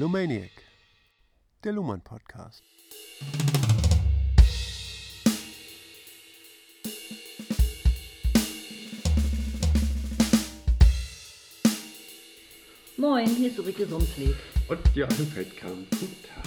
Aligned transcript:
Lumaniac, 0.00 0.50
der 1.62 1.72
Luhmann 1.72 2.00
Podcast. 2.00 2.62
Moin, 12.96 13.26
hier 13.26 13.50
ist 13.50 13.58
Ulrike 13.58 13.84
Sumpfleg. 13.84 14.34
Und 14.70 14.80
Joachim 14.94 15.26
Feldkamp. 15.26 15.90
Guten 15.90 16.22
Tag. 16.22 16.44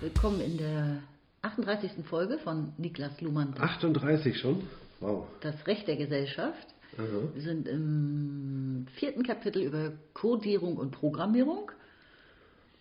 Willkommen 0.00 0.40
in 0.40 0.56
der 0.56 1.02
38. 1.42 2.06
Folge 2.06 2.38
von 2.38 2.72
Niklas 2.78 3.20
Luhmann. 3.20 3.52
38 3.58 4.38
schon? 4.38 4.66
Wow. 5.00 5.26
Das 5.42 5.66
Recht 5.66 5.86
der 5.88 5.96
Gesellschaft. 5.96 6.68
Aha. 6.96 7.04
Wir 7.34 7.42
sind 7.42 7.68
im 7.68 8.86
vierten 8.94 9.24
Kapitel 9.24 9.60
über 9.60 9.92
Codierung 10.14 10.78
und 10.78 10.92
Programmierung. 10.92 11.70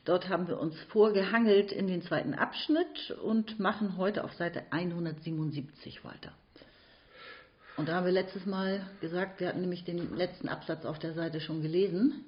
Dort 0.07 0.29
haben 0.29 0.47
wir 0.47 0.57
uns 0.57 0.73
vorgehangelt 0.83 1.73
in 1.73 1.87
den 1.87 2.01
zweiten 2.01 2.33
Abschnitt 2.33 3.11
und 3.21 3.59
machen 3.59 3.97
heute 3.97 4.23
auf 4.23 4.33
Seite 4.35 4.63
177 4.69 6.05
weiter. 6.05 6.31
Und 7.75 7.89
da 7.89 7.95
haben 7.95 8.05
wir 8.05 8.13
letztes 8.13 8.45
Mal 8.45 8.87
gesagt, 9.01 9.41
wir 9.41 9.49
hatten 9.49 9.59
nämlich 9.59 9.83
den 9.83 10.15
letzten 10.15 10.47
Absatz 10.47 10.85
auf 10.85 10.97
der 10.97 11.13
Seite 11.13 11.41
schon 11.41 11.61
gelesen, 11.61 12.23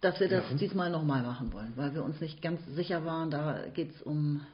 dass 0.00 0.18
wir 0.18 0.28
das 0.28 0.50
Ja. 0.50 0.56
diesmal 0.56 0.90
nochmal 0.90 1.22
machen 1.22 1.52
wollen, 1.52 1.74
weil 1.76 1.94
wir 1.94 2.02
uns 2.02 2.20
nicht 2.20 2.42
ganz 2.42 2.60
sicher 2.74 3.04
waren. 3.04 3.30
Da 3.30 3.68
geht 3.72 3.94
es 3.94 4.02
um 4.02 4.44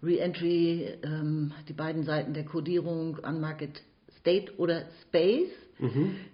Reentry, 0.00 0.98
ähm, 1.02 1.52
die 1.68 1.72
beiden 1.72 2.04
Seiten 2.04 2.32
der 2.32 2.44
Codierung, 2.44 3.16
Unmarket 3.16 3.82
State 4.20 4.56
oder 4.56 4.84
Space. 5.02 5.50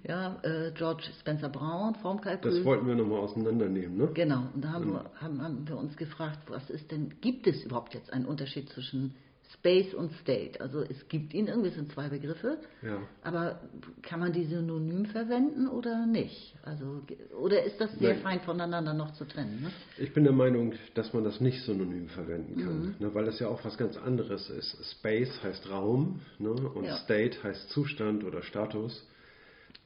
Ja, 0.06 0.40
äh, 0.42 0.70
George 0.72 1.04
Spencer 1.20 1.48
Brown, 1.48 1.94
Formkalkül. 1.96 2.50
Das 2.50 2.64
wollten 2.64 2.86
wir 2.86 2.94
nochmal 2.94 3.20
auseinandernehmen, 3.20 3.96
ne? 3.96 4.08
Genau, 4.14 4.44
und 4.54 4.64
da 4.64 4.72
haben, 4.72 4.92
wir, 4.92 5.10
haben, 5.20 5.42
haben 5.42 5.68
wir 5.68 5.76
uns 5.76 5.96
gefragt, 5.96 6.38
was 6.48 6.68
ist 6.70 6.90
denn, 6.90 7.12
gibt 7.20 7.46
es 7.46 7.62
überhaupt 7.64 7.94
jetzt 7.94 8.12
einen 8.12 8.24
Unterschied 8.26 8.68
zwischen 8.70 9.14
Space 9.52 9.92
und 9.94 10.10
State? 10.22 10.60
Also 10.60 10.80
es 10.80 11.06
gibt 11.08 11.34
ihn, 11.34 11.46
irgendwie 11.48 11.68
es 11.68 11.74
sind 11.74 11.92
zwei 11.92 12.08
Begriffe, 12.08 12.58
Ja. 12.82 12.98
aber 13.22 13.60
kann 14.02 14.18
man 14.18 14.32
die 14.32 14.44
synonym 14.46 15.04
verwenden 15.06 15.68
oder 15.68 16.06
nicht? 16.06 16.54
Also, 16.64 17.02
oder 17.38 17.62
ist 17.62 17.78
das 17.80 17.92
sehr 17.98 18.14
Nein. 18.14 18.22
fein 18.22 18.40
voneinander 18.40 18.94
noch 18.94 19.12
zu 19.12 19.26
trennen? 19.26 19.60
Ne? 19.62 19.70
Ich 19.98 20.12
bin 20.14 20.24
der 20.24 20.32
Meinung, 20.32 20.72
dass 20.94 21.12
man 21.12 21.22
das 21.22 21.40
nicht 21.40 21.62
synonym 21.64 22.08
verwenden 22.08 22.54
Mhm. 22.60 22.64
kann, 22.64 22.94
ne, 22.98 23.14
weil 23.14 23.28
es 23.28 23.38
ja 23.38 23.48
auch 23.48 23.62
was 23.64 23.76
ganz 23.76 23.96
anderes 23.98 24.48
ist. 24.48 24.76
Space 24.98 25.42
heißt 25.42 25.68
Raum 25.70 26.20
ne, 26.38 26.50
und 26.50 26.84
Ja. 26.84 26.96
State 26.96 27.42
heißt 27.42 27.68
Zustand 27.70 28.24
oder 28.24 28.42
Status. 28.42 29.06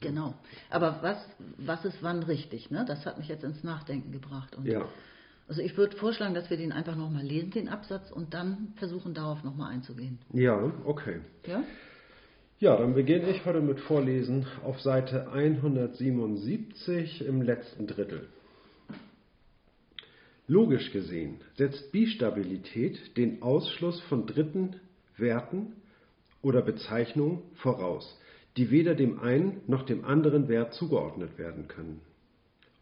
Genau. 0.01 0.33
Aber 0.69 0.99
was, 1.01 1.17
was 1.57 1.85
ist 1.85 2.01
wann 2.01 2.23
richtig? 2.23 2.71
Ne? 2.71 2.85
Das 2.87 3.05
hat 3.05 3.17
mich 3.17 3.27
jetzt 3.27 3.43
ins 3.43 3.63
Nachdenken 3.63 4.11
gebracht. 4.11 4.55
Und 4.55 4.65
Ja. 4.65 4.87
Also 5.47 5.61
ich 5.61 5.75
würde 5.77 5.97
vorschlagen, 5.97 6.35
dass 6.35 6.51
wir 6.51 6.57
den 6.57 6.71
einfach 6.71 6.95
nochmal 6.95 7.23
lesen, 7.23 7.49
den 7.49 7.69
Absatz, 7.69 8.11
und 8.11 8.35
dann 8.35 8.73
versuchen, 8.75 9.15
darauf 9.15 9.43
nochmal 9.43 9.71
einzugehen. 9.73 10.19
Ja, 10.31 10.71
okay. 10.85 11.21
Ja? 11.47 11.63
Ja, 12.59 12.77
dann 12.77 12.93
beginne 12.93 13.29
ich 13.29 13.43
heute 13.45 13.61
mit 13.61 13.79
Vorlesen 13.79 14.45
auf 14.63 14.79
Seite 14.81 15.31
177 15.31 17.25
im 17.25 17.41
letzten 17.41 17.87
Drittel. 17.87 18.27
Logisch 20.45 20.91
gesehen 20.91 21.39
setzt 21.57 21.91
Bistabilität 21.91 23.17
den 23.17 23.41
Ausschluss 23.41 23.99
von 24.01 24.27
dritten 24.27 24.75
Werten 25.17 25.73
oder 26.41 26.61
Bezeichnungen 26.61 27.41
voraus, 27.55 28.19
die 28.59 28.71
weder 28.71 28.93
dem 28.93 29.21
einen 29.21 29.61
noch 29.67 29.83
dem 29.83 30.03
anderen 30.03 30.49
Wert 30.49 30.73
zugeordnet 30.73 31.37
werden 31.37 31.69
können. 31.69 32.01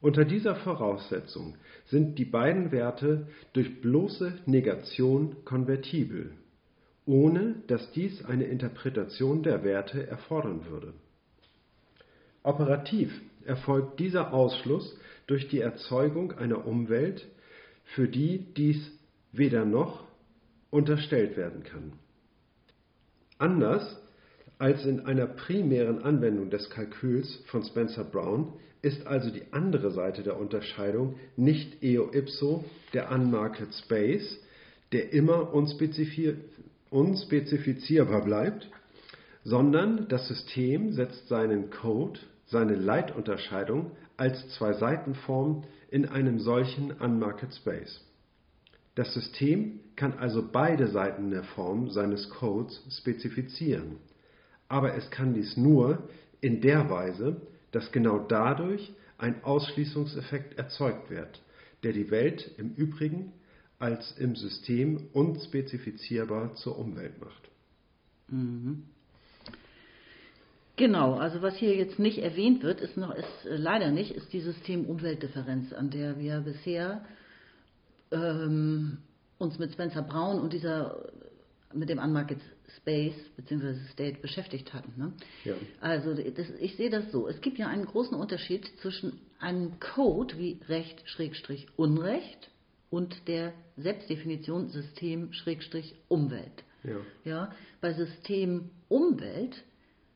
Unter 0.01 0.25
dieser 0.25 0.55
Voraussetzung 0.55 1.55
sind 1.85 2.17
die 2.17 2.25
beiden 2.25 2.71
Werte 2.71 3.27
durch 3.53 3.79
bloße 3.79 4.39
Negation 4.47 5.35
konvertibel, 5.45 6.31
ohne 7.05 7.61
dass 7.67 7.91
dies 7.91 8.25
eine 8.25 8.45
Interpretation 8.45 9.43
der 9.43 9.63
Werte 9.63 10.07
erfordern 10.07 10.65
würde. 10.67 10.93
Operativ 12.41 13.11
erfolgt 13.45 13.99
dieser 13.99 14.33
Ausschluss 14.33 14.97
durch 15.27 15.47
die 15.47 15.59
Erzeugung 15.59 16.31
einer 16.31 16.65
Umwelt, 16.65 17.27
für 17.83 18.07
die 18.07 18.51
dies 18.55 18.79
weder 19.31 19.63
noch 19.63 20.07
unterstellt 20.71 21.38
werden 21.38 21.61
kann. 21.61 21.94
Anders 23.38 24.01
als 24.59 24.85
in 24.85 25.06
einer 25.06 25.28
primären 25.28 26.01
Anwendung 26.01 26.50
des 26.50 26.69
Kalküls 26.69 27.41
von 27.45 27.63
Spencer 27.63 28.03
Brown 28.03 28.53
ist 28.81 29.06
also 29.06 29.29
die 29.29 29.44
andere 29.51 29.91
Seite 29.91 30.23
der 30.23 30.40
Unterscheidung 30.40 31.16
nicht 31.35 31.84
eo 31.84 32.12
ipso 32.12 32.63
der 32.94 33.12
Unmarket 33.12 33.73
Space, 33.73 34.40
der 34.91 35.13
immer 35.13 35.53
unspezifi 35.53 36.35
unspezifizierbar 36.90 38.23
bleibt, 38.23 38.69
sondern 39.44 40.07
das 40.07 40.28
System 40.28 40.94
setzt 40.94 41.28
seinen 41.28 41.69
Code, 41.69 42.19
seine 42.45 42.75
Leitunterscheidung 42.75 43.91
als 44.16 44.47
Zwei-Seiten-Form 44.57 45.66
in 45.91 46.06
einem 46.06 46.39
solchen 46.39 46.91
Unmarket 46.91 47.53
Space. 47.53 48.01
Das 48.95 49.13
System 49.13 49.79
kann 49.95 50.13
also 50.18 50.44
beide 50.50 50.88
Seiten 50.88 51.29
der 51.29 51.44
Form 51.44 51.89
seines 51.89 52.29
Codes 52.29 52.81
spezifizieren, 52.89 53.97
aber 54.69 54.95
es 54.95 55.09
kann 55.11 55.33
dies 55.33 55.57
nur 55.57 56.09
in 56.41 56.61
der 56.61 56.89
Weise, 56.89 57.41
dass 57.72 57.91
genau 57.91 58.19
dadurch 58.19 58.91
ein 59.17 59.44
Ausschließungseffekt 59.44 60.57
erzeugt 60.57 61.09
wird, 61.09 61.41
der 61.83 61.94
die 61.94 62.11
Welt 62.11 62.51
im 62.57 62.73
Übrigen 62.75 63.33
als 63.79 64.11
im 64.17 64.35
System 64.35 65.07
unspezifizierbar 65.13 66.56
zur 66.56 66.77
Umwelt 66.77 67.19
macht. 67.19 67.50
Genau, 70.75 71.16
also 71.16 71.41
was 71.41 71.56
hier 71.56 71.75
jetzt 71.75 71.97
nicht 71.97 72.19
erwähnt 72.19 72.61
wird, 72.61 72.81
ist 72.81 72.97
noch, 72.97 73.13
ist 73.13 73.45
äh, 73.45 73.56
leider 73.56 73.89
nicht, 73.89 74.11
ist 74.11 74.31
die 74.31 74.41
System-Umwelt-Differenz, 74.41 75.73
an 75.73 75.89
der 75.89 76.19
wir 76.19 76.41
bisher 76.41 77.03
ähm, 78.11 79.00
uns 79.39 79.57
mit 79.57 79.73
Spencer 79.73 80.03
Brown 80.03 80.39
und 80.39 80.53
dieser 80.53 81.09
mit 81.73 81.89
dem 81.89 82.00
Unmarket 82.00 82.39
Space 82.75 83.16
bzw. 83.38 83.75
State 83.91 84.19
beschäftigt 84.22 84.73
hatten. 84.73 84.94
Ne? 84.97 85.13
Ja. 85.45 85.53
Also 85.79 86.13
das, 86.13 86.47
ich 86.59 86.75
sehe 86.75 86.89
das 86.89 87.11
so. 87.11 87.28
Es 87.28 87.39
gibt 87.41 87.57
ja 87.57 87.67
einen 87.67 87.85
großen 87.85 88.17
Unterschied 88.17 88.66
zwischen 88.81 89.19
einem 89.39 89.79
Code 89.79 90.38
wie 90.38 90.59
Recht 90.67 91.01
Schrägstrich 91.09 91.67
Unrecht 91.77 92.50
und 92.89 93.27
der 93.27 93.53
Selbstdefinition 93.77 94.69
System 94.69 95.31
Schrägstrich 95.33 95.95
Umwelt. 96.07 96.63
Ja. 96.83 96.97
Ja, 97.25 97.56
bei 97.81 97.94
System 97.94 98.69
Umwelt 98.89 99.63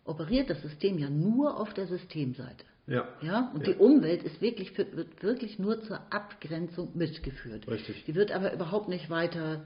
operiert 0.06 0.50
das 0.50 0.62
System 0.62 0.98
ja 0.98 1.10
nur 1.10 1.60
auf 1.60 1.74
der 1.74 1.88
Systemseite. 1.88 2.66
Ja. 2.88 3.08
Ja, 3.22 3.52
und 3.54 3.66
Ja. 3.66 3.74
die 3.74 3.80
Umwelt 3.80 4.24
ist 4.24 4.42
wirklich, 4.42 4.78
wird 4.78 5.22
wirklich 5.22 5.60
nur 5.60 5.82
zur 5.84 6.00
Abgrenzung 6.12 6.90
mitgeführt. 6.96 7.68
Richtig. 7.68 8.04
Die 8.06 8.16
wird 8.16 8.32
aber 8.32 8.54
überhaupt 8.54 8.90
nicht 8.90 9.10
weiter 9.10 9.64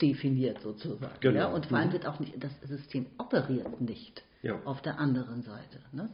definiert 0.00 0.60
sozusagen. 0.60 1.14
Genau. 1.20 1.38
Ja, 1.38 1.46
und 1.48 1.66
vor 1.66 1.78
allem 1.78 1.88
Mhm. 1.88 1.92
wird 1.92 2.06
auch 2.06 2.18
nicht, 2.20 2.34
das 2.42 2.52
System 2.62 3.06
operiert 3.18 3.80
nicht 3.80 4.22
Ja. 4.42 4.60
auf 4.64 4.80
der 4.82 4.98
anderen 4.98 5.42
Seite. 5.42 5.78
Ne? 5.92 6.08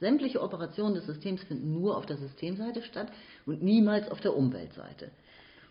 Sämtliche 0.00 0.42
Operationen 0.42 0.94
des 0.94 1.06
Systems 1.06 1.42
finden 1.44 1.72
nur 1.72 1.96
auf 1.96 2.06
der 2.06 2.16
Systemseite 2.18 2.82
statt 2.82 3.10
und 3.46 3.62
niemals 3.62 4.10
auf 4.10 4.20
der 4.20 4.36
Umweltseite. 4.36 5.10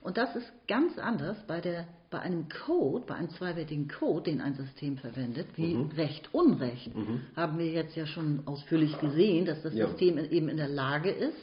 Und 0.01 0.15
das 0.17 0.33
ist 0.37 0.49
ganz 0.69 0.97
anders 0.97 1.35
bei, 1.45 1.59
der, 1.59 1.85
bei 2.09 2.19
einem 2.19 2.47
Code, 2.47 3.03
bei 3.05 3.15
einem 3.15 3.29
zweiwertigen 3.31 3.89
Code, 3.89 4.31
den 4.31 4.39
ein 4.39 4.53
System 4.55 4.97
verwendet, 4.97 5.47
wie 5.57 5.75
Mhm. 5.75 5.91
Recht, 5.97 6.33
Unrecht, 6.33 6.89
haben 7.35 7.57
wir 7.59 7.67
jetzt 7.69 7.97
ja 7.97 8.05
schon 8.05 8.43
ausführlich 8.47 8.97
gesehen, 8.99 9.45
dass 9.45 9.61
das 9.61 9.73
Ja. 9.73 9.87
System 9.87 10.17
eben 10.17 10.47
in 10.47 10.55
der 10.55 10.69
Lage 10.69 11.09
ist, 11.11 11.37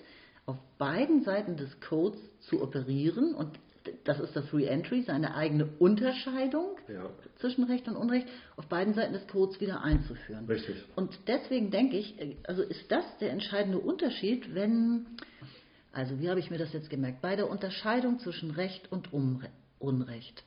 auf 0.47 0.57
beiden 0.79 1.23
Seiten 1.23 1.57
des 1.59 1.81
Codes 1.81 2.19
zu 2.41 2.63
operieren 2.63 3.35
und 3.35 3.51
das 4.05 4.21
ist 4.21 4.35
das 4.37 4.53
Reentry, 4.53 5.03
seine 5.03 5.35
eigene 5.35 5.67
Unterscheidung 5.79 6.77
Ja. 6.89 7.11
zwischen 7.37 7.65
Recht 7.65 7.89
und 7.89 7.97
Unrecht 7.97 8.29
auf 8.57 8.67
beiden 8.67 8.95
Seiten 8.95 9.13
des 9.13 9.27
Codes 9.29 9.61
wieder 9.61 9.83
einzuführen. 9.83 10.47
Richtig. 10.47 10.77
Und 10.95 11.19
deswegen 11.27 11.71
denke 11.71 11.97
ich, 11.97 12.21
äh, 12.21 12.37
also 12.45 12.63
ist 12.63 12.91
das 12.91 13.05
der 13.19 13.31
entscheidende 13.31 13.79
Unterschied, 13.79 14.55
wenn, 14.55 15.07
also 15.93 16.21
wie 16.21 16.29
habe 16.29 16.41
ich 16.41 16.51
mir 16.51 16.59
das 16.59 16.73
jetzt 16.73 16.91
gemerkt, 16.91 17.23
bei 17.23 17.37
der 17.37 17.49
Unterscheidung 17.49 18.19
zwischen 18.19 18.51
Recht 18.51 18.91
und 18.93 19.13
Umre 19.13 19.49
Unrecht 19.79 20.43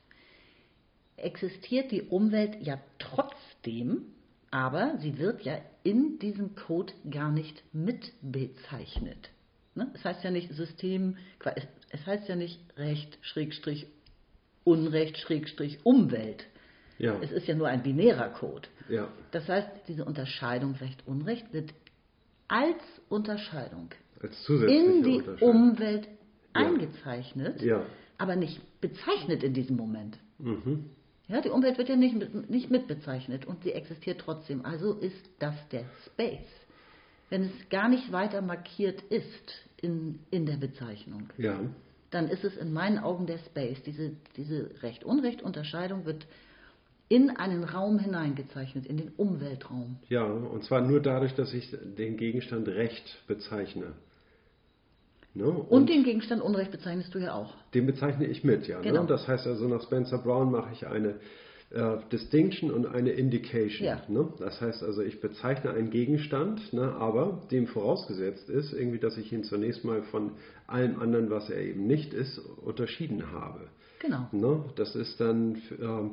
existiert 1.24 1.92
die 1.92 2.03
Umwelt 2.03 2.57
ja 2.62 2.80
trotzdem, 2.97 4.03
aber 4.51 4.97
sie 5.00 5.18
wird 5.18 5.42
ja 5.44 5.59
in 5.83 6.18
diesem 6.19 6.56
Code 6.56 6.94
gar 7.09 7.31
nicht 7.31 7.63
mitbezeichnet. 7.74 9.30
Ne? 9.75 9.92
Es 9.94 10.03
heißt 10.03 10.24
ja 10.24 10.31
nicht 10.31 10.51
System, 10.53 11.18
es- 11.89 12.06
heißt 12.06 12.27
ja 12.30 12.36
nicht 12.36 12.59
Recht, 12.77 13.18
Schrägstrich, 13.21 13.88
Unrecht, 14.63 15.18
Schrägstrich, 15.18 15.80
Umwelt. 15.83 16.45
Ja. 16.97 17.18
Es 17.21 17.31
ist 17.31 17.47
ja 17.47 17.56
nur 17.56 17.68
ein 17.68 17.81
binärer 17.81 18.30
Code. 18.30 18.68
Ja. 18.89 19.07
Das 19.31 19.47
heißt, 19.47 19.69
diese 19.88 20.03
Unterscheidung 20.06 20.75
Recht-Unrecht 20.75 21.53
wird 21.53 21.74
als 22.47 22.77
Unterscheidung 23.07 23.89
Als 24.21 24.50
in 24.50 25.03
die. 25.03 25.21
Umwelt 25.39 26.07
eingezeichnet, 26.53 27.62
Ja. 27.62 27.86
aber 28.18 28.35
nicht 28.35 28.59
bezeichnet 28.81 29.44
in 29.44 29.53
diesem 29.53 29.75
Moment. 29.77 30.18
Mhm. 30.39 30.89
Ja, 31.27 31.42
die 31.42 31.50
Umwelt 31.50 31.77
wird 31.77 31.89
ja 31.89 31.95
nicht, 31.95 32.15
mit, 32.15 32.50
nicht 32.50 32.71
mitbezeichnet 32.71 33.45
und 33.45 33.63
sie 33.63 33.71
existiert 33.74 34.19
trotzdem. 34.21 34.65
Also 34.65 34.94
ist 34.94 35.30
das 35.39 35.56
der 35.69 35.85
Space. 36.06 36.47
Wenn 37.30 37.44
es 37.44 37.69
gar 37.69 37.88
nicht 37.88 38.12
weiter 38.12 38.42
markiert 38.42 39.01
ist 39.03 39.53
in, 39.81 40.19
in 40.31 40.45
der 40.45 40.57
Bezeichnung, 40.57 41.29
Ja. 41.37 41.59
dann 42.11 42.27
ist 42.29 42.43
es 42.43 42.57
in 42.57 42.73
meinen 42.73 42.99
Augen 42.99 43.25
der 43.27 43.37
Space. 43.39 43.81
Diese, 43.85 44.11
diese 44.37 44.69
Recht-Unrecht-Unterscheidung 44.81 46.05
wird 46.05 46.25
in 47.07 47.31
einen 47.31 47.63
Raum 47.63 47.97
hineingezeichnet, 47.99 48.85
in 48.85 48.97
den 48.97 49.09
Umweltraum. 49.17 49.97
Ja, 50.09 50.23
und 50.23 50.63
zwar 50.63 50.81
nur 50.81 51.01
dadurch, 51.01 51.33
dass 51.33 51.53
ich 51.53 51.75
den 51.97 52.17
Gegenstand 52.17 52.67
Recht 52.67 53.23
bezeichne. 53.27 53.93
Ne? 55.33 55.45
Und, 55.45 55.89
den 55.89 56.03
Gegenstand 56.03 56.41
Unrecht 56.41 56.71
bezeichnest 56.71 57.13
du 57.13 57.19
ja 57.19 57.33
auch. 57.33 57.53
den 57.73 57.85
bezeichne 57.85 58.25
ich 58.25 58.43
mit, 58.43 58.67
ja. 58.67 58.79
Genau. 58.81 59.01
Ne? 59.01 59.07
Das 59.07 59.27
heißt 59.27 59.45
also, 59.47 59.67
nach 59.67 59.81
Spencer 59.83 60.17
Brown 60.19 60.51
mache 60.51 60.71
ich 60.73 60.87
eine 60.87 61.15
äh, 61.71 61.98
Distinction 62.12 62.71
und 62.71 62.88
eine 62.88 63.12
Indication. 63.12 63.86
Ja. 63.86 64.01
Ne? 64.07 64.33
Das 64.39 64.60
heißt 64.60 64.81
also, 64.81 65.01
ich 65.01 65.21
bezeichne 65.21 65.71
einen 65.71 65.92
Gegenstand, 65.92 66.74
ne? 66.74 66.95
aber 66.95 67.42
dem 67.51 67.68
vorausgesetzt 67.68 68.50
ist, 68.50 68.74
irgendwie, 68.74 69.00
dass 69.00 69.18
ich 69.18 69.31
ihn 69.31 69.44
zunächst 69.44 69.83
mal 69.86 70.01
von 70.04 70.31
allem 70.66 71.00
anderen, 71.00 71.30
was 71.30 71.50
er 71.50 71.62
eben 71.62 71.86
nicht 71.86 72.13
ist, 72.13 72.39
unterschieden 72.39 73.31
habe. 73.31 73.68
Genau. 74.00 74.27
Ne? 74.31 74.66
Das 74.77 74.95
ist 74.95 75.19
dann 75.19 75.62
ähm, 75.80 76.12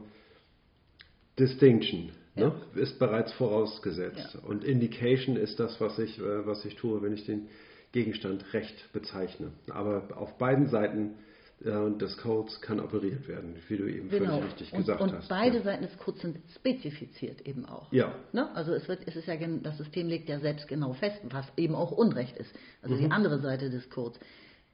Distinction. 1.38 2.10
Ja. 2.34 2.48
Ne? 2.48 2.54
Ist 2.74 2.98
bereits 2.98 3.32
vorausgesetzt. 3.32 4.34
Ja. 4.34 4.40
Und 4.46 4.62
Indication 4.62 5.36
ist 5.36 5.58
das, 5.58 5.80
was 5.80 5.98
ich, 5.98 6.18
äh, 6.18 6.46
was 6.46 6.64
ich 6.66 6.76
tue, 6.76 7.00
wenn 7.00 7.14
ich 7.14 7.24
den 7.24 7.48
Gegenstand 7.92 8.52
recht 8.52 8.92
bezeichne. 8.92 9.52
Aber 9.70 10.08
auf 10.16 10.36
beiden 10.36 10.66
Seiten 10.66 11.14
des 11.60 12.16
Codes 12.18 12.60
kann 12.60 12.80
operiert 12.80 13.26
werden, 13.28 13.56
wie 13.68 13.76
du 13.78 13.86
eben 13.86 14.10
Genau. 14.10 14.32
völlig 14.38 14.44
richtig 14.52 14.72
und, 14.74 14.80
gesagt 14.80 15.00
und 15.00 15.12
hast. 15.14 15.28
beide 15.28 15.56
ja. 15.58 15.62
Seiten 15.62 15.82
des 15.84 15.96
Codes 15.98 16.20
sind 16.20 16.36
spezifiziert 16.54 17.40
eben 17.46 17.64
auch. 17.64 17.90
Ja. 17.92 18.14
Ne? 18.32 18.54
Also 18.54 18.74
es, 18.74 18.86
wird, 18.88 19.00
es 19.06 19.16
ist 19.16 19.26
ja, 19.26 19.36
das 19.62 19.78
System 19.78 20.06
legt 20.08 20.28
ja 20.28 20.38
selbst 20.38 20.68
genau 20.68 20.92
fest, 20.92 21.16
was 21.30 21.46
eben 21.56 21.74
auch 21.74 21.92
Unrecht 21.92 22.36
ist. 22.36 22.52
Also 22.82 22.94
Mhm. 22.94 23.00
die 23.00 23.10
andere 23.10 23.38
Seite 23.40 23.70
des 23.70 23.88
Codes. 23.90 24.18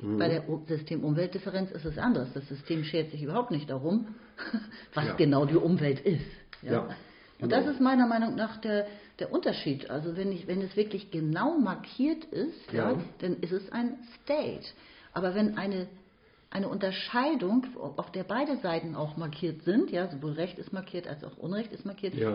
Bei 0.01 0.29
der 0.29 0.43
System-Umweltdifferenz 0.67 1.71
ist 1.71 1.85
es 1.85 1.97
anders. 1.97 2.29
Das 2.35 2.49
System 2.49 2.83
schert 2.83 3.13
sich 3.13 3.23
überhaupt 3.23 3.53
nicht 3.53 3.71
darum, 3.71 4.09
was 4.95 5.07
Ja. 5.07 5.15
genau 5.15 5.45
die 5.47 5.55
Umwelt 5.55 6.01
ist. 6.01 6.25
Ja, 6.63 6.81
Und 6.81 6.89
genau. 7.49 7.57
das 7.57 7.67
ist 7.67 7.81
meiner 7.81 8.09
Meinung 8.09 8.35
nach 8.35 8.61
der, 8.61 8.89
der 9.21 9.33
Unterschied. 9.33 9.89
Also 9.91 10.17
wenn, 10.17 10.33
ich, 10.33 10.49
wenn 10.49 10.61
es 10.63 10.75
wirklich 10.77 11.13
genau 11.13 11.57
markiert 11.59 12.25
ist, 12.25 12.73
ja. 12.73 12.91
Ja. 12.93 12.99
dann 13.21 13.37
ist 13.41 13.53
es 13.53 13.71
ein 13.71 13.99
State. 14.25 14.67
Aber 15.13 15.37
wenn 15.37 15.57
eine, 15.57 15.87
eine 16.53 16.69
Unterscheidung, 16.69 17.67
auf 17.79 18.13
der 18.13 18.25
beide 18.25 18.59
Seiten 18.59 18.95
auch 18.95 19.17
markiert 19.17 19.63
sind, 19.63 19.91
ja, 19.91 20.09
sowohl 20.09 20.33
Recht 20.33 20.59
ist 20.59 20.73
markiert 20.73 21.07
als 21.09 21.25
auch 21.25 21.37
Unrecht 21.39 21.73
ist 21.73 21.87
markiert, 21.87 22.15
Ja. 22.15 22.35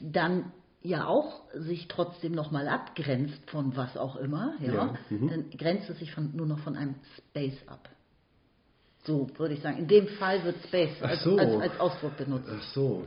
dann 0.00 0.52
ja 0.82 1.06
auch 1.06 1.42
sich 1.52 1.86
trotzdem 1.88 2.32
nochmal 2.32 2.66
abgrenzt 2.68 3.50
von 3.50 3.76
was 3.76 3.96
auch 3.98 4.16
immer, 4.16 4.54
ja, 4.60 4.72
Ja, 4.72 4.94
mhm. 5.10 5.28
dann 5.28 5.50
grenzt 5.50 5.90
es 5.90 5.98
sich 5.98 6.12
von, 6.12 6.34
nur 6.34 6.46
noch 6.46 6.60
von 6.60 6.74
einem 6.74 6.94
Space 7.18 7.58
ab. 7.66 7.88
So 9.04 9.28
würde 9.36 9.54
ich 9.54 9.60
sagen. 9.60 9.78
In 9.78 9.88
dem 9.88 10.08
Fall 10.08 10.42
wird 10.44 10.56
Space 10.66 11.02
als, 11.02 11.22
so. 11.22 11.36
als, 11.36 11.54
als 11.60 11.80
Ausdruck 11.80 12.16
benutzt. 12.16 12.48
Ach 12.50 12.62
so. 12.72 13.04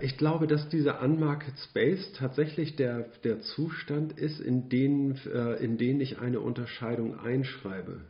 Ich 0.00 0.16
glaube, 0.16 0.46
dass 0.46 0.68
dieser 0.70 1.02
Unmarket 1.02 1.54
Space 1.58 2.12
tatsächlich 2.14 2.76
der, 2.76 3.10
der 3.22 3.40
Zustand 3.40 4.18
ist, 4.18 4.40
in 4.40 4.70
den, 4.70 5.18
äh, 5.26 5.62
in 5.62 5.76
den 5.76 6.00
ich 6.00 6.18
eine 6.18 6.40
Unterscheidung 6.40 7.18
einschreibe. 7.18 8.00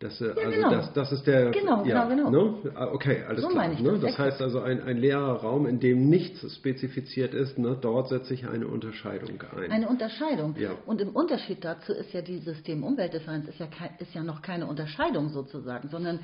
Das, 0.00 0.20
äh, 0.20 0.26
also 0.28 0.50
genau. 0.50 0.70
das, 0.70 0.92
das 0.92 1.10
ist 1.10 1.26
der. 1.26 1.50
Genau, 1.50 1.84
ja, 1.84 2.04
genau, 2.08 2.30
Ne? 2.30 2.54
Ah, 2.76 2.86
Okay, 2.92 3.24
alles 3.26 3.42
So 3.42 3.48
klar. 3.48 3.62
meine 3.62 3.74
ich 3.74 3.80
ne? 3.80 3.92
das, 3.92 4.00
Das 4.02 4.18
heißt 4.18 4.40
also, 4.42 4.60
ein, 4.60 4.80
ein 4.80 4.96
leerer 4.96 5.40
Raum, 5.40 5.66
in 5.66 5.80
dem 5.80 6.08
nichts 6.08 6.54
spezifiziert 6.54 7.34
ist, 7.34 7.58
ne? 7.58 7.76
dort 7.80 8.08
setze 8.08 8.32
ich 8.32 8.46
eine 8.46 8.68
Unterscheidung 8.68 9.42
ein. 9.56 9.72
Eine 9.72 9.88
Unterscheidung. 9.88 10.54
Ja. 10.56 10.70
Und 10.86 11.00
im 11.00 11.08
Unterschied 11.10 11.64
dazu 11.64 11.92
ist 11.92 12.12
ja 12.12 12.22
die 12.22 12.38
System-Umweltdifferenz 12.38 13.48
ist 13.48 13.58
ja, 13.58 13.66
ist 13.98 14.14
ja 14.14 14.22
noch 14.22 14.40
keine 14.40 14.66
Unterscheidung 14.68 15.30
sozusagen, 15.30 15.88
sondern 15.88 16.20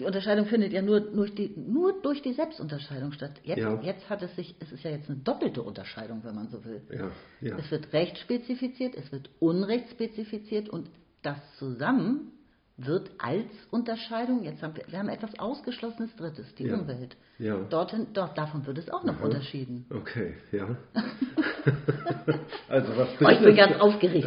die 0.00 0.04
Unterscheidung 0.06 0.46
findet 0.46 0.72
ja 0.72 0.82
nur 0.82 0.98
durch 1.00 1.32
die, 1.36 1.54
nur 1.56 1.92
durch 2.02 2.20
die 2.20 2.32
Selbstunterscheidung 2.32 3.12
statt. 3.12 3.34
Jetzt, 3.44 3.58
Ja. 3.60 3.80
jetzt 3.80 4.10
hat 4.10 4.22
es 4.22 4.34
sich, 4.34 4.56
es 4.58 4.72
ist 4.72 4.82
ja 4.82 4.90
jetzt 4.90 5.08
eine 5.08 5.18
doppelte 5.20 5.62
Unterscheidung, 5.62 6.22
wenn 6.24 6.34
man 6.34 6.48
so 6.48 6.64
will. 6.64 6.82
ja, 6.90 7.10
ja. 7.40 7.56
Es 7.58 7.70
wird 7.70 7.92
Recht 7.92 8.18
spezifiziert, 8.18 8.96
es 8.96 9.12
wird 9.12 9.30
Unrecht 9.38 9.88
spezifiziert 9.92 10.68
und 10.68 10.88
das 11.22 11.38
zusammen 11.60 12.32
wird 12.76 13.10
als 13.18 13.46
Unterscheidung, 13.70 14.42
jetzt 14.42 14.62
haben 14.62 14.74
wir, 14.76 14.84
wir 14.88 14.98
haben 14.98 15.08
etwas 15.08 15.38
Ausgeschlossenes 15.38 16.14
Drittes, 16.16 16.54
die 16.56 16.64
Ja. 16.66 16.74
Umwelt. 16.74 17.16
Ja. 17.38 17.56
Dorthin, 17.70 18.08
dort, 18.12 18.36
davon 18.36 18.66
wird 18.66 18.78
es 18.78 18.90
auch 18.90 19.04
noch 19.04 19.20
unterschieden. 19.20 19.86
Okay, 19.90 20.34
ja. 20.50 20.76
also 22.68 22.96
was 22.96 23.08
Oh, 23.20 23.28
ich 23.28 23.40
bin 23.40 23.56
ganz 23.56 23.78
aufgeregt. 23.80 24.26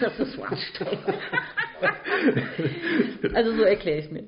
Das 0.00 0.18
ist 0.18 0.32
so 0.34 0.42
anstrengend. 0.42 1.00
Also 3.34 3.54
so 3.54 3.62
erkläre 3.62 4.00
ich 4.00 4.10
mir. 4.10 4.24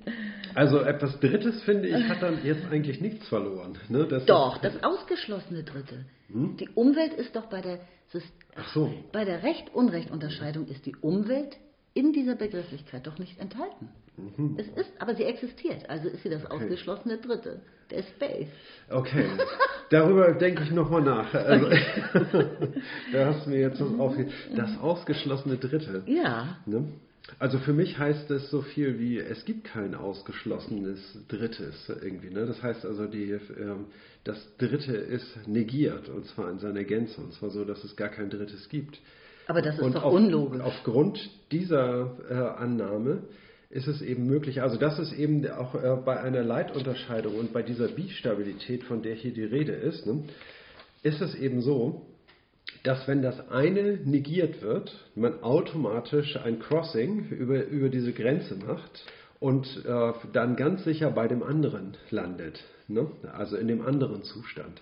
Also 0.55 0.81
etwas 0.81 1.19
Drittes, 1.21 1.63
finde 1.63 1.89
ich, 1.89 2.09
hat 2.09 2.23
dann 2.23 2.45
jetzt 2.45 2.65
eigentlich 2.71 3.01
nichts 3.01 3.27
verloren. 3.29 3.77
Ne? 3.89 4.07
Das 4.07 4.25
Doch, 4.27 4.59
das 4.59 4.83
ausgeschlossene 4.83 5.65
Dritte. 5.65 6.05
Die 6.29 6.69
Umwelt 6.75 7.15
ist 7.15 7.35
doch 7.35 7.47
bei 7.47 7.61
der, 7.61 7.81
so. 8.73 8.93
bei 9.13 9.25
der 9.25 9.43
Recht-Unrecht-Unterscheidung 9.43 10.67
ist 10.67 10.87
die 10.87 10.95
Umwelt 10.97 11.57
in 11.95 12.13
dieser 12.13 12.37
Begrifflichkeit 12.37 13.07
doch 13.07 13.19
nicht 13.19 13.39
enthalten. 13.41 13.89
Es 14.59 14.69
ist, 14.69 14.93
aber 14.99 15.15
sie 15.15 15.25
existiert, 15.25 15.89
also 15.89 16.09
ist 16.09 16.23
sie 16.23 16.29
das 16.29 16.45
ausgeschlossene 16.45 17.19
Dritte, 17.19 17.63
der 17.91 18.03
Space. 18.03 18.49
Okay, 18.91 19.27
darüber 19.91 20.33
denke 20.33 20.63
ich 20.63 20.71
nochmal 20.71 21.03
nach. 21.03 21.33
Also, 21.33 21.71
da 23.13 23.27
hast 23.27 23.47
du 23.47 23.51
mir 23.51 23.61
jetzt 23.61 23.81
was 23.81 23.99
aufge... 23.99 24.29
Das 24.55 24.79
ausgeschlossene 24.79 25.57
Dritte. 25.57 26.03
Ja, 26.07 26.59
Ne? 26.67 26.89
Also 27.39 27.59
für 27.59 27.73
mich 27.73 27.99
heißt 27.99 28.31
es 28.31 28.51
so 28.51 28.63
viel 28.63 28.99
wie, 28.99 29.19
es 29.19 29.45
gibt 29.45 29.65
kein 29.65 29.95
ausgeschlossenes 29.95 31.19
Drittes 31.29 31.89
irgendwie. 32.03 32.31
Ne? 32.31 32.47
Das 32.47 32.63
heißt 32.63 32.85
also, 32.85 33.07
die, 33.07 33.31
ähm, 33.31 33.87
das 34.25 34.39
Dritte 34.59 34.97
ist 34.97 35.47
negiert, 35.47 36.09
und 36.09 36.27
zwar 36.27 36.51
in 36.51 36.59
seiner 36.59 36.85
Gänze, 36.85 37.21
und 37.21 37.33
zwar 37.35 37.51
so, 37.51 37.65
dass 37.65 37.85
es 37.85 37.95
gar 37.95 38.09
kein 38.09 38.31
Drittes 38.31 38.69
gibt. 38.69 38.99
Aber 39.51 39.63
das 39.63 39.75
ist 39.75 39.83
Und 39.83 39.97
doch 39.97 40.05
auf, 40.05 40.15
unlogisch. 40.15 40.63
aufgrund 40.63 41.19
dieser 41.51 42.13
äh, 42.31 42.35
Annahme 42.35 43.25
ist 43.69 43.89
es 43.89 44.01
eben 44.01 44.27
möglich, 44.27 44.63
also 44.63 44.77
das 44.77 44.99
ist 44.99 45.13
eben 45.13 45.49
auch 45.51 45.75
äh, 45.75 45.97
bei 46.05 46.21
einer 46.21 46.43
Leitunterscheidung 46.43 47.35
und 47.37 47.53
bei 47.53 47.63
dieser 47.63 47.89
Bistabilität, 47.89 48.85
von 48.85 49.03
der 49.03 49.15
hier 49.15 49.33
die 49.35 49.45
Rede 49.45 49.73
ist, 49.73 50.07
ne, 50.07 50.25
ist 51.03 51.21
es 51.21 51.35
eben 51.35 51.63
so, 51.63 52.07
dass 52.85 53.07
wenn 53.09 53.23
das 53.23 53.51
eine 53.51 53.99
negiert 54.05 54.63
wird, 54.63 54.93
man 55.15 55.43
automatisch 55.43 56.37
ein 56.37 56.61
Crossing 56.61 57.29
über, 57.31 57.65
über 57.65 57.89
diese 57.89 58.13
Grenze 58.13 58.55
macht 58.55 59.05
und 59.41 59.67
äh, 59.85 60.13
dann 60.33 60.55
ganz 60.57 60.85
sicher 60.85 61.11
bei 61.11 61.27
dem 61.27 61.43
anderen 61.43 61.97
landet, 62.11 62.63
ne? 62.89 63.09
also 63.33 63.57
in 63.57 63.67
dem 63.67 63.85
anderen 63.85 64.23
Zustand. 64.23 64.81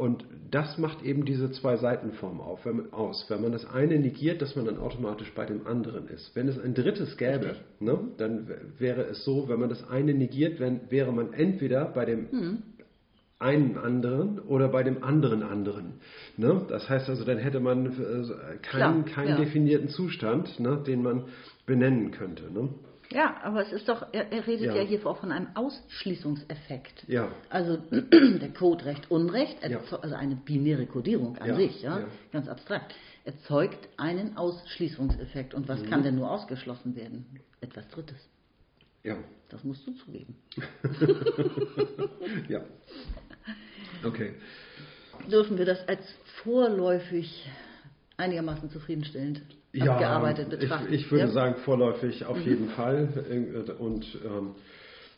Und 0.00 0.24
das 0.50 0.78
macht 0.78 1.02
eben 1.02 1.26
diese 1.26 1.52
zwei 1.52 1.76
Seitenformen 1.76 2.40
auf, 2.40 2.64
wenn 2.64 2.76
man, 2.76 2.92
aus. 2.94 3.26
Wenn 3.28 3.42
man 3.42 3.52
das 3.52 3.66
eine 3.66 3.98
negiert, 3.98 4.40
dass 4.40 4.56
man 4.56 4.64
dann 4.64 4.78
automatisch 4.78 5.30
bei 5.34 5.44
dem 5.44 5.66
anderen 5.66 6.08
ist. 6.08 6.34
Wenn 6.34 6.48
es 6.48 6.58
ein 6.58 6.72
drittes 6.72 7.18
gäbe, 7.18 7.56
ne, 7.80 7.98
dann 8.16 8.48
wäre 8.78 9.02
es 9.02 9.26
so, 9.26 9.50
wenn 9.50 9.60
man 9.60 9.68
das 9.68 9.86
eine 9.90 10.14
negiert, 10.14 10.58
wenn, 10.58 10.90
wäre 10.90 11.12
man 11.12 11.34
entweder 11.34 11.84
bei 11.84 12.06
dem 12.06 12.62
einen 13.38 13.76
anderen 13.76 14.38
oder 14.38 14.68
bei 14.68 14.82
dem 14.82 15.04
anderen 15.04 15.42
anderen. 15.42 16.00
Ne? 16.38 16.64
Das 16.66 16.88
heißt 16.88 17.10
also, 17.10 17.26
dann 17.26 17.36
hätte 17.36 17.60
man 17.60 17.84
äh, 17.84 17.90
keinen, 18.62 18.62
Klar, 18.62 19.04
keinen 19.04 19.28
ja. 19.28 19.36
definierten 19.36 19.90
Zustand, 19.90 20.60
ne, 20.60 20.82
den 20.86 21.02
man 21.02 21.24
benennen 21.66 22.10
könnte. 22.10 22.50
Ne? 22.50 22.70
Ja, 23.12 23.38
aber 23.42 23.62
es 23.66 23.72
ist 23.72 23.88
doch, 23.88 24.06
er, 24.12 24.30
er 24.32 24.46
redet 24.46 24.66
Ja. 24.66 24.76
ja. 24.76 24.82
hier 24.82 25.04
auch 25.06 25.18
von 25.18 25.32
einem 25.32 25.48
Ausschließungseffekt. 25.54 27.04
Ja. 27.08 27.32
Also 27.48 27.76
der 27.90 28.50
Code 28.56 28.84
Recht 28.84 29.10
Unrecht, 29.10 29.56
Ja. 29.68 29.80
also 30.00 30.14
eine 30.14 30.36
binäre 30.36 30.86
Kodierung 30.86 31.36
an 31.38 31.48
Ja, 31.48 31.56
sich, 31.56 31.82
ja, 31.82 32.00
ja. 32.00 32.06
ganz 32.32 32.48
abstrakt, 32.48 32.94
erzeugt 33.24 33.88
einen 33.96 34.36
Ausschließungseffekt. 34.36 35.54
Und 35.54 35.68
was 35.68 35.80
Mhm. 35.82 35.90
kann 35.90 36.02
denn 36.04 36.14
nur 36.14 36.30
ausgeschlossen 36.30 36.94
werden? 36.94 37.26
Etwas 37.60 37.88
Drittes. 37.88 38.16
Ja. 39.02 39.16
Das 39.48 39.64
musst 39.64 39.84
du 39.86 39.92
zugeben. 39.94 40.36
ja. 42.48 42.60
Okay. 44.04 44.34
Dürfen 45.30 45.58
wir 45.58 45.64
das 45.66 45.86
als 45.88 46.00
vorläufig 46.44 47.50
einigermaßen 48.16 48.70
zufriedenstellend 48.70 49.42
Ja, 49.72 49.92
abgearbeitet 49.92 50.52
ich, 50.52 50.58
betrachten? 50.60 50.92
ich 50.92 51.10
würde 51.10 51.24
ja? 51.24 51.26
Mhm. 51.28 51.34
sagen, 51.34 51.54
vorläufig 51.64 52.24
auf 52.24 52.40
jeden 52.40 52.70
Fall. 52.70 53.76
Und 53.78 54.04
ähm, 54.24 54.54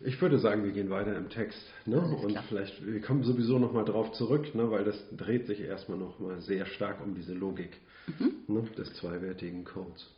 ich 0.04 0.20
würde 0.20 0.38
sagen, 0.38 0.64
wir 0.64 0.72
gehen 0.72 0.90
weiter 0.90 1.16
im 1.16 1.30
Text. 1.30 1.58
Ne? 1.86 2.00
Und 2.00 2.28
klar. 2.32 2.44
vielleicht, 2.48 2.84
wir 2.84 3.00
kommen 3.00 3.22
sowieso 3.22 3.58
nochmal 3.58 3.84
drauf 3.84 4.12
zurück, 4.12 4.54
ne? 4.54 4.70
weil 4.70 4.84
das 4.84 4.96
dreht 5.16 5.46
sich 5.46 5.60
erstmal 5.60 5.98
nochmal 5.98 6.40
sehr 6.40 6.66
stark 6.66 7.00
um 7.04 7.14
diese 7.14 7.34
Logik 7.34 7.70
Mhm. 8.18 8.32
ne? 8.48 8.62
des 8.76 8.92
zweiwertigen 8.94 9.64
Codes. 9.64 10.10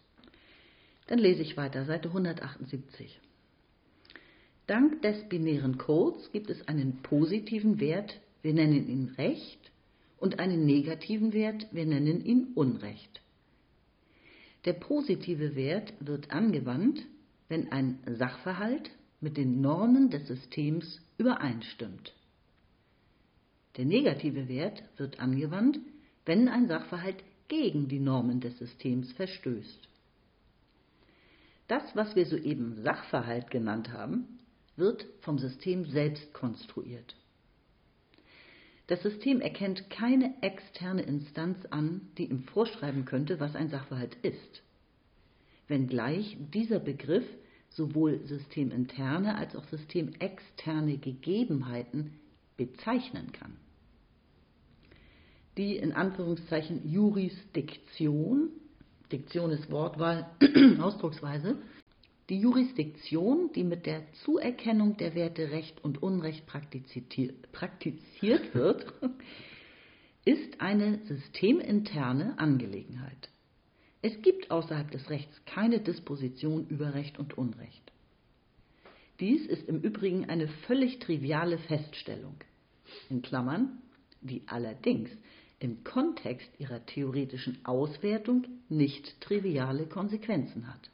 Dann 1.07 1.19
lese 1.19 1.43
ich 1.43 1.57
weiter, 1.59 1.85
Seite 1.85 2.09
178. 2.09 3.21
Dank 4.67 5.03
des 5.03 5.29
binären 5.29 5.77
Codes 5.77 6.33
gibt 6.33 6.49
es 6.49 6.67
einen 6.67 7.03
positiven 7.03 7.79
Wert, 7.79 8.19
wir 8.41 8.55
nennen 8.55 8.89
ihn 8.89 9.15
Recht, 9.19 9.71
und 10.19 10.39
einen 10.39 10.65
negativen 10.65 11.35
Wert, 11.35 11.67
wir 11.73 11.85
nennen 11.85 12.25
ihn 12.25 12.49
Unrecht. 12.55 13.21
Der 14.65 14.73
positive 14.73 15.55
Wert 15.57 15.93
wird 16.01 16.31
angewandt, 16.31 17.03
wenn 17.49 17.71
ein 17.71 17.99
Sachverhalt 18.07 18.91
mit 19.21 19.37
den 19.37 19.61
Normen 19.61 20.11
des 20.11 20.27
Systems 20.27 21.01
übereinstimmt. 21.19 22.15
Der 23.77 23.85
negative 23.85 24.49
Wert 24.49 24.83
wird 24.97 25.21
angewandt, 25.21 25.79
wenn 26.25 26.49
ein 26.49 26.69
Sachverhalt 26.69 27.23
gegen 27.49 27.89
die 27.89 28.01
Normen 28.01 28.41
des 28.41 28.59
Systems 28.59 29.13
verstößt. 29.13 29.89
Das, 31.69 31.83
was 31.95 32.15
wir 32.15 32.27
soeben 32.27 32.83
Sachverhalt 32.83 33.51
genannt 33.51 33.93
haben, 33.93 34.39
wird 34.77 35.07
vom 35.21 35.39
System 35.39 35.85
selbst 35.87 36.33
konstruiert. 36.33 37.15
Das 38.87 39.03
System 39.03 39.41
erkennt 39.41 39.89
keine 39.89 40.35
externe 40.43 41.03
Instanz 41.03 41.65
an, 41.71 42.03
die 42.19 42.27
ihm 42.27 42.43
vorschreiben 42.43 43.05
könnte, 43.07 43.41
was 43.41 43.57
ein 43.57 43.71
Sachverhalt 43.71 44.17
ist, 44.23 44.63
wenngleich 45.69 46.37
dieser 46.53 46.81
Begriff 46.81 47.25
sowohl 47.71 48.21
systeminterne 48.27 49.37
als 49.37 49.57
auch 49.57 49.65
systemexterne 49.65 50.99
Gegebenheiten 50.99 52.13
bezeichnen 52.57 53.33
kann. 53.33 53.57
Die 55.57 55.77
in 55.77 55.93
Anführungszeichen 55.93 56.89
Jurisdiktion, 56.91 58.51
Diktion 59.11 59.51
ist 59.51 59.71
Wortwahl, 59.71 60.29
Ausdrucksweise, 60.81 61.57
die 62.31 62.41
Jurisdiktion, 62.41 63.51
die 63.55 63.65
mit 63.65 63.87
der 63.87 64.11
Zuerkennung 64.25 64.97
der 64.97 65.15
Werte 65.15 65.51
Recht 65.51 65.85
und 65.85 66.03
Unrecht 66.03 66.47
praktiziert 66.47 68.55
wird, 68.55 68.87
ist 70.25 70.61
eine 70.61 71.01
systeminterne 71.07 72.39
Angelegenheit. 72.39 73.29
Es 74.01 74.21
gibt 74.23 74.51
außerhalb 74.51 74.91
des 74.91 75.11
Rechts 75.11 75.35
keine 75.45 75.81
Disposition 75.81 76.67
über 76.69 76.95
Recht 76.95 77.19
und 77.19 77.37
Unrecht. 77.37 77.93
Dies 79.21 79.47
ist 79.47 79.69
im 79.69 79.81
Übrigen 79.81 80.29
eine 80.29 80.49
völlig 80.67 80.99
triviale 80.99 81.59
Feststellung, 81.59 82.37
in 83.11 83.23
Klammern, 83.23 83.83
die 84.21 84.43
allerdings 84.47 85.11
im 85.61 85.85
Kontext 85.85 86.49
ihrer 86.59 86.85
theoretischen 86.85 87.59
Auswertung 87.65 88.47
nicht 88.69 89.21
triviale 89.21 89.87
Konsequenzen 89.87 90.69
hat. 90.69 90.91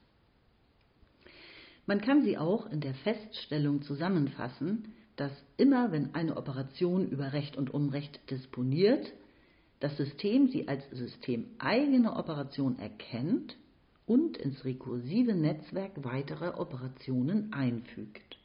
Man 1.86 2.00
kann 2.00 2.22
sie 2.22 2.38
auch 2.38 2.70
in 2.70 2.80
der 2.80 2.94
Feststellung 2.94 3.82
zusammenfassen, 3.82 4.92
dass 5.16 5.32
immer 5.56 5.92
wenn 5.92 6.14
eine 6.14 6.36
Operation 6.36 7.08
über 7.08 7.32
Recht 7.32 7.56
und 7.56 7.72
Unrecht 7.72 8.20
disponiert, 8.30 9.12
das 9.80 9.96
System 9.96 10.48
sie 10.48 10.68
als 10.68 10.82
systemeigene 10.90 12.14
Operation 12.14 12.78
erkennt 12.78 13.56
und 14.06 14.36
ins 14.36 14.64
rekursive 14.64 15.34
Netzwerk 15.34 16.04
weiterer 16.04 16.60
Operationen 16.60 17.52
einfügt. 17.52 18.38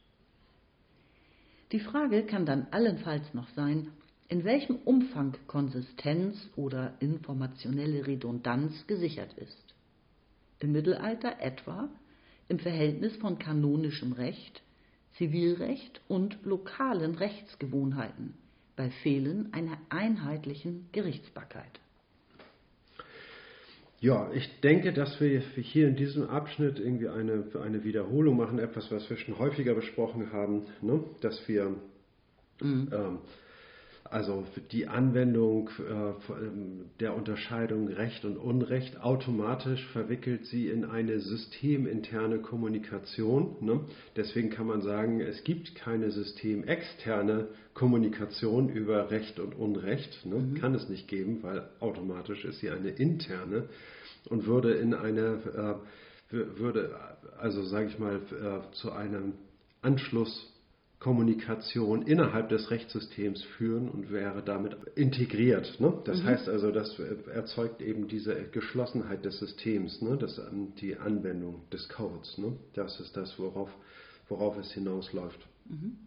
Die 1.72 1.80
Frage 1.80 2.24
kann 2.24 2.46
dann 2.46 2.68
allenfalls 2.70 3.34
noch 3.34 3.48
sein, 3.50 3.88
in 4.28 4.44
welchem 4.44 4.76
Umfang 4.76 5.34
Konsistenz 5.46 6.36
oder 6.56 6.94
informationelle 7.00 8.06
Redundanz 8.06 8.86
gesichert 8.86 9.34
ist. 9.34 9.74
Im 10.60 10.72
Mittelalter 10.72 11.40
etwa 11.40 11.88
im 12.48 12.58
Verhältnis 12.58 13.16
von 13.16 13.38
kanonischem 13.38 14.12
Recht, 14.12 14.62
Zivilrecht 15.16 16.00
und 16.08 16.38
lokalen 16.44 17.14
Rechtsgewohnheiten 17.14 18.34
bei 18.76 18.90
Fehlen 19.02 19.52
einer 19.52 19.78
einheitlichen 19.88 20.88
Gerichtsbarkeit. 20.92 21.80
Ja, 24.00 24.30
ich 24.34 24.60
denke, 24.60 24.92
dass 24.92 25.18
wir 25.20 25.40
hier 25.40 25.88
in 25.88 25.96
diesem 25.96 26.28
Abschnitt 26.28 26.78
irgendwie 26.78 27.08
eine, 27.08 27.44
eine 27.62 27.82
Wiederholung 27.82 28.36
machen, 28.36 28.58
etwas, 28.58 28.90
was 28.90 29.08
wir 29.08 29.16
schon 29.16 29.38
häufiger 29.38 29.74
besprochen 29.74 30.32
haben, 30.32 30.66
ne? 30.82 31.02
dass 31.22 31.48
wir 31.48 31.70
mhm. 32.60 32.90
ähm, 32.92 33.18
also 34.10 34.44
die 34.72 34.88
Anwendung 34.88 35.68
äh, 35.78 36.12
der 37.00 37.14
Unterscheidung 37.14 37.88
Recht 37.88 38.24
und 38.24 38.36
Unrecht 38.36 39.00
automatisch 39.00 39.84
verwickelt 39.92 40.46
sie 40.46 40.68
in 40.68 40.84
eine 40.84 41.20
systeminterne 41.20 42.38
Kommunikation. 42.38 43.56
Ne? 43.60 43.80
Deswegen 44.16 44.50
kann 44.50 44.66
man 44.66 44.82
sagen, 44.82 45.20
es 45.20 45.44
gibt 45.44 45.74
keine 45.74 46.10
systemexterne 46.10 47.48
Kommunikation 47.74 48.68
über 48.68 49.10
Recht 49.10 49.38
und 49.38 49.54
Unrecht. 49.54 50.24
Ne? 50.24 50.36
Mhm. 50.36 50.54
Kann 50.54 50.74
es 50.74 50.88
nicht 50.88 51.08
geben, 51.08 51.42
weil 51.42 51.68
automatisch 51.80 52.44
ist 52.44 52.60
sie 52.60 52.70
eine 52.70 52.90
interne 52.90 53.68
und 54.28 54.46
würde 54.46 54.74
in 54.74 54.94
eine 54.94 55.78
äh, 56.30 56.30
würde 56.30 56.96
also 57.38 57.62
sage 57.64 57.88
ich 57.88 57.98
mal 57.98 58.16
äh, 58.16 58.74
zu 58.74 58.92
einem 58.92 59.34
Anschluss 59.82 60.52
Kommunikation 60.98 62.02
innerhalb 62.02 62.48
des 62.48 62.70
Rechtssystems 62.70 63.42
führen 63.42 63.88
und 63.90 64.10
wäre 64.10 64.42
damit 64.42 64.76
integriert. 64.94 65.78
Ne? 65.78 65.92
Das 66.04 66.22
mhm. 66.22 66.24
heißt 66.24 66.48
also, 66.48 66.70
das 66.70 66.98
erzeugt 66.98 67.82
eben 67.82 68.08
diese 68.08 68.34
Geschlossenheit 68.50 69.24
des 69.24 69.38
Systems, 69.38 70.00
ne? 70.00 70.16
das, 70.16 70.38
ähm, 70.38 70.72
die 70.80 70.96
Anwendung 70.96 71.68
des 71.70 71.88
Codes. 71.88 72.38
Ne? 72.38 72.56
Das 72.72 72.98
ist 72.98 73.16
das, 73.16 73.38
worauf, 73.38 73.70
worauf 74.28 74.56
es 74.56 74.72
hinausläuft. 74.72 75.38
Mhm. 75.66 75.98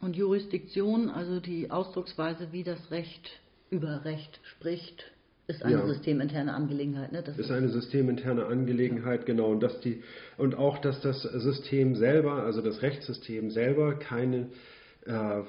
Und 0.00 0.16
Jurisdiktion, 0.16 1.08
also 1.10 1.40
die 1.40 1.70
Ausdrucksweise, 1.70 2.52
wie 2.52 2.64
das 2.64 2.90
Recht 2.90 3.30
über 3.70 4.04
Recht 4.04 4.40
spricht, 4.42 5.04
ist 5.56 5.64
eine 5.64 5.76
ja. 5.76 5.86
systeminterne 5.86 6.54
Angelegenheit. 6.54 7.12
Ne? 7.12 7.22
Das 7.22 7.38
ist, 7.38 7.50
eine 7.50 7.68
systeminterne 7.68 8.46
Angelegenheit, 8.46 9.26
genau. 9.26 9.50
Und, 9.50 9.62
dass 9.62 9.80
die, 9.80 10.02
und 10.36 10.54
auch, 10.54 10.78
dass 10.78 11.00
das 11.00 11.22
System 11.22 11.94
selber, 11.96 12.42
also 12.44 12.62
das 12.62 12.82
Rechtssystem 12.82 13.50
selber, 13.50 13.94
keine, 13.94 14.48
äh, 15.06 15.40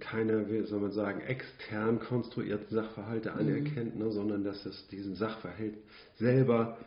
keine 0.00 0.50
wie 0.50 0.62
soll 0.66 0.80
man 0.80 0.92
sagen, 0.92 1.20
extern 1.20 2.00
konstruierten 2.00 2.74
Sachverhalte 2.74 3.30
mhm. 3.30 3.38
anerkennt, 3.38 3.98
ne? 3.98 4.10
sondern 4.10 4.44
dass 4.44 4.64
es 4.66 4.86
diesen 4.88 5.14
Sachverhalt 5.14 5.74
selber 6.18 6.78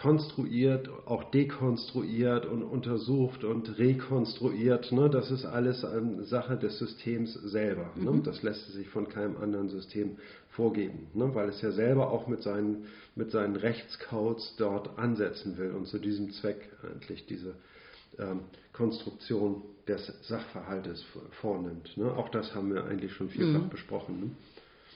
konstruiert, 0.00 0.88
auch 1.04 1.30
dekonstruiert 1.30 2.46
und 2.46 2.62
untersucht 2.62 3.44
und 3.44 3.78
rekonstruiert. 3.78 4.92
Ne? 4.92 5.10
Das 5.10 5.30
ist 5.30 5.44
alles 5.44 5.84
eine 5.84 6.22
Sache 6.24 6.56
des 6.56 6.78
Systems 6.78 7.34
selber. 7.34 7.90
Ne? 7.96 8.10
Mhm. 8.10 8.22
Das 8.22 8.42
lässt 8.42 8.66
sich 8.72 8.88
von 8.88 9.10
keinem 9.10 9.36
anderen 9.36 9.68
System 9.68 10.16
vorgeben, 10.50 11.08
ne? 11.12 11.34
weil 11.34 11.50
es 11.50 11.60
ja 11.60 11.70
selber 11.72 12.10
auch 12.10 12.28
mit 12.28 12.42
seinen, 12.42 12.86
mit 13.14 13.30
seinen 13.30 13.56
Rechtscodes 13.56 14.54
dort 14.56 14.98
ansetzen 14.98 15.58
will 15.58 15.72
und 15.72 15.86
zu 15.86 15.98
diesem 15.98 16.32
Zweck 16.32 16.70
eigentlich 16.82 17.26
diese 17.26 17.54
ähm, 18.18 18.40
Konstruktion 18.72 19.62
des 19.86 20.06
Sachverhaltes 20.22 21.04
vornimmt. 21.42 21.94
Ne? 21.98 22.10
Auch 22.10 22.30
das 22.30 22.54
haben 22.54 22.72
wir 22.72 22.84
eigentlich 22.86 23.12
schon 23.12 23.28
vielfach 23.28 23.64
mhm. 23.64 23.68
besprochen. 23.68 24.36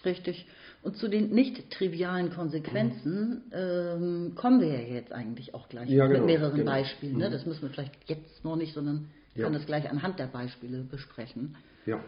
Richtig. 0.05 0.47
Und 0.83 0.99
zu 0.99 1.09
den 1.09 1.31
nicht 1.31 1.71
trivialen 1.71 2.31
Konsequenzen 2.31 3.43
ähm, 3.53 4.35
kommen 4.35 4.61
wir 4.61 4.69
ja 4.69 4.95
jetzt 4.95 5.13
eigentlich 5.13 5.55
auch 5.55 5.69
gleich 5.69 5.89
ja, 5.89 6.07
genau, 6.07 6.21
mit 6.21 6.27
mehreren 6.27 6.59
genau. 6.59 6.73
Beispielen. 6.73 7.17
Ne? 7.17 7.29
Mhm. 7.29 7.33
Das 7.33 7.47
müssen 7.47 7.63
wir 7.63 7.71
vielleicht 7.71 7.95
jetzt 8.07 8.45
noch 8.45 8.57
nicht, 8.57 8.75
sondern 8.75 9.09
ja. 9.35 9.45
kann 9.45 9.55
das 9.55 9.65
gleich 9.65 9.89
anhand 9.89 10.19
der 10.19 10.27
Beispiele 10.27 10.83
besprechen. 10.83 11.57
Ja. 11.87 12.01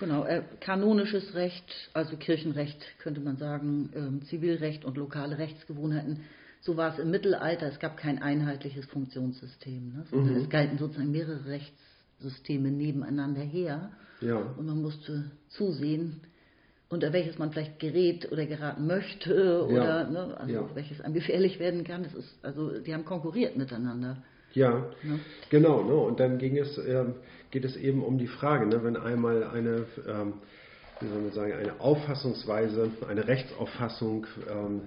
Genau, 0.00 0.24
äh, 0.24 0.42
kanonisches 0.60 1.34
Recht, 1.34 1.64
also 1.92 2.16
Kirchenrecht 2.16 2.78
könnte 2.98 3.20
man 3.20 3.36
sagen, 3.36 3.90
ähm, 3.94 4.22
Zivilrecht 4.22 4.84
und 4.84 4.96
lokale 4.96 5.38
Rechtsgewohnheiten. 5.38 6.20
So 6.62 6.76
war 6.76 6.92
es 6.92 6.98
im 6.98 7.10
Mittelalter. 7.10 7.66
Es 7.66 7.78
gab 7.78 7.96
kein 7.96 8.20
einheitliches 8.20 8.84
Funktionssystem. 8.86 9.92
Ne? 9.94 10.04
Mhm. 10.10 10.36
Es 10.36 10.48
galten 10.50 10.78
sozusagen 10.78 11.10
mehrere 11.10 11.46
Rechtssysteme 11.46 12.70
nebeneinander 12.70 13.42
her. 13.42 13.92
Ja. 14.20 14.36
Und 14.36 14.66
man 14.66 14.82
musste 14.82 15.30
zusehen, 15.48 16.20
unter 16.90 17.12
welches 17.12 17.38
man 17.38 17.52
vielleicht 17.52 17.78
gerät 17.78 18.30
oder 18.30 18.44
geraten 18.46 18.86
möchte 18.86 19.64
oder 19.64 20.02
ja. 20.02 20.10
ne, 20.10 20.36
also 20.38 20.52
ja. 20.52 20.68
welches 20.74 21.00
einem 21.00 21.14
gefährlich 21.14 21.60
werden 21.60 21.84
kann. 21.84 22.02
Das 22.02 22.14
ist, 22.14 22.44
also 22.44 22.80
die 22.80 22.92
haben 22.92 23.04
konkurriert 23.04 23.56
miteinander. 23.56 24.16
Ja, 24.52 24.86
ne? 25.02 25.20
genau. 25.48 25.84
Ne? 25.84 25.94
Und 25.94 26.18
dann 26.18 26.38
ging 26.38 26.58
es, 26.58 26.76
ähm, 26.78 27.14
geht 27.52 27.64
es 27.64 27.76
eben 27.76 28.02
um 28.02 28.18
die 28.18 28.26
Frage, 28.26 28.66
ne? 28.66 28.82
wenn 28.82 28.96
einmal 28.96 29.44
eine, 29.44 29.86
ähm, 30.08 30.34
wie 30.98 31.06
soll 31.06 31.20
man 31.22 31.32
sagen, 31.32 31.52
eine 31.52 31.80
Auffassungsweise, 31.80 32.90
eine 33.08 33.28
Rechtsauffassung 33.28 34.26
ähm, 34.50 34.82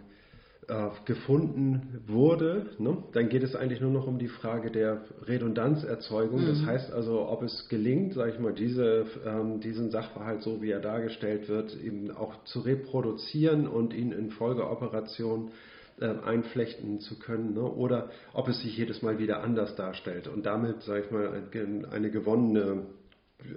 äh, 0.68 0.90
gefunden 1.06 2.02
wurde, 2.08 2.68
ne? 2.78 2.98
dann 3.14 3.30
geht 3.30 3.44
es 3.44 3.56
eigentlich 3.56 3.82
nur 3.82 3.92
noch 3.92 4.08
um 4.08 4.20
die 4.20 4.28
Frage 4.28 4.72
der 4.72 5.02
Redundanzerzeugung. 5.26 6.42
Mhm. 6.42 6.48
Das 6.48 6.66
heißt 6.66 6.94
also, 6.94 7.28
ob 7.28 7.44
es 7.44 7.68
gelingt, 7.70 8.14
sage 8.14 8.32
ich 8.32 8.40
mal, 8.40 8.54
diese, 8.54 9.06
ähm, 9.26 9.60
diesen 9.60 9.92
Sachverhalt, 9.92 10.42
so 10.42 10.62
wie 10.62 10.72
er 10.72 10.80
dargestellt 10.80 11.50
wird, 11.50 11.76
eben 11.82 12.12
auch 12.12 12.44
zu 12.46 12.62
reproduzieren 12.62 13.68
und 13.68 13.94
ihn 13.94 14.12
in 14.12 14.32
Folgeoperationen 14.32 15.52
äh, 16.00 16.08
einflechten 16.08 17.00
zu 17.00 17.20
können 17.20 17.54
ne? 17.54 17.64
oder 17.64 18.10
ob 18.34 18.48
es 18.48 18.62
sich 18.62 18.78
jedes 18.78 19.02
Mal 19.02 19.20
wieder 19.20 19.44
anders 19.44 19.76
darstellt 19.76 20.28
und 20.28 20.46
damit, 20.46 20.82
sage 20.84 21.04
ich 21.06 21.12
mal, 21.12 21.44
eine 21.92 22.10
gewonnene 22.12 22.84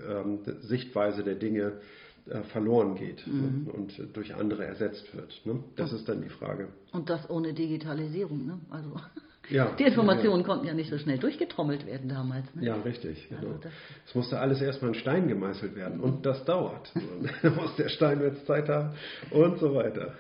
ähm, 0.09 0.41
Sichtweise 0.63 1.23
der 1.23 1.37
Dinge 1.37 1.63
äh, 1.63 2.06
verloren 2.51 2.97
geht 2.97 3.27
ne, 3.27 3.33
mhm. 3.33 3.65
ne? 3.65 3.73
und 3.73 4.17
durch 4.17 4.35
andere 4.35 4.65
ersetzt 4.65 5.15
wird. 5.15 5.41
Ne? 5.45 5.63
Das 5.77 5.93
ist 5.93 6.09
dann 6.09 6.23
die 6.23 6.29
Frage. 6.29 6.69
Und 6.93 7.09
das 7.09 7.29
ohne 7.31 7.53
Digitalisierung. 7.53 8.47
Ne? 8.47 8.59
Also 8.71 9.01
ja, 9.49 9.71
die 9.79 9.85
Informationen 9.85 10.41
ja. 10.41 10.47
konnten 10.47 10.67
ja 10.67 10.75
nicht 10.75 10.91
so 10.91 10.99
schnell 10.99 11.19
durchgetrommelt 11.19 11.87
werden 11.87 12.09
damals. 12.09 12.53
Ne? 12.55 12.67
Ja, 12.67 12.75
richtig. 12.77 13.29
Also 13.31 13.47
genau. 13.47 13.61
es 14.07 14.15
musste 14.15 14.41
alles 14.41 14.61
erstmal 14.61 14.93
in 14.93 14.99
Stein 14.99 15.29
gemeißelt 15.29 15.77
werden 15.77 16.01
und 16.01 16.27
das 16.27 16.45
dauert. 16.45 16.93
da 17.43 17.51
muss 17.51 17.77
der 17.77 17.89
Stein 17.89 18.21
jetzt 18.21 18.47
Zeit 18.47 18.69
haben 18.69 18.95
und 19.31 19.59
so 19.59 19.75
weiter. 19.75 20.15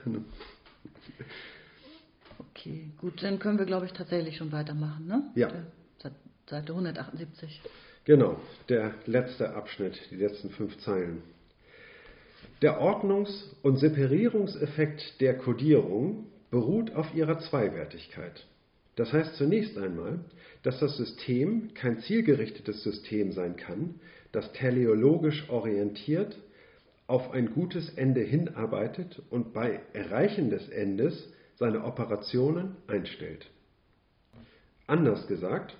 Okay, 2.38 2.90
gut, 3.00 3.22
dann 3.22 3.38
können 3.38 3.58
wir, 3.58 3.66
glaube 3.66 3.86
ich, 3.86 3.92
tatsächlich 3.92 4.36
schon 4.36 4.52
weitermachen. 4.52 5.06
Ne? 5.06 5.22
Ja. 5.34 5.50
Seite 6.48 6.72
178. 6.72 7.60
Genau, 8.04 8.38
der 8.68 8.94
letzte 9.06 9.54
Abschnitt, 9.54 9.98
die 10.10 10.16
letzten 10.16 10.50
fünf 10.50 10.78
Zeilen. 10.78 11.22
Der 12.62 12.80
Ordnungs- 12.80 13.54
und 13.62 13.76
Separierungseffekt 13.76 15.20
der 15.20 15.36
Kodierung 15.36 16.26
beruht 16.50 16.94
auf 16.94 17.14
ihrer 17.14 17.38
Zweiwertigkeit. 17.38 18.46
Das 18.94 19.12
heißt 19.12 19.34
zunächst 19.36 19.76
einmal, 19.76 20.20
dass 20.62 20.80
das 20.80 20.96
System 20.96 21.74
kein 21.74 21.98
zielgerichtetes 22.00 22.82
System 22.82 23.32
sein 23.32 23.56
kann, 23.56 24.00
das 24.32 24.50
teleologisch 24.52 25.50
orientiert 25.50 26.34
auf 27.06 27.30
ein 27.30 27.52
gutes 27.52 27.90
Ende 27.90 28.22
hinarbeitet 28.22 29.22
und 29.28 29.52
bei 29.52 29.80
Erreichen 29.92 30.48
des 30.48 30.68
Endes 30.70 31.30
seine 31.56 31.84
Operationen 31.84 32.76
einstellt. 32.86 33.46
Anders 34.86 35.26
gesagt, 35.26 35.76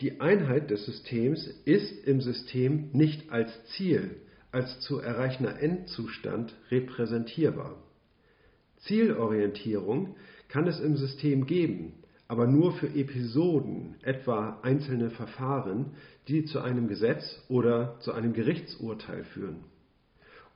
die 0.00 0.20
Einheit 0.20 0.70
des 0.70 0.84
Systems 0.86 1.46
ist 1.64 2.04
im 2.06 2.20
System 2.20 2.90
nicht 2.92 3.30
als 3.30 3.50
Ziel, 3.76 4.16
als 4.50 4.80
zu 4.80 4.98
erreichender 4.98 5.60
Endzustand 5.60 6.54
repräsentierbar. 6.70 7.76
Zielorientierung 8.78 10.16
kann 10.48 10.66
es 10.66 10.80
im 10.80 10.96
System 10.96 11.46
geben, 11.46 11.92
aber 12.28 12.46
nur 12.46 12.72
für 12.72 12.88
Episoden, 12.88 13.96
etwa 14.02 14.60
einzelne 14.62 15.10
Verfahren, 15.10 15.92
die 16.28 16.44
zu 16.44 16.60
einem 16.60 16.88
Gesetz 16.88 17.42
oder 17.48 17.98
zu 18.00 18.12
einem 18.12 18.32
Gerichtsurteil 18.32 19.24
führen. 19.24 19.64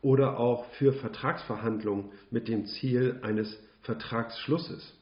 Oder 0.03 0.39
auch 0.39 0.67
für 0.73 0.93
Vertragsverhandlungen 0.93 2.11
mit 2.31 2.49
dem 2.49 2.67
Ziel 2.67 3.21
eines 3.23 3.59
Vertragsschlusses. 3.83 4.95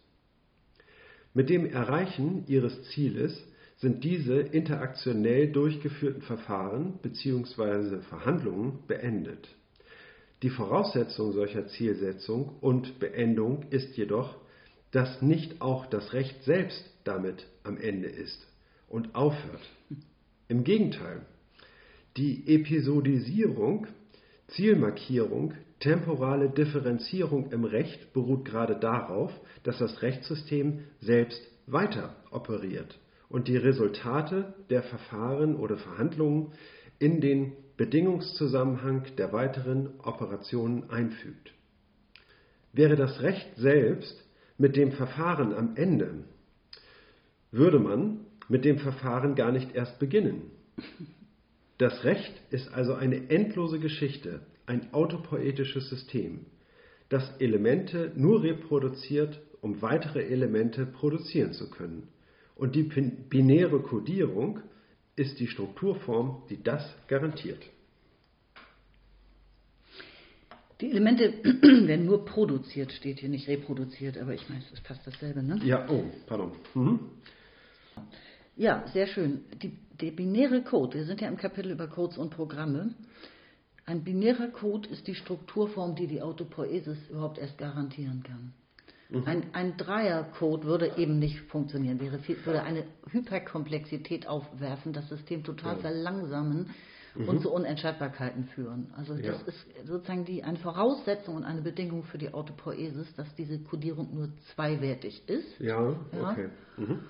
Mit 1.35 1.49
dem 1.49 1.67
Erreichen 1.67 2.45
ihres 2.47 2.83
Zieles 2.91 3.43
sind 3.81 4.05
diese 4.05 4.39
interaktionell 4.39 5.51
durchgeführten 5.51 6.23
Verfahren 6.23 6.99
bzw. 7.03 8.01
Verhandlungen 8.03 8.81
beendet. 8.87 9.49
Die 10.43 10.51
Voraussetzung 10.51 11.33
solcher 11.33 11.67
Zielsetzung 11.67 12.57
und 12.61 12.99
Beendung 12.99 13.65
ist 13.71 13.97
jedoch, 13.97 14.37
dass 14.91 15.23
nicht 15.23 15.63
auch 15.63 15.87
das 15.87 16.13
Recht 16.13 16.43
selbst 16.45 16.85
damit 17.05 17.47
am 17.63 17.79
Ende 17.79 18.09
ist 18.09 18.47
und 18.89 19.15
aufhört. 19.15 19.63
Im 20.49 20.65
Gegenteil, 20.65 21.23
die 22.17 22.55
Episodisierung, 22.55 23.87
Zielmarkierung, 24.49 25.55
temporale 25.79 26.51
Differenzierung 26.51 27.51
im 27.53 27.65
Recht 27.65 28.13
beruht 28.13 28.45
gerade 28.45 28.77
darauf, 28.77 29.33
dass 29.63 29.79
das 29.79 30.03
Rechtssystem 30.03 30.81
selbst 31.01 31.41
weiter 31.67 32.17
operiert 32.31 33.00
und 33.31 33.49
die 33.49 33.57
Resultate 33.57 34.53
der 34.69 34.83
Verfahren 34.83 35.57
oder 35.57 35.79
Verhandlungen 35.79 36.53
in 36.99 37.23
den 37.23 37.53
Bedingungszusammenhang 37.79 39.07
der 39.17 39.33
weiteren 39.33 39.89
Operationen 40.01 40.91
einfügt. 40.91 41.55
Wäre 42.75 42.97
das 42.97 43.23
Recht 43.23 43.57
selbst 43.57 44.23
mit 44.59 44.77
dem 44.77 44.93
Verfahren 44.93 45.55
am 45.55 45.77
Ende, 45.77 46.25
würde 47.51 47.79
man 47.79 48.21
mit 48.49 48.65
dem 48.65 48.79
Verfahren 48.79 49.35
gar 49.35 49.53
nicht 49.53 49.75
erst 49.75 49.99
beginnen. 49.99 50.43
Das 51.79 52.05
Recht 52.05 52.35
ist 52.51 52.75
also 52.75 52.95
eine 52.95 53.31
endlose 53.31 53.79
Geschichte, 53.79 54.41
ein 54.67 54.93
autopoetisches 54.93 55.89
System, 55.89 56.47
das 57.09 57.37
Elemente 57.39 58.13
nur 58.17 58.43
reproduziert, 58.43 59.41
um 59.63 59.81
weitere 59.83 60.23
Elemente 60.25 60.85
produzieren 60.85 61.55
zu 61.55 61.71
können. 61.71 62.09
Und 62.61 62.75
die 62.75 62.83
binäre 62.83 63.81
Kodierung 63.81 64.61
ist 65.17 65.41
die 65.41 65.47
Strukturform, 65.47 66.43
die 66.51 66.63
das 66.63 66.85
garantiert. 67.09 67.63
Die 70.83 70.91
Elemente 70.91 71.33
werden 71.63 72.05
nur 72.05 72.27
produziert, 72.27 72.93
steht 72.93 73.21
hier 73.21 73.31
nicht 73.31 73.49
reproduziert, 73.49 74.19
aber 74.19 74.35
ich 74.35 74.47
meine, 74.51 74.63
es 74.63 74.73
ist 74.73 74.87
fast 74.87 75.07
dasselbe, 75.07 75.43
ne? 75.43 75.59
Ja, 75.65 75.89
oh, 75.89 76.05
pardon. 76.27 76.53
Mhm. 76.75 77.01
Ja, 78.57 78.87
sehr 78.93 79.07
schön. 79.07 79.41
Die, 79.63 79.73
der 79.99 80.11
binäre 80.11 80.63
Code, 80.63 80.99
wir 80.99 81.07
sind 81.07 81.23
ja 81.23 81.29
im 81.29 81.39
Kapitel 81.39 81.73
über 81.73 81.87
Codes 81.87 82.19
und 82.19 82.29
Programme. 82.29 82.95
Ein 83.87 84.05
binärer 84.05 84.49
Code 84.49 84.87
ist 84.91 85.07
die 85.07 85.15
Strukturform, 85.15 85.95
die 85.95 86.07
die 86.07 86.21
Autopoiesis 86.21 86.99
überhaupt 87.09 87.39
erst 87.39 87.57
garantieren 87.57 88.23
kann. 88.23 88.53
Mhm. 89.11 89.23
Ein, 89.27 89.43
ein 89.53 89.77
Dreiercode 89.77 90.65
würde 90.65 90.93
eben 90.97 91.19
nicht 91.19 91.41
funktionieren, 91.43 92.01
wäre 92.01 92.19
viel, 92.21 92.37
würde 92.45 92.63
eine 92.63 92.85
Hyperkomplexität 93.11 94.29
aufwerfen, 94.29 94.93
das 94.93 95.09
System 95.09 95.43
total 95.43 95.77
ja. 95.77 95.81
verlangsamen 95.81 96.71
mhm. 97.15 97.29
und 97.29 97.43
zu 97.43 97.53
Unentscheidbarkeiten 97.53 98.45
führen. 98.55 98.93
Also 98.97 99.15
das 99.15 99.25
ja. 99.25 99.33
ist 99.47 99.87
sozusagen 99.87 100.25
die, 100.25 100.45
eine 100.45 100.59
Voraussetzung 100.59 101.37
und 101.37 101.45
eine 101.45 101.63
Bedingung 101.63 102.05
für 102.05 102.19
die 102.19 102.33
Autopoiesis, 102.33 103.15
dass 103.17 103.35
diese 103.35 103.59
Kodierung 103.59 104.15
nur 104.15 104.29
zweiwertig 104.55 105.29
ist. 105.29 105.59
Ja, 105.59 105.91
ja. 106.13 106.31
okay. 106.31 106.49
Mhm. 106.77 107.01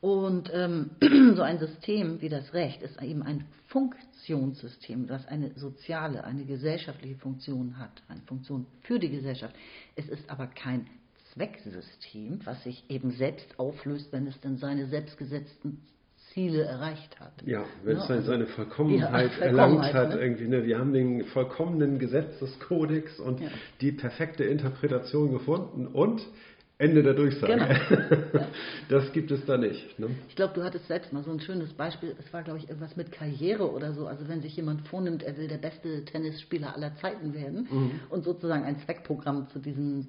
Und 0.00 0.50
ähm, 0.52 0.90
so 1.34 1.40
ein 1.40 1.58
System 1.58 2.20
wie 2.20 2.28
das 2.28 2.52
Recht 2.52 2.82
ist 2.82 3.00
eben 3.00 3.22
ein 3.22 3.46
Funktionssystem, 3.68 5.06
das 5.06 5.26
eine 5.26 5.52
soziale, 5.54 6.24
eine 6.24 6.44
gesellschaftliche 6.44 7.16
Funktion 7.16 7.78
hat, 7.78 8.02
eine 8.08 8.20
Funktion 8.22 8.66
für 8.82 8.98
die 8.98 9.08
Gesellschaft. 9.08 9.54
Es 9.96 10.06
ist 10.08 10.28
aber 10.28 10.46
kein 10.48 10.86
Zwecksystem, 11.34 12.40
was 12.44 12.62
sich 12.64 12.84
eben 12.88 13.10
selbst 13.12 13.58
auflöst, 13.58 14.12
wenn 14.12 14.26
es 14.26 14.40
denn 14.40 14.56
seine 14.56 14.86
selbstgesetzten 14.86 15.80
Ziele 16.32 16.64
erreicht 16.64 17.20
hat. 17.20 17.32
Ja, 17.44 17.64
wenn 17.84 17.96
es 17.96 18.08
ja, 18.08 18.16
also, 18.16 18.26
seine 18.26 18.46
Vollkommenheit, 18.46 19.30
ja, 19.38 19.46
erlangt 19.46 19.92
hat, 19.92 20.10
ne? 20.10 20.20
irgendwie, 20.20 20.48
ne? 20.48 20.64
wir 20.64 20.78
haben 20.78 20.92
den 20.92 21.24
vollkommenen 21.26 21.98
Gesetzeskodex 21.98 23.20
und 23.20 23.40
ja. 23.40 23.48
die 23.80 23.92
perfekte 23.92 24.44
Interpretation 24.44 25.32
gefunden 25.32 25.86
und 25.86 26.22
Ende 26.76 27.02
der 27.02 27.14
Durchsage. 27.14 27.52
Genau. 27.52 28.46
Das 28.90 29.10
gibt 29.12 29.30
es 29.30 29.44
da 29.46 29.56
nicht. 29.56 29.98
Ne? 29.98 30.10
Ich 30.28 30.36
glaube, 30.36 30.52
du 30.52 30.62
hattest 30.62 30.86
selbst 30.88 31.10
mal 31.10 31.22
so 31.22 31.30
ein 31.30 31.40
schönes 31.40 31.72
Beispiel. 31.72 32.14
Es 32.18 32.30
war, 32.34 32.42
glaube 32.42 32.58
ich, 32.58 32.68
irgendwas 32.68 32.96
mit 32.96 33.12
Karriere 33.12 33.72
oder 33.72 33.94
so. 33.94 34.06
Also 34.06 34.28
wenn 34.28 34.42
sich 34.42 34.56
jemand 34.56 34.86
vornimmt, 34.88 35.22
er 35.22 35.38
will 35.38 35.48
der 35.48 35.56
beste 35.56 36.04
Tennisspieler 36.04 36.74
aller 36.74 36.94
Zeiten 36.96 37.32
werden 37.32 37.66
mhm. 37.70 38.00
und 38.10 38.24
sozusagen 38.24 38.64
ein 38.64 38.78
Zweckprogramm 38.80 39.48
zu 39.48 39.58
diesem, 39.58 40.00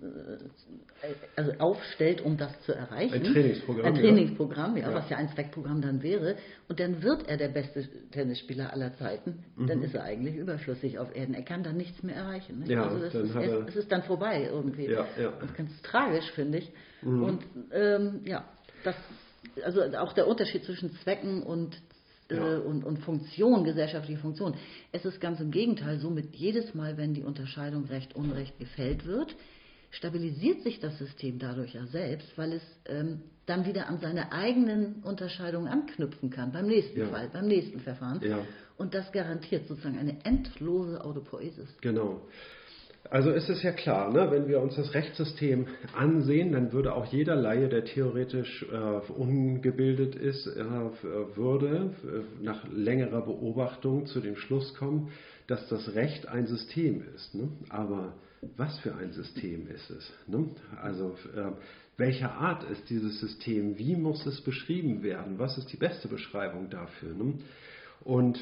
äh, 1.01 1.07
also 1.37 1.53
aufstellt, 1.59 2.19
um 2.19 2.35
das 2.35 2.51
zu 2.63 2.73
erreichen. 2.73 3.13
Ein 3.13 3.23
Trainingsprogramm. 3.23 3.85
Ein 3.85 3.95
Trainingsprogramm, 3.95 4.77
ja, 4.77 4.89
ja, 4.89 4.93
was 4.93 5.09
ja 5.09 5.17
ein 5.17 5.29
Zweckprogramm 5.29 5.81
dann 5.81 6.03
wäre. 6.03 6.35
Und 6.67 6.79
dann 6.79 7.01
wird 7.01 7.27
er 7.29 7.37
der 7.37 7.49
beste 7.49 7.87
Tennisspieler 8.11 8.73
aller 8.73 8.93
Zeiten. 8.95 9.45
Mhm. 9.55 9.67
Dann 9.67 9.83
ist 9.83 9.95
er 9.95 10.03
eigentlich 10.03 10.35
überflüssig 10.35 10.99
auf 10.99 11.15
Erden. 11.15 11.33
Er 11.33 11.43
kann 11.43 11.63
dann 11.63 11.77
nichts 11.77 12.03
mehr 12.03 12.15
erreichen. 12.15 12.59
Nicht? 12.59 12.71
Ja, 12.71 12.83
also 12.87 12.99
das 12.99 13.15
ist, 13.15 13.35
es 13.69 13.75
ist 13.77 13.91
dann 13.91 14.03
vorbei 14.03 14.49
irgendwie. 14.51 14.87
Ja, 14.87 15.05
ja. 15.17 15.31
Das 15.39 15.49
ist 15.49 15.55
ganz 15.55 15.81
tragisch, 15.81 16.29
finde 16.31 16.54
ich. 16.57 16.71
Mhm. 17.01 17.23
Und 17.23 17.43
ähm, 17.71 18.21
ja, 18.25 18.45
das, 18.83 18.95
also 19.63 19.81
auch 19.97 20.13
der 20.13 20.27
Unterschied 20.27 20.63
zwischen 20.63 20.91
Zwecken 20.97 21.43
und, 21.43 21.75
äh, 22.29 22.35
ja. 22.35 22.57
und, 22.59 22.83
und 22.83 22.97
Funktion, 22.99 23.63
gesellschaftliche 23.63 24.19
Funktion. 24.19 24.55
Es 24.91 25.05
ist 25.05 25.21
ganz 25.21 25.39
im 25.39 25.51
Gegenteil 25.51 25.99
so, 25.99 26.09
mit 26.09 26.35
jedes 26.35 26.73
Mal, 26.73 26.97
wenn 26.97 27.13
die 27.13 27.23
Unterscheidung 27.23 27.85
Recht-Unrecht 27.85 28.57
gefällt 28.59 29.05
wird, 29.05 29.35
stabilisiert 29.91 30.61
sich 30.63 30.79
das 30.79 30.97
System 30.97 31.39
dadurch 31.39 31.73
ja 31.73 31.85
selbst, 31.87 32.37
weil 32.37 32.53
es 32.53 32.63
ähm, 32.85 33.21
dann 33.45 33.65
wieder 33.65 33.87
an 33.87 33.99
seine 33.99 34.31
eigenen 34.31 35.03
Unterscheidungen 35.03 35.67
anknüpfen 35.67 36.29
kann, 36.29 36.51
beim 36.51 36.67
nächsten 36.67 36.99
ja. 36.99 37.07
Fall, 37.07 37.29
beim 37.31 37.47
nächsten 37.47 37.79
Verfahren. 37.79 38.19
Ja. 38.21 38.39
Und 38.77 38.93
das 38.93 39.11
garantiert 39.11 39.67
sozusagen 39.67 39.97
eine 39.97 40.17
endlose 40.25 41.03
Autopoiesis. 41.03 41.69
Genau. 41.81 42.27
Also 43.09 43.31
ist 43.31 43.49
es 43.49 43.61
ja 43.61 43.71
klar, 43.71 44.11
ne? 44.11 44.31
wenn 44.31 44.47
wir 44.47 44.61
uns 44.61 44.75
das 44.75 44.93
Rechtssystem 44.93 45.67
ansehen, 45.95 46.53
dann 46.53 46.71
würde 46.71 46.93
auch 46.93 47.05
jeder 47.05 47.35
Laie, 47.35 47.69
der 47.69 47.85
theoretisch 47.85 48.65
äh, 48.71 49.11
ungebildet 49.11 50.15
ist, 50.15 50.47
äh, 50.47 50.65
würde 51.35 51.91
äh, 52.03 52.43
nach 52.43 52.65
längerer 52.71 53.21
Beobachtung 53.21 54.07
zu 54.07 54.21
dem 54.21 54.35
Schluss 54.35 54.73
kommen, 54.73 55.11
dass 55.47 55.67
das 55.69 55.93
Recht 55.93 56.27
ein 56.27 56.47
System 56.47 57.03
ist. 57.15 57.35
Ne? 57.35 57.49
Aber 57.69 58.13
was 58.57 58.77
für 58.79 58.95
ein 58.95 59.11
System 59.11 59.67
ist 59.69 59.89
es? 59.91 60.11
Ne? 60.27 60.49
Also 60.81 61.15
äh, 61.35 61.51
welcher 61.97 62.31
Art 62.31 62.63
ist 62.69 62.89
dieses 62.89 63.19
System? 63.19 63.77
Wie 63.77 63.95
muss 63.95 64.25
es 64.25 64.41
beschrieben 64.41 65.03
werden? 65.03 65.37
Was 65.37 65.57
ist 65.57 65.71
die 65.71 65.77
beste 65.77 66.07
Beschreibung 66.07 66.69
dafür? 66.69 67.13
Ne? 67.13 67.35
Und 68.05 68.39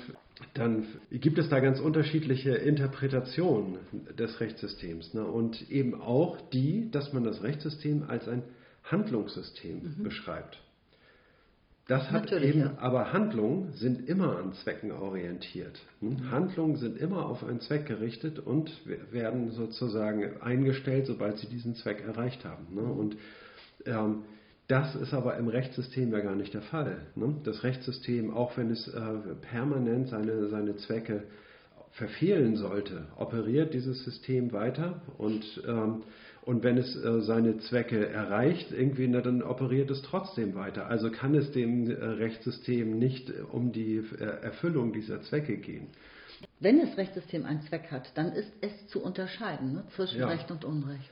dann 0.53 0.85
gibt 1.09 1.39
es 1.39 1.49
da 1.49 1.59
ganz 1.59 1.79
unterschiedliche 1.79 2.51
Interpretationen 2.51 3.77
des 4.19 4.39
Rechtssystems. 4.39 5.13
Ne? 5.13 5.23
Und 5.23 5.71
eben 5.71 5.99
auch 5.99 6.37
die, 6.51 6.91
dass 6.91 7.13
man 7.13 7.23
das 7.23 7.41
Rechtssystem 7.41 8.03
als 8.07 8.27
ein 8.27 8.43
Handlungssystem 8.83 9.95
mhm. 9.97 10.03
beschreibt. 10.03 10.61
Das 11.87 12.11
hat 12.11 12.23
Natürlich, 12.25 12.49
eben, 12.55 12.59
ja. 12.59 12.77
aber 12.77 13.11
Handlungen 13.11 13.73
sind 13.73 14.07
immer 14.07 14.37
an 14.37 14.53
Zwecken 14.53 14.91
orientiert. 14.91 15.79
Hm? 15.99 16.09
Mhm. 16.09 16.31
Handlungen 16.31 16.75
sind 16.77 16.97
immer 16.97 17.25
auf 17.25 17.43
einen 17.43 17.59
Zweck 17.61 17.85
gerichtet 17.85 18.39
und 18.39 18.71
werden 19.11 19.51
sozusagen 19.51 20.41
eingestellt, 20.41 21.07
sobald 21.07 21.37
sie 21.37 21.47
diesen 21.47 21.75
Zweck 21.75 22.01
erreicht 22.05 22.45
haben. 22.45 22.73
Ne? 22.73 22.83
Und 22.83 23.17
ähm, 23.85 24.23
das 24.67 24.95
ist 24.95 25.13
aber 25.13 25.37
im 25.37 25.47
Rechtssystem 25.47 26.11
ja 26.11 26.19
gar 26.19 26.35
nicht 26.35 26.53
der 26.53 26.61
Fall. 26.61 26.97
Ne? 27.15 27.35
Das 27.43 27.63
Rechtssystem, 27.63 28.33
auch 28.33 28.57
wenn 28.57 28.71
es 28.71 28.87
äh, 28.87 29.01
permanent 29.51 30.09
seine, 30.09 30.47
seine 30.47 30.77
Zwecke 30.77 31.23
verfehlen 31.91 32.55
sollte, 32.55 33.05
operiert 33.17 33.73
dieses 33.73 34.03
System 34.03 34.51
weiter 34.51 35.01
und, 35.17 35.61
ähm, 35.67 36.03
und 36.41 36.63
wenn 36.63 36.77
es 36.77 36.95
äh, 36.95 37.21
seine 37.21 37.59
Zwecke 37.59 38.07
erreicht, 38.09 38.71
irgendwie, 38.71 39.07
na, 39.07 39.21
dann 39.21 39.43
operiert 39.43 39.91
es 39.91 40.01
trotzdem 40.01 40.55
weiter. 40.55 40.87
Also 40.87 41.11
kann 41.11 41.35
es 41.35 41.51
dem 41.51 41.89
äh, 41.91 41.93
Rechtssystem 41.93 42.97
nicht 42.97 43.31
um 43.51 43.71
die 43.71 43.97
äh, 44.19 44.23
Erfüllung 44.23 44.91
dieser 44.91 45.21
Zwecke 45.21 45.57
gehen. 45.57 45.87
Wenn 46.59 46.79
das 46.79 46.97
Rechtssystem 46.97 47.45
einen 47.45 47.61
Zweck 47.61 47.91
hat, 47.91 48.11
dann 48.15 48.31
ist 48.33 48.51
es 48.61 48.87
zu 48.87 49.03
unterscheiden 49.03 49.73
ne, 49.73 49.83
zwischen 49.95 50.19
ja. 50.19 50.27
Recht 50.27 50.49
und 50.49 50.65
Unrecht. 50.65 51.09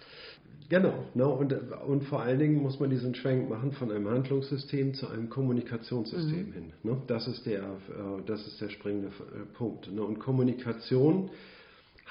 Genau, 0.71 0.93
ne, 1.15 1.27
und, 1.27 1.53
und 1.85 2.05
vor 2.05 2.21
allen 2.21 2.39
Dingen 2.39 2.61
muss 2.61 2.79
man 2.79 2.89
diesen 2.89 3.13
Schwenk 3.13 3.49
machen 3.49 3.73
von 3.73 3.91
einem 3.91 4.07
Handlungssystem 4.07 4.93
zu 4.93 5.09
einem 5.09 5.29
Kommunikationssystem 5.29 6.47
mhm. 6.47 6.53
hin. 6.53 6.73
Ne? 6.83 6.95
Das, 7.07 7.27
ist 7.27 7.45
der, 7.45 7.59
äh, 7.59 8.21
das 8.25 8.47
ist 8.47 8.61
der 8.61 8.69
springende 8.69 9.09
äh, 9.09 9.53
Punkt. 9.57 9.91
Ne? 9.91 10.01
Und 10.01 10.19
Kommunikation 10.19 11.29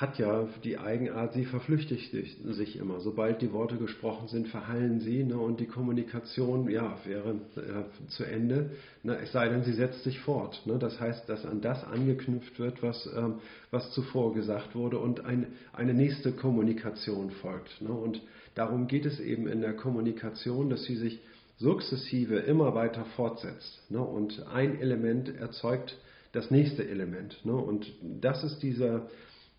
hat 0.00 0.18
ja 0.18 0.48
die 0.64 0.78
Eigenart, 0.78 1.34
sie 1.34 1.44
verflüchtigt 1.44 2.10
sich 2.44 2.78
immer. 2.78 3.00
Sobald 3.00 3.42
die 3.42 3.52
Worte 3.52 3.76
gesprochen 3.76 4.28
sind, 4.28 4.48
verhallen 4.48 5.00
sie 5.00 5.24
ne, 5.24 5.38
und 5.38 5.60
die 5.60 5.66
Kommunikation 5.66 6.70
ja, 6.70 6.96
wäre 7.04 7.34
äh, 7.56 8.08
zu 8.08 8.24
Ende, 8.24 8.70
ne, 9.02 9.18
es 9.22 9.32
sei 9.32 9.48
denn, 9.48 9.62
sie 9.62 9.74
setzt 9.74 10.02
sich 10.04 10.18
fort. 10.20 10.62
Ne. 10.64 10.78
Das 10.78 10.98
heißt, 10.98 11.28
dass 11.28 11.44
an 11.44 11.60
das 11.60 11.84
angeknüpft 11.84 12.58
wird, 12.58 12.82
was, 12.82 13.10
ähm, 13.14 13.34
was 13.70 13.92
zuvor 13.92 14.32
gesagt 14.34 14.74
wurde 14.74 14.98
und 14.98 15.24
ein, 15.24 15.46
eine 15.72 15.92
nächste 15.92 16.32
Kommunikation 16.32 17.30
folgt. 17.30 17.82
Ne. 17.82 17.90
Und 17.90 18.22
Darum 18.54 18.88
geht 18.88 19.06
es 19.06 19.20
eben 19.20 19.46
in 19.46 19.60
der 19.60 19.74
Kommunikation, 19.74 20.70
dass 20.70 20.84
sie 20.84 20.96
sich 20.96 21.20
sukzessive 21.58 22.36
immer 22.36 22.74
weiter 22.74 23.04
fortsetzt. 23.16 23.80
Ne? 23.90 24.00
Und 24.00 24.46
ein 24.48 24.80
Element 24.80 25.34
erzeugt 25.36 25.96
das 26.32 26.50
nächste 26.50 26.88
Element. 26.88 27.44
Ne? 27.44 27.54
Und 27.54 27.92
das 28.20 28.42
ist 28.44 28.62
dieser 28.62 29.08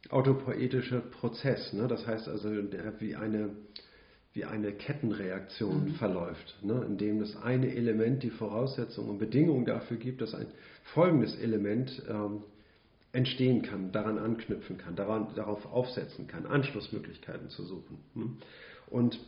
autopoetische 0.09 0.99
Prozess. 0.99 1.73
Ne? 1.73 1.87
Das 1.87 2.05
heißt 2.07 2.27
also, 2.27 2.49
wie 2.99 3.15
eine, 3.15 3.49
wie 4.33 4.45
eine 4.45 4.71
Kettenreaktion 4.71 5.85
mhm. 5.85 5.93
verläuft, 5.95 6.57
ne? 6.63 6.83
indem 6.87 7.19
das 7.19 7.35
eine 7.37 7.73
Element 7.73 8.23
die 8.23 8.29
Voraussetzung 8.29 9.09
und 9.09 9.19
Bedingung 9.19 9.65
dafür 9.65 9.97
gibt, 9.97 10.21
dass 10.21 10.33
ein 10.33 10.47
folgendes 10.93 11.35
Element 11.35 12.01
ähm, 12.09 12.43
entstehen 13.13 13.61
kann, 13.61 13.91
daran 13.91 14.17
anknüpfen 14.17 14.77
kann, 14.77 14.95
daran, 14.95 15.27
darauf 15.35 15.65
aufsetzen 15.65 16.27
kann, 16.27 16.45
Anschlussmöglichkeiten 16.45 17.49
zu 17.49 17.63
suchen. 17.63 17.97
Hm? 18.13 18.37
Und 18.87 19.19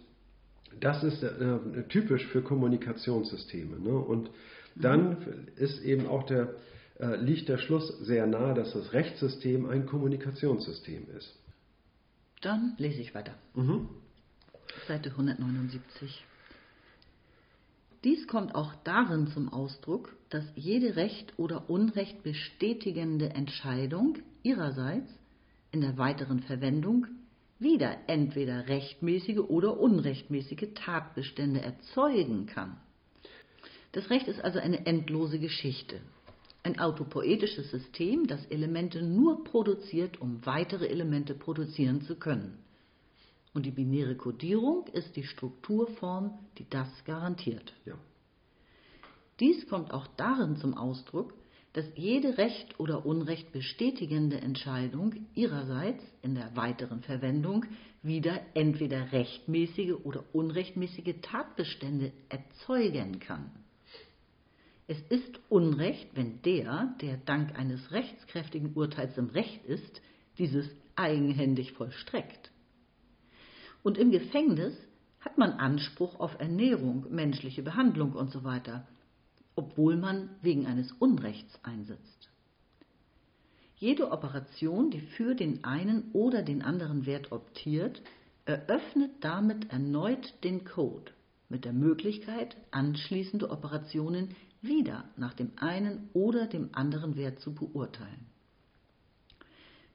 das 0.80 1.04
ist 1.04 1.22
äh, 1.24 1.60
typisch 1.90 2.26
für 2.28 2.42
Kommunikationssysteme. 2.42 3.80
Ne? 3.80 3.96
Und 3.96 4.32
dann 4.76 5.18
ist 5.56 5.84
eben 5.84 6.08
auch 6.08 6.24
der, 6.24 6.56
äh, 7.00 7.16
liegt 7.16 7.50
der 7.50 7.58
Schluss 7.58 8.00
sehr 8.00 8.28
nahe, 8.28 8.54
dass 8.54 8.74
das 8.74 8.94
Rechtssystem 8.94 9.66
ein 9.66 9.86
Kommunikationssystem 9.86 11.08
ist. 11.18 11.34
Dann 12.42 12.76
lese 12.78 13.02
ich 13.02 13.16
weiter. 13.16 13.34
Mhm. 13.56 13.90
Seite 14.88 15.10
179. 15.10 16.26
Dies 18.04 18.28
kommt 18.28 18.54
auch 18.54 18.74
darin 18.84 19.28
zum 19.28 19.52
Ausdruck, 19.52 20.14
dass 20.30 20.44
jede 20.56 20.98
Recht 20.98 21.34
oder 21.38 21.70
Unrecht 21.70 22.22
bestätigende 22.22 23.30
Entscheidung 23.30 24.18
ihrerseits 24.44 25.10
in 25.72 25.82
der 25.82 25.98
weiteren 25.98 26.42
Verwendung 26.42 27.08
wieder 27.60 27.98
entweder 28.08 28.68
rechtmäßige 28.68 29.40
oder 29.40 29.80
unrechtmäßige 29.80 30.74
Tatbestände 30.76 31.62
erzeugen 31.62 32.46
kann. 32.46 32.76
Das 33.94 34.10
Recht 34.10 34.28
ist 34.28 34.44
also 34.44 34.60
eine 34.60 34.86
endlose 34.86 35.40
Geschichte. 35.40 36.02
Ein 36.64 36.80
autopoetisches 36.80 37.70
System, 37.72 38.26
das 38.26 38.46
Elemente 38.46 39.02
nur 39.02 39.44
produziert, 39.44 40.22
um 40.22 40.46
weitere 40.46 40.88
Elemente 40.88 41.34
produzieren 41.34 42.02
zu 42.02 42.16
können. 42.16 42.58
Und 43.54 43.66
die 43.66 43.72
binäre 43.72 44.16
Kodierung 44.16 44.88
ist 44.88 45.16
die 45.16 45.26
Strukturform, 45.26 46.40
die 46.58 46.68
das 46.70 46.88
garantiert. 47.06 47.74
Ja. 47.86 47.96
Dies 49.40 49.68
kommt 49.68 49.94
auch 49.94 50.08
darin 50.16 50.56
zum 50.56 50.74
Ausdruck, 50.74 51.34
dass 51.74 51.86
jede 51.96 52.38
recht 52.38 52.80
oder 52.80 53.06
unrecht 53.06 53.52
bestätigende 53.52 54.40
Entscheidung 54.40 55.26
ihrerseits 55.34 56.04
in 56.22 56.36
der 56.36 56.56
weiteren 56.56 57.02
Verwendung 57.02 57.66
wieder 58.04 58.40
entweder 58.54 59.12
rechtmäßige 59.12 59.96
oder 60.04 60.24
unrechtmäßige 60.34 61.16
Tatbestände 61.22 62.14
erzeugen 62.30 63.20
kann. 63.20 63.50
Es 64.94 65.02
ist 65.10 65.40
Unrecht, 65.50 66.10
wenn 66.14 66.44
der, 66.44 66.94
der 67.02 67.18
dank 67.18 67.58
eines 67.58 67.92
rechtskräftigen 67.92 68.76
Urteils 68.76 69.18
im 69.18 69.30
Recht 69.30 69.66
ist, 69.66 70.04
dieses 70.38 70.70
eigenhändig 70.96 71.72
vollstreckt. 71.72 72.52
Und 73.82 73.98
im 73.98 74.12
Gefängnis 74.12 74.76
hat 75.20 75.40
man 75.40 75.54
Anspruch 75.54 76.20
auf 76.20 76.40
Ernährung, 76.40 77.08
menschliche 77.10 77.64
Behandlung 77.64 78.16
usw. 78.16 78.60
So 78.64 78.82
obwohl 79.56 79.98
man 79.98 80.30
wegen 80.44 80.68
eines 80.68 80.92
Unrechts 80.92 81.60
einsitzt. 81.64 82.30
Jede 83.78 84.12
Operation, 84.12 84.92
die 84.92 85.02
für 85.02 85.34
den 85.34 85.64
einen 85.64 86.12
oder 86.12 86.44
den 86.44 86.62
anderen 86.62 87.08
Wert 87.08 87.32
optiert, 87.32 88.00
eröffnet 88.46 89.10
damit 89.22 89.72
erneut 89.72 90.36
den 90.44 90.66
Code 90.66 91.12
mit 91.50 91.66
der 91.66 91.74
Möglichkeit, 91.74 92.56
anschließende 92.70 93.50
Operationen 93.50 94.36
wieder 94.64 95.06
nach 95.18 95.34
dem 95.34 95.52
einen 95.58 96.10
oder 96.14 96.48
dem 96.48 96.70
anderen 96.74 97.16
Wert 97.16 97.40
zu 97.40 97.54
beurteilen. 97.54 98.26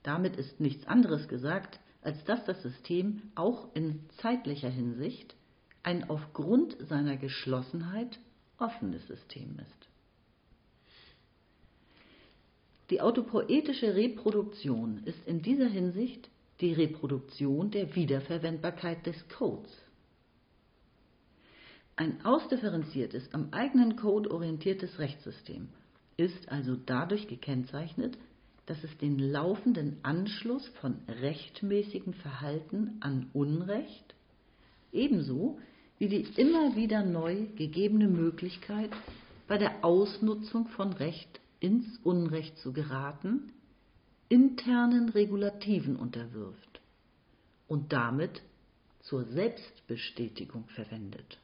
Damit 0.02 0.36
ist 0.36 0.60
nichts 0.60 0.86
anderes 0.86 1.26
gesagt, 1.28 1.80
als 2.02 2.22
dass 2.24 2.44
das 2.44 2.62
System 2.62 3.22
auch 3.34 3.74
in 3.74 4.00
zeitlicher 4.18 4.70
Hinsicht 4.70 5.34
ein 5.82 6.08
aufgrund 6.08 6.76
seiner 6.88 7.16
Geschlossenheit 7.16 8.18
offenes 8.58 9.06
System 9.06 9.58
ist. 9.58 9.88
Die 12.90 13.00
autopoetische 13.00 13.94
Reproduktion 13.94 15.02
ist 15.04 15.26
in 15.26 15.42
dieser 15.42 15.68
Hinsicht 15.68 16.30
die 16.60 16.72
Reproduktion 16.72 17.70
der 17.70 17.94
Wiederverwendbarkeit 17.94 19.04
des 19.06 19.28
Codes. 19.28 19.70
Ein 21.98 22.24
ausdifferenziertes, 22.24 23.34
am 23.34 23.48
eigenen 23.50 23.96
Code 23.96 24.30
orientiertes 24.30 25.00
Rechtssystem 25.00 25.68
ist 26.16 26.48
also 26.48 26.76
dadurch 26.76 27.26
gekennzeichnet, 27.26 28.16
dass 28.66 28.84
es 28.84 28.98
den 28.98 29.18
laufenden 29.18 29.96
Anschluss 30.04 30.64
von 30.80 31.00
rechtmäßigem 31.08 32.12
Verhalten 32.12 32.98
an 33.00 33.28
Unrecht 33.32 34.14
ebenso 34.92 35.58
wie 35.98 36.06
die 36.06 36.20
immer 36.36 36.76
wieder 36.76 37.04
neu 37.04 37.46
gegebene 37.56 38.06
Möglichkeit, 38.06 38.90
bei 39.48 39.58
der 39.58 39.84
Ausnutzung 39.84 40.68
von 40.68 40.92
Recht 40.92 41.40
ins 41.58 41.98
Unrecht 42.04 42.58
zu 42.58 42.72
geraten, 42.72 43.52
internen 44.28 45.08
Regulativen 45.08 45.96
unterwirft 45.96 46.80
und 47.66 47.92
damit 47.92 48.40
zur 49.00 49.24
Selbstbestätigung 49.24 50.68
verwendet. 50.68 51.38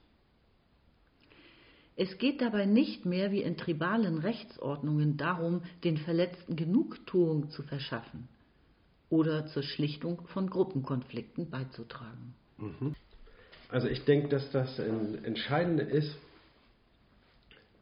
Es 1.96 2.18
geht 2.18 2.40
dabei 2.40 2.66
nicht 2.66 3.06
mehr 3.06 3.30
wie 3.30 3.42
in 3.42 3.56
tribalen 3.56 4.18
Rechtsordnungen 4.18 5.16
darum, 5.16 5.62
den 5.84 5.96
Verletzten 5.96 6.56
Genugtuung 6.56 7.50
zu 7.50 7.62
verschaffen 7.62 8.28
oder 9.10 9.46
zur 9.46 9.62
Schlichtung 9.62 10.26
von 10.28 10.50
Gruppenkonflikten 10.50 11.50
beizutragen. 11.50 12.34
Also 13.68 13.88
ich 13.88 14.04
denke, 14.04 14.28
dass 14.28 14.50
das 14.50 14.78
Entscheidende 14.78 15.84
ist, 15.84 16.16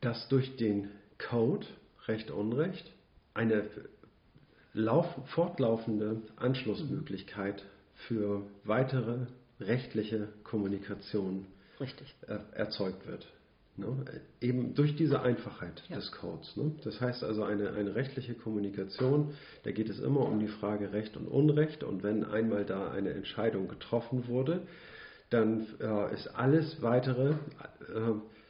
dass 0.01 0.29
durch 0.29 0.57
den 0.57 0.90
Code 1.18 1.66
Recht 2.07 2.31
Unrecht 2.31 2.90
eine 3.33 3.64
lauf, 4.75 5.07
fortlaufende 5.27 6.20
Anschlussmöglichkeit 6.37 7.64
für 8.09 8.42
weitere 8.64 9.27
rechtliche 9.61 10.29
Kommunikation 10.42 11.46
Richtig. 11.79 12.14
erzeugt 12.55 13.07
wird. 13.07 13.27
Ne? 13.76 14.04
Eben 14.40 14.74
durch 14.74 14.96
diese 14.96 15.22
Einfachheit 15.22 15.82
ja. 15.88 15.96
des 15.96 16.12
Codes. 16.12 16.56
Ne? 16.56 16.72
Das 16.85 17.00
heißt 17.00 17.24
also 17.24 17.42
eine, 17.42 17.72
eine 17.72 17.94
rechtliche 17.94 18.35
Kommunikation, 18.35 19.32
da 19.62 19.70
geht 19.70 19.88
es 19.88 19.98
immer 19.98 20.20
um 20.20 20.40
die 20.40 20.48
Frage 20.48 20.92
Recht 20.92 21.16
und 21.16 21.26
Unrecht 21.26 21.82
und 21.82 22.02
wenn 22.02 22.24
einmal 22.24 22.66
da 22.66 22.90
eine 22.90 23.11
Entscheidung 23.11 23.68
getroffen 23.68 24.28
wurde, 24.28 24.66
dann 25.30 25.66
äh, 25.80 26.14
ist 26.14 26.26
alles 26.28 26.82
weitere, 26.82 27.30
äh, 27.30 27.35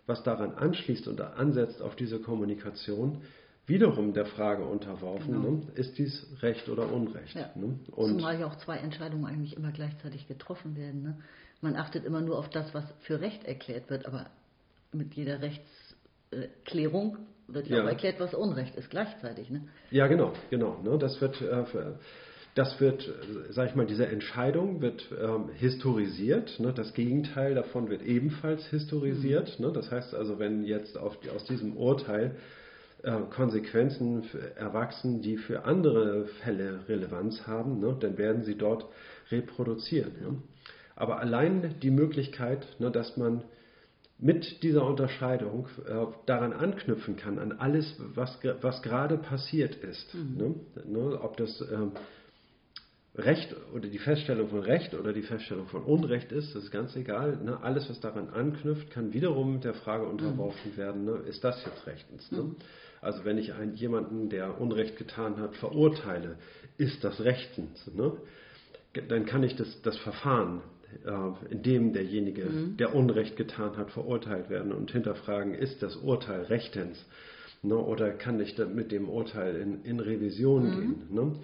was 0.06 0.24
daran 0.24 0.54
anschließt 0.54 1.06
und 1.06 1.20
ansetzt 1.20 1.80
auf 1.82 1.94
diese 1.94 2.18
Kommunikation, 2.18 3.22
wiederum 3.66 4.14
der 4.14 4.26
Frage 4.26 4.64
unterworfen, 4.64 5.34
genau. 5.34 5.50
ne? 5.50 5.62
ist 5.76 5.96
dies 5.98 6.26
Recht 6.42 6.68
oder 6.68 6.92
Unrecht. 6.92 7.36
Ja. 7.36 7.50
Ne? 7.54 7.78
Zumal 7.94 8.40
ja 8.40 8.46
auch 8.46 8.56
zwei 8.56 8.78
Entscheidungen 8.78 9.26
eigentlich 9.26 9.56
immer 9.56 9.70
gleichzeitig 9.70 10.26
getroffen 10.26 10.76
werden. 10.76 11.02
Ne? 11.02 11.18
Man 11.60 11.76
achtet 11.76 12.04
immer 12.04 12.20
nur 12.20 12.38
auf 12.38 12.50
das, 12.50 12.74
was 12.74 12.84
für 13.02 13.20
Recht 13.20 13.44
erklärt 13.44 13.88
wird, 13.88 14.06
aber 14.06 14.26
mit 14.92 15.14
jeder 15.14 15.40
Rechtsklärung 15.40 17.18
wird 17.48 17.68
ja, 17.68 17.82
auch 17.82 17.88
erklärt, 17.88 18.20
was 18.20 18.34
Unrecht 18.34 18.76
ist 18.76 18.90
gleichzeitig. 18.90 19.50
Ne? 19.50 19.62
Ja, 19.90 20.06
genau, 20.06 20.32
genau. 20.50 20.80
Ne? 20.82 20.98
Das 20.98 21.20
wird, 21.20 21.40
äh, 21.40 21.64
das 22.54 22.80
wird, 22.80 23.10
sag 23.50 23.70
ich 23.70 23.74
mal, 23.74 23.86
diese 23.86 24.06
Entscheidung 24.06 24.80
wird 24.80 25.06
ähm, 25.18 25.50
historisiert. 25.54 26.58
Ne? 26.60 26.72
Das 26.72 26.94
Gegenteil 26.94 27.54
davon 27.54 27.88
wird 27.88 28.02
ebenfalls 28.02 28.66
historisiert. 28.66 29.58
Mhm. 29.58 29.66
Ne? 29.66 29.72
Das 29.72 29.90
heißt 29.90 30.14
also, 30.14 30.38
wenn 30.38 30.64
jetzt 30.64 30.96
auf, 30.96 31.16
aus 31.34 31.44
diesem 31.44 31.76
Urteil 31.76 32.36
äh, 33.02 33.12
Konsequenzen 33.30 34.24
erwachsen, 34.56 35.22
die 35.22 35.36
für 35.36 35.64
andere 35.64 36.26
Fälle 36.42 36.80
Relevanz 36.88 37.46
haben, 37.46 37.80
ne? 37.80 37.96
dann 37.98 38.18
werden 38.18 38.44
sie 38.44 38.56
dort 38.56 38.86
reproduziert. 39.30 40.12
Aber 40.94 41.18
allein 41.20 41.74
die 41.80 41.90
Möglichkeit, 41.90 42.66
ne, 42.78 42.90
dass 42.90 43.16
man 43.16 43.42
mit 44.22 44.62
dieser 44.62 44.86
Unterscheidung 44.86 45.66
äh, 45.84 46.06
daran 46.26 46.52
anknüpfen 46.52 47.16
kann, 47.16 47.40
an 47.40 47.52
alles, 47.52 47.96
was, 48.14 48.38
was 48.60 48.80
gerade 48.80 49.18
passiert 49.18 49.74
ist. 49.74 50.14
Mhm. 50.14 50.36
Ne? 50.36 50.54
Ne? 50.86 51.20
Ob 51.20 51.36
das 51.36 51.60
ähm, 51.72 51.90
Recht 53.16 53.54
oder 53.74 53.88
die 53.88 53.98
Feststellung 53.98 54.48
von 54.48 54.60
Recht 54.60 54.94
oder 54.94 55.12
die 55.12 55.22
Feststellung 55.22 55.66
von 55.66 55.82
Unrecht 55.82 56.30
ist, 56.30 56.54
das 56.54 56.62
ist 56.62 56.70
ganz 56.70 56.94
egal. 56.94 57.36
Ne? 57.38 57.58
Alles, 57.62 57.90
was 57.90 57.98
daran 57.98 58.30
anknüpft, 58.30 58.92
kann 58.92 59.12
wiederum 59.12 59.60
der 59.60 59.74
Frage 59.74 60.06
unterworfen 60.06 60.70
mhm. 60.72 60.76
werden, 60.76 61.04
ne? 61.04 61.16
ist 61.28 61.42
das 61.42 61.62
jetzt 61.64 61.84
rechtens? 61.88 62.30
Ne? 62.30 62.42
Mhm. 62.42 62.56
Also 63.00 63.24
wenn 63.24 63.38
ich 63.38 63.54
einen, 63.54 63.74
jemanden, 63.74 64.30
der 64.30 64.60
Unrecht 64.60 64.98
getan 64.98 65.38
hat, 65.38 65.56
verurteile, 65.56 66.36
ist 66.78 67.02
das 67.02 67.20
rechtens? 67.20 67.90
Dann 69.08 69.26
kann 69.26 69.42
ich 69.42 69.56
das, 69.56 69.82
das 69.82 69.96
Verfahren 69.98 70.62
in 71.50 71.62
dem 71.62 71.92
derjenige, 71.92 72.44
mhm. 72.44 72.76
der 72.76 72.94
Unrecht 72.94 73.36
getan 73.36 73.76
hat, 73.76 73.90
verurteilt 73.90 74.50
werden 74.50 74.72
und 74.72 74.90
hinterfragen, 74.90 75.54
ist 75.54 75.82
das 75.82 75.96
Urteil 75.96 76.42
rechtens? 76.42 77.04
Ne? 77.62 77.76
Oder 77.76 78.10
kann 78.10 78.40
ich 78.40 78.56
mit 78.58 78.92
dem 78.92 79.08
Urteil 79.08 79.56
in, 79.56 79.84
in 79.84 80.00
Revision 80.00 80.66
mhm. 80.66 80.72
gehen? 80.72 81.02
Ne? 81.10 81.36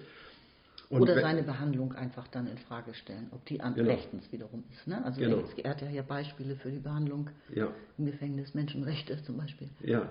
Oder 0.89 1.21
seine 1.21 1.43
Behandlung 1.43 1.93
einfach 1.93 2.27
dann 2.29 2.47
in 2.47 2.57
Frage 2.57 2.95
stellen, 2.95 3.27
ob 3.31 3.45
die 3.45 3.61
an 3.61 3.75
genau. 3.75 3.91
rechtens 3.91 4.31
wiederum 4.31 4.63
ist. 4.71 4.87
Ne? 4.87 5.03
Also 5.05 5.21
genau. 5.21 5.43
er 5.57 5.69
hat 5.69 5.81
ja 5.81 5.87
hier 5.87 6.01
Beispiele 6.01 6.55
für 6.55 6.71
die 6.71 6.79
Behandlung 6.79 7.29
ja. 7.53 7.69
im 7.97 8.07
Gefängnis, 8.07 8.55
Menschenrechte 8.55 9.21
zum 9.23 9.37
Beispiel. 9.37 9.69
Ja. 9.81 10.09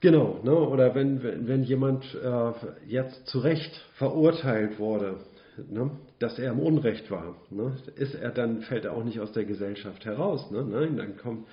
Genau, 0.00 0.40
ne? 0.44 0.54
oder 0.54 0.94
wenn, 0.94 1.22
wenn, 1.22 1.48
wenn 1.48 1.64
jemand 1.64 2.04
äh, 2.14 2.52
jetzt 2.86 3.26
zu 3.26 3.40
Recht 3.40 3.74
verurteilt 3.94 4.78
wurde 4.78 5.18
ne, 5.68 5.90
dass 6.18 6.38
er 6.38 6.52
im 6.52 6.60
Unrecht 6.60 7.10
war. 7.10 7.36
Ne, 7.50 7.76
ist 7.96 8.14
er 8.14 8.30
dann, 8.30 8.62
fällt 8.62 8.84
er 8.84 8.94
auch 8.94 9.04
nicht 9.04 9.20
aus 9.20 9.32
der 9.32 9.44
Gesellschaft 9.44 10.04
heraus. 10.04 10.50
Ne? 10.50 10.64
Nein, 10.64 10.96
dann 10.96 11.16
kommt, 11.16 11.46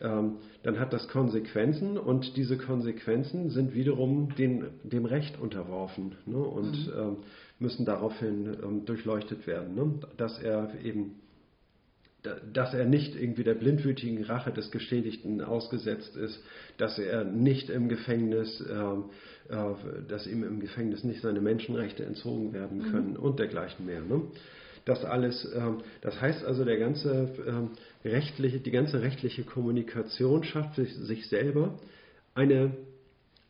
ähm, 0.00 0.36
dann 0.62 0.78
hat 0.78 0.92
das 0.92 1.08
Konsequenzen 1.08 1.96
und 1.98 2.36
diese 2.36 2.56
Konsequenzen 2.58 3.50
sind 3.50 3.74
wiederum 3.74 4.34
den, 4.36 4.66
dem 4.82 5.04
Recht 5.04 5.40
unterworfen 5.40 6.16
ne, 6.26 6.38
und 6.38 6.86
mhm. 6.86 6.92
ähm, 6.98 7.16
müssen 7.58 7.84
daraufhin 7.84 8.56
ähm, 8.62 8.84
durchleuchtet 8.84 9.46
werden, 9.46 9.74
ne, 9.74 9.94
dass 10.16 10.40
er 10.40 10.72
eben 10.84 11.20
dass 12.52 12.72
er 12.72 12.86
nicht 12.86 13.14
irgendwie 13.14 13.44
der 13.44 13.54
blindwütigen 13.54 14.24
Rache 14.24 14.50
des 14.50 14.70
Geschädigten 14.70 15.40
ausgesetzt 15.40 16.16
ist, 16.16 16.42
dass 16.78 16.98
er 16.98 17.24
nicht 17.24 17.70
im 17.70 17.88
Gefängnis 17.88 18.60
äh, 18.60 18.94
äh, 19.48 19.74
dass 20.08 20.26
ihm 20.26 20.42
im 20.42 20.58
Gefängnis 20.58 21.04
nicht 21.04 21.20
seine 21.20 21.42
Menschenrechte 21.42 22.02
entzogen 22.02 22.54
werden 22.54 22.78
mhm. 22.78 22.90
können 22.90 23.10
mhm. 23.10 23.16
und 23.16 23.38
dergleichen 23.38 23.84
mehr. 23.84 24.00
Ne? 24.00 24.22
Das 24.86 25.04
alles, 25.04 25.46
ähm, 25.54 25.82
das 26.00 26.18
heißt 26.18 26.44
also, 26.44 26.64
der 26.64 26.78
ganze 26.78 27.28
ähm, 27.46 27.70
rechtliche, 28.04 28.60
die 28.60 28.70
ganze 28.70 29.02
rechtliche 29.02 29.44
Kommunikation 29.44 30.44
schafft 30.44 30.76
sich 30.76 31.28
selber 31.28 31.78
eine, 32.34 32.72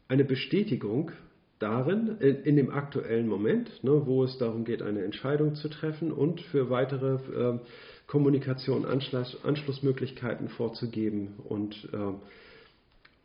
eine 0.08 0.24
Bestätigung 0.24 1.12
darin, 1.60 2.18
in, 2.18 2.56
dem 2.56 2.70
aktuellen 2.70 3.28
Moment, 3.28 3.84
ne, 3.84 4.02
wo 4.04 4.24
es 4.24 4.37
darum 4.38 4.64
geht, 4.64 4.82
eine 4.82 5.04
Entscheidung 5.04 5.54
zu 5.54 5.68
treffen 5.68 6.12
und 6.12 6.40
für 6.40 6.70
weitere 6.70 7.14
äh, 7.14 7.58
Kommunikation 8.06 8.84
Anschluss, 8.84 9.36
Anschlussmöglichkeiten 9.44 10.48
vorzugeben 10.48 11.34
und 11.48 11.88
äh, 11.92 12.14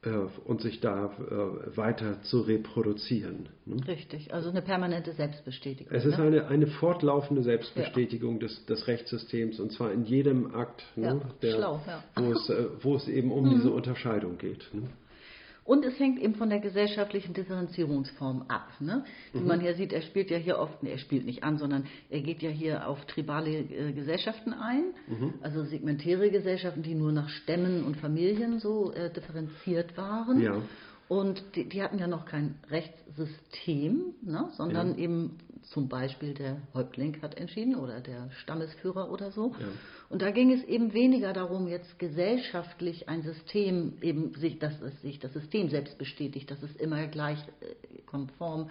äh, 0.01 0.11
und 0.45 0.61
sich 0.61 0.79
da 0.79 1.07
äh, 1.07 1.75
weiter 1.75 2.21
zu 2.23 2.39
reproduzieren. 2.39 3.49
Ne? 3.65 3.85
Richtig, 3.85 4.33
also 4.33 4.49
eine 4.49 4.61
permanente 4.61 5.11
Selbstbestätigung. 5.11 5.93
Es 5.93 6.05
ist 6.05 6.17
ne? 6.17 6.23
eine, 6.23 6.47
eine 6.47 6.67
fortlaufende 6.67 7.43
Selbstbestätigung 7.43 8.35
ja. 8.35 8.47
des, 8.47 8.65
des 8.65 8.87
Rechtssystems 8.87 9.59
und 9.59 9.73
zwar 9.73 9.91
in 9.91 10.05
jedem 10.05 10.55
Akt, 10.55 10.85
ne, 10.95 11.07
ja, 11.07 11.21
der, 11.41 11.51
schlau, 11.53 11.81
ja. 11.85 12.01
wo, 12.15 12.31
es, 12.31 12.49
äh, 12.49 12.65
wo 12.81 12.95
es 12.95 13.09
eben 13.09 13.29
um 13.29 13.43
mhm. 13.49 13.55
diese 13.55 13.71
Unterscheidung 13.71 14.37
geht. 14.37 14.69
Ne? 15.69 15.75
Und 15.75 15.85
es 15.85 15.99
hängt 15.99 16.19
eben 16.19 16.35
von 16.35 16.49
der 16.49 16.59
gesellschaftlichen 16.59 17.33
Differenzierungsform 17.33 18.45
ab. 18.47 18.69
Ne? 18.79 19.03
Wie 19.33 19.39
mhm. 19.39 19.47
man 19.47 19.61
hier 19.61 19.75
sieht, 19.75 19.93
er 19.93 20.01
spielt 20.01 20.29
ja 20.31 20.37
hier 20.37 20.57
oft, 20.57 20.83
nee, 20.83 20.91
er 20.91 20.97
spielt 20.97 21.25
nicht 21.25 21.43
an, 21.43 21.57
sondern 21.57 21.85
er 22.09 22.21
geht 22.21 22.41
ja 22.41 22.49
hier 22.49 22.87
auf 22.87 23.05
tribale 23.05 23.51
äh, 23.51 23.93
Gesellschaften 23.93 24.53
ein, 24.53 24.93
mhm. 25.07 25.33
also 25.41 25.63
segmentäre 25.63 26.31
Gesellschaften, 26.31 26.83
die 26.83 26.95
nur 26.95 27.11
nach 27.11 27.29
Stämmen 27.29 27.83
und 27.83 27.97
Familien 27.97 28.59
so 28.59 28.91
äh, 28.93 29.11
differenziert 29.11 29.97
waren. 29.97 30.41
Ja. 30.41 30.61
Und 31.07 31.43
die, 31.55 31.67
die, 31.67 31.81
hatten 31.81 31.97
ja 31.97 32.05
noch 32.05 32.25
kein 32.25 32.55
Rechtssystem, 32.69 34.13
ne, 34.21 34.49
sondern 34.51 34.91
ja. 34.91 34.97
eben 34.99 35.39
zum 35.69 35.87
Beispiel 35.87 36.33
der 36.33 36.57
Häuptling 36.73 37.21
hat 37.21 37.37
entschieden 37.37 37.75
oder 37.75 38.01
der 38.01 38.31
Stammesführer 38.31 39.11
oder 39.11 39.31
so. 39.31 39.53
Ja. 39.59 39.67
Und 40.09 40.21
da 40.21 40.31
ging 40.31 40.51
es 40.51 40.63
eben 40.63 40.93
weniger 40.93 41.31
darum, 41.31 41.67
jetzt 41.67 41.99
gesellschaftlich 41.99 43.07
ein 43.07 43.21
System 43.21 43.93
eben 44.01 44.33
sich, 44.33 44.57
dass 44.57 44.81
es 44.81 44.99
sich 45.01 45.19
das 45.19 45.31
System 45.33 45.69
selbst 45.69 45.97
bestätigt, 45.99 46.49
dass 46.49 46.61
es 46.63 46.75
immer 46.75 47.07
gleich 47.07 47.39
äh, 47.61 48.01
konform 48.07 48.69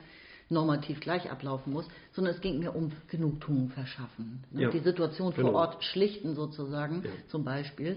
normativ 0.50 1.00
gleich 1.00 1.30
ablaufen 1.30 1.74
muss, 1.74 1.86
sondern 2.12 2.34
es 2.34 2.40
ging 2.40 2.58
mir 2.58 2.74
um 2.74 2.90
Genugtuung 3.08 3.68
verschaffen. 3.68 4.42
Ne? 4.50 4.62
Ja. 4.62 4.70
Die 4.70 4.78
Situation 4.78 5.34
genau. 5.34 5.50
vor 5.50 5.60
Ort 5.60 5.84
schlichten 5.84 6.34
sozusagen, 6.34 7.04
zum 7.28 7.44
Beispiel. 7.44 7.96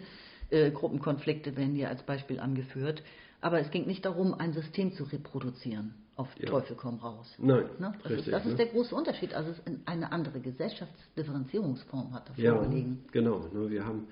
Äh, 0.49 0.71
Gruppenkonflikte 0.71 1.55
werden 1.55 1.75
hier 1.75 1.87
als 1.87 2.03
Beispiel 2.03 2.39
angeführt. 2.39 3.03
Aber 3.39 3.59
es 3.59 3.71
ging 3.71 3.87
nicht 3.87 4.05
darum, 4.05 4.33
ein 4.33 4.53
System 4.53 4.93
zu 4.93 5.05
reproduzieren. 5.05 5.95
Auf 6.17 6.27
ja. 6.37 6.49
Teufel 6.49 6.75
komm 6.75 6.97
raus. 6.99 7.33
Nein. 7.37 7.65
Ne? 7.79 7.93
Das, 8.03 8.11
richtig, 8.11 8.27
ist, 8.27 8.33
das 8.33 8.45
ne? 8.45 8.51
ist, 8.51 8.57
der 8.57 8.65
große 8.67 8.93
Unterschied. 8.93 9.33
Also 9.33 9.51
es 9.51 9.61
eine 9.85 10.11
andere 10.11 10.39
Gesellschaftsdifferenzierungsform 10.39 12.13
hat 12.13 12.29
davor 12.29 12.43
ja, 12.43 12.57
gelegen. 12.57 13.05
Genau. 13.11 13.47
Ne? 13.53 13.69
Wir 13.69 13.85
haben 13.85 14.07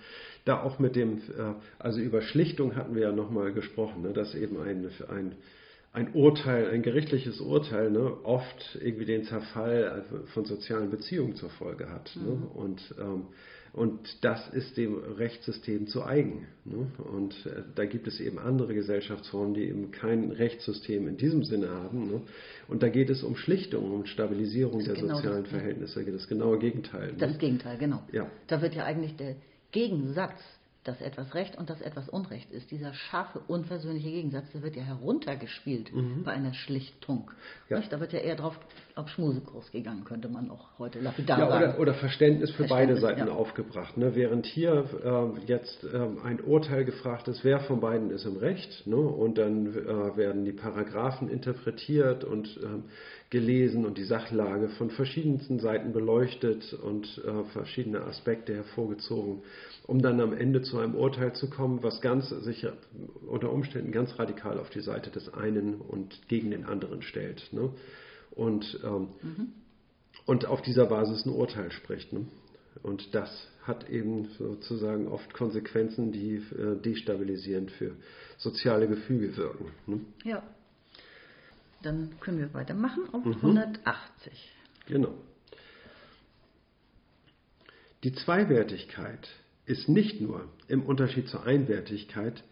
da 0.46 0.64
auch 0.64 0.80
mit 0.80 0.96
dem, 0.96 1.18
äh, 1.18 1.54
also 1.78 2.00
über 2.00 2.22
Schlichtung 2.22 2.76
hatten 2.76 2.96
wir 2.96 3.04
ja 3.04 3.12
nochmal 3.12 3.52
gesprochen, 3.54 4.02
ne? 4.02 4.14
dass 4.14 4.34
eben 4.34 4.62
ein, 4.62 4.90
ein 5.10 5.36
ein 5.92 6.14
Urteil, 6.14 6.70
ein 6.70 6.84
gerichtliches 6.84 7.42
Urteil, 7.42 7.90
ne, 7.90 8.24
oft 8.24 8.78
irgendwie 8.80 9.06
den 9.06 9.24
Zerfall 9.24 10.06
von 10.34 10.46
sozialen 10.46 10.92
Beziehungen 10.92 11.36
zur 11.36 11.50
Folge 11.50 11.90
hat. 11.90 12.16
Ne? 12.16 12.32
Mhm. 12.32 12.40
Ne? 12.40 12.48
Und 12.54 12.96
ähm, 13.00 13.28
und 13.74 14.24
das 14.24 14.50
ist 14.50 14.78
dem 14.78 14.98
Rechtssystem 14.98 15.88
zu 15.88 16.04
eigen. 16.04 16.48
Ne? 16.66 16.88
Und 17.12 17.34
äh, 17.46 17.64
da 17.76 17.86
gibt 17.86 18.08
es 18.08 18.20
eben 18.20 18.40
andere 18.40 18.74
Gesellschaftsformen, 18.74 19.54
die 19.54 19.66
eben 19.66 19.92
kein 19.92 20.32
Rechtssystem 20.32 21.08
in 21.08 21.18
diesem 21.18 21.44
Sinne 21.44 21.70
haben. 21.70 22.08
Ne? 22.08 22.22
Und 22.68 22.84
da 22.84 22.90
geht 22.90 23.10
es 23.10 23.24
um 23.24 23.36
Schlichtung, 23.36 23.92
um 23.92 24.06
Stabilisierung 24.06 24.84
der 24.84 24.96
genau 24.96 25.16
sozialen 25.16 25.44
das, 25.44 25.52
Verhältnisse. 25.52 26.04
Das 26.04 26.28
genaue 26.28 26.60
Gegenteil. 26.60 27.12
Ne? 27.12 27.18
Das 27.18 27.38
Gegenteil, 27.38 27.78
genau. 27.78 28.04
Ja. 28.12 28.30
Da 28.48 28.62
wird 28.62 28.76
ja 28.76 28.86
eigentlich 28.86 29.16
der 29.16 29.36
Gegensatz 29.72 30.40
dass 30.84 31.02
etwas 31.02 31.36
Recht 31.36 31.58
und 31.58 31.70
dass 31.70 31.82
etwas 31.82 32.08
Unrecht 32.08 32.52
ist. 32.52 32.72
Dieser 32.72 32.94
scharfe, 32.94 33.40
unversöhnliche 33.48 34.10
Gegensatz, 34.10 34.50
der 34.52 34.62
wird 34.62 34.76
ja 34.78 34.84
heruntergespielt 34.84 35.94
mhm. 35.94 36.24
bei 36.24 36.32
einer 36.32 36.54
Schlichtung. 36.54 37.30
Ja. 37.70 37.82
Da 37.90 38.00
wird 38.00 38.14
ja 38.14 38.20
eher 38.20 38.36
drauf 38.36 38.58
auf 38.96 39.10
Schmusekurs 39.10 39.72
gegangen, 39.72 40.06
könnte 40.06 40.30
man 40.30 40.50
auch 40.50 40.80
heute 40.80 41.00
lapidar 41.00 41.40
ja, 41.40 41.48
sagen. 41.50 41.66
Oder, 41.74 41.80
oder 41.80 41.94
Verständnis 41.96 42.52
für 42.52 42.68
Verständnis, 42.68 43.02
beide 43.02 43.16
Seiten 43.16 43.28
ja. 43.28 43.34
aufgebracht. 43.34 43.98
Ne? 43.98 44.16
Während 44.16 44.46
hier 44.46 44.86
äh, 45.04 45.46
jetzt 45.46 45.84
äh, 45.84 45.98
ein 46.24 46.40
Urteil 46.42 46.86
gefragt 46.86 47.28
ist, 47.28 47.44
wer 47.44 47.60
von 47.62 47.82
beiden 47.82 48.10
ist 48.12 48.26
im 48.26 48.38
Recht, 48.38 48.88
ne? 48.88 48.96
und 48.96 49.38
dann 49.38 49.68
äh, 49.68 50.18
werden 50.18 50.46
die 50.46 50.54
Paragraphen 50.54 51.30
interpretiert 51.30 52.24
und 52.24 52.58
ähm, 52.64 52.86
gelesen 53.30 53.86
und 53.86 53.98
die 53.98 54.06
Sachlage 54.06 54.70
von 54.70 54.90
verschiedensten 54.90 55.60
Seiten 55.60 55.94
beleuchtet 55.94 56.74
und 56.74 57.06
äh, 57.24 57.44
verschiedene 57.52 58.02
Aspekte 58.02 58.56
hervorgezogen, 58.56 59.44
um 59.86 60.02
dann 60.02 60.20
am 60.20 60.34
Ende 60.34 60.64
zu 60.64 60.80
einem 60.80 60.96
Urteil 60.96 61.34
zu 61.34 61.50
kommen, 61.50 61.84
was 61.84 62.02
ganz 62.02 62.30
sicher 62.30 62.74
unter 63.28 63.52
Umständen 63.52 63.92
ganz 63.92 64.18
radikal 64.18 64.58
auf 64.58 64.72
die 64.72 64.82
Seite 64.82 65.12
des 65.12 65.32
einen 65.32 65.76
und 65.76 66.28
gegen 66.28 66.50
den 66.50 66.66
anderen 66.66 67.04
stellt. 67.04 67.50
Ne? 67.52 67.70
Und, 68.32 68.80
ähm, 68.84 69.10
mhm. 69.22 69.54
und 70.26 70.48
auf 70.48 70.64
dieser 70.64 70.88
Basis 70.88 71.26
ein 71.26 71.32
Urteil 71.32 71.72
spricht. 71.72 72.12
Ne? 72.12 72.26
Und 72.82 73.14
das 73.14 73.48
hat 73.62 73.90
eben 73.92 74.30
sozusagen 74.40 75.08
oft 75.08 75.36
Konsequenzen, 75.36 76.12
die 76.12 76.38
äh, 76.38 76.82
destabilisierend 76.82 77.70
für 77.72 77.92
soziale 78.38 78.88
Gefüge 78.88 79.38
wirken. 79.38 79.66
Ne? 79.86 80.00
Ja. 80.24 80.42
Dann 81.82 82.20
können 82.20 82.40
wir 82.40 82.54
weitermachen 82.54 83.04
auf 83.14 83.24
mhm. 83.26 83.34
180. 83.36 84.54
Genau. 84.88 85.14
Die 88.04 88.14
Zweiwertigkeit 88.14 89.30
ist 89.66 89.90
nicht 89.90 90.22
nur 90.22 90.48
im 90.68 90.84
Unterschied 90.84 91.28
zur 91.28 91.46
Einwertigkeit 91.46 92.44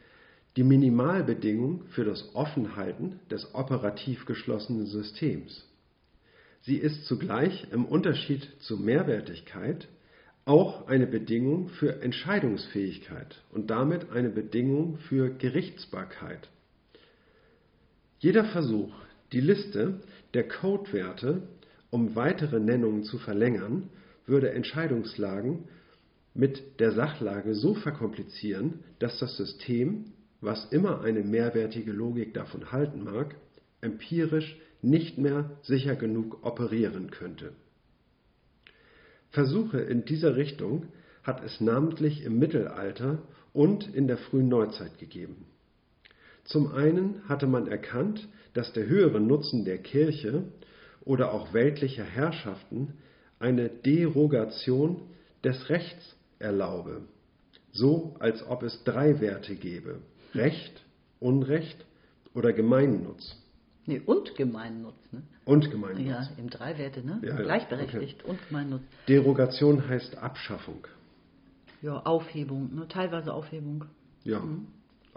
die 0.57 0.63
Minimalbedingung 0.63 1.83
für 1.89 2.03
das 2.03 2.35
Offenhalten 2.35 3.19
des 3.29 3.53
operativ 3.53 4.25
geschlossenen 4.25 4.87
Systems. 4.87 5.65
Sie 6.63 6.77
ist 6.77 7.05
zugleich 7.05 7.67
im 7.71 7.85
Unterschied 7.85 8.47
zur 8.59 8.79
Mehrwertigkeit 8.79 9.87
auch 10.45 10.87
eine 10.87 11.07
Bedingung 11.07 11.69
für 11.69 12.01
Entscheidungsfähigkeit 12.01 13.41
und 13.51 13.69
damit 13.69 14.11
eine 14.11 14.29
Bedingung 14.29 14.97
für 14.97 15.29
Gerichtsbarkeit. 15.29 16.49
Jeder 18.19 18.45
Versuch, 18.45 18.93
die 19.31 19.41
Liste 19.41 20.01
der 20.33 20.47
Codewerte 20.47 21.47
um 21.89 22.15
weitere 22.15 22.59
Nennungen 22.59 23.03
zu 23.03 23.17
verlängern, 23.17 23.89
würde 24.25 24.51
Entscheidungslagen 24.51 25.65
mit 26.33 26.79
der 26.79 26.91
Sachlage 26.91 27.55
so 27.55 27.73
verkomplizieren, 27.73 28.83
dass 28.99 29.19
das 29.19 29.37
System, 29.37 30.11
was 30.41 30.65
immer 30.71 31.01
eine 31.01 31.21
mehrwertige 31.21 31.91
Logik 31.91 32.33
davon 32.33 32.71
halten 32.71 33.03
mag, 33.03 33.35
empirisch 33.81 34.57
nicht 34.81 35.17
mehr 35.17 35.57
sicher 35.63 35.95
genug 35.95 36.45
operieren 36.45 37.09
könnte. 37.09 37.53
Versuche 39.31 39.79
in 39.79 40.05
dieser 40.05 40.35
Richtung 40.35 40.87
hat 41.23 41.43
es 41.43 41.59
namentlich 41.59 42.23
im 42.23 42.37
Mittelalter 42.37 43.23
und 43.53 43.93
in 43.93 44.07
der 44.07 44.17
frühen 44.17 44.47
Neuzeit 44.47 44.97
gegeben. 44.99 45.45
Zum 46.47 46.71
einen 46.71 47.21
hatte 47.27 47.45
man 47.45 47.67
erkannt, 47.67 48.27
dass 48.53 48.73
der 48.73 48.87
höhere 48.87 49.19
Nutzen 49.19 49.65
der 49.65 49.77
Kirche 49.77 50.43
oder 51.01 51.33
auch 51.33 51.53
weltlicher 51.53 52.03
Herrschaften 52.03 52.93
eine 53.39 53.69
Derogation 53.69 55.03
des 55.43 55.69
Rechts 55.69 56.15
erlaube, 56.39 57.01
so 57.71 58.15
als 58.19 58.45
ob 58.47 58.63
es 58.63 58.83
drei 58.83 59.19
Werte 59.19 59.55
gäbe: 59.55 59.99
Recht, 60.33 60.83
Unrecht 61.19 61.85
oder 62.33 62.53
Gemeinnutz. 62.53 63.35
Nee, 63.85 64.01
und 64.05 64.35
Gemeinnutz. 64.35 64.97
Ne? 65.11 65.23
Und 65.45 65.69
Gemeinnutz. 65.71 66.05
Ja, 66.05 66.29
im 66.37 66.49
drei 66.49 66.77
Werte, 66.77 67.05
ne? 67.05 67.21
Ja, 67.23 67.35
Gleichberechtigt 67.35 68.21
okay. 68.23 68.31
und 68.31 68.47
Gemeinnutz. 68.47 68.83
Derogation 69.07 69.87
heißt 69.87 70.17
Abschaffung. 70.17 70.87
Ja, 71.81 71.99
Aufhebung, 72.05 72.75
ne? 72.75 72.87
teilweise 72.87 73.33
Aufhebung. 73.33 73.85
Ja, 74.23 74.39
mhm. 74.39 74.67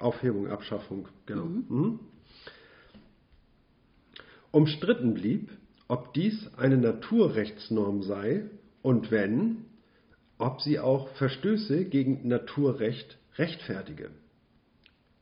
Aufhebung, 0.00 0.48
Abschaffung, 0.48 1.08
genau. 1.26 1.44
Mhm. 1.44 1.64
Mhm. 1.68 2.00
Umstritten 4.52 5.14
blieb, 5.14 5.50
ob 5.86 6.12
dies 6.14 6.48
eine 6.56 6.76
Naturrechtsnorm 6.76 8.02
sei 8.02 8.44
und 8.82 9.10
wenn, 9.10 9.64
ob 10.38 10.60
sie 10.60 10.80
auch 10.80 11.08
Verstöße 11.10 11.84
gegen 11.84 12.26
Naturrecht 12.26 13.18
rechtfertige. 13.36 14.10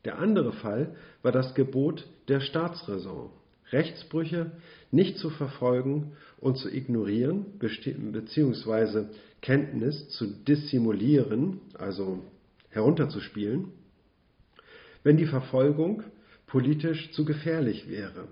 Der 0.05 0.17
andere 0.19 0.53
Fall 0.53 0.95
war 1.21 1.31
das 1.31 1.53
Gebot 1.55 2.07
der 2.27 2.39
Staatsräson, 2.39 3.29
Rechtsbrüche 3.71 4.51
nicht 4.91 5.17
zu 5.17 5.29
verfolgen 5.29 6.13
und 6.39 6.57
zu 6.57 6.69
ignorieren 6.73 7.59
bzw. 7.59 9.05
Kenntnis 9.41 10.09
zu 10.09 10.27
dissimulieren, 10.27 11.59
also 11.77 12.23
herunterzuspielen, 12.69 13.73
wenn 15.03 15.17
die 15.17 15.25
Verfolgung 15.25 16.03
politisch 16.47 17.11
zu 17.11 17.25
gefährlich 17.25 17.89
wäre 17.89 18.27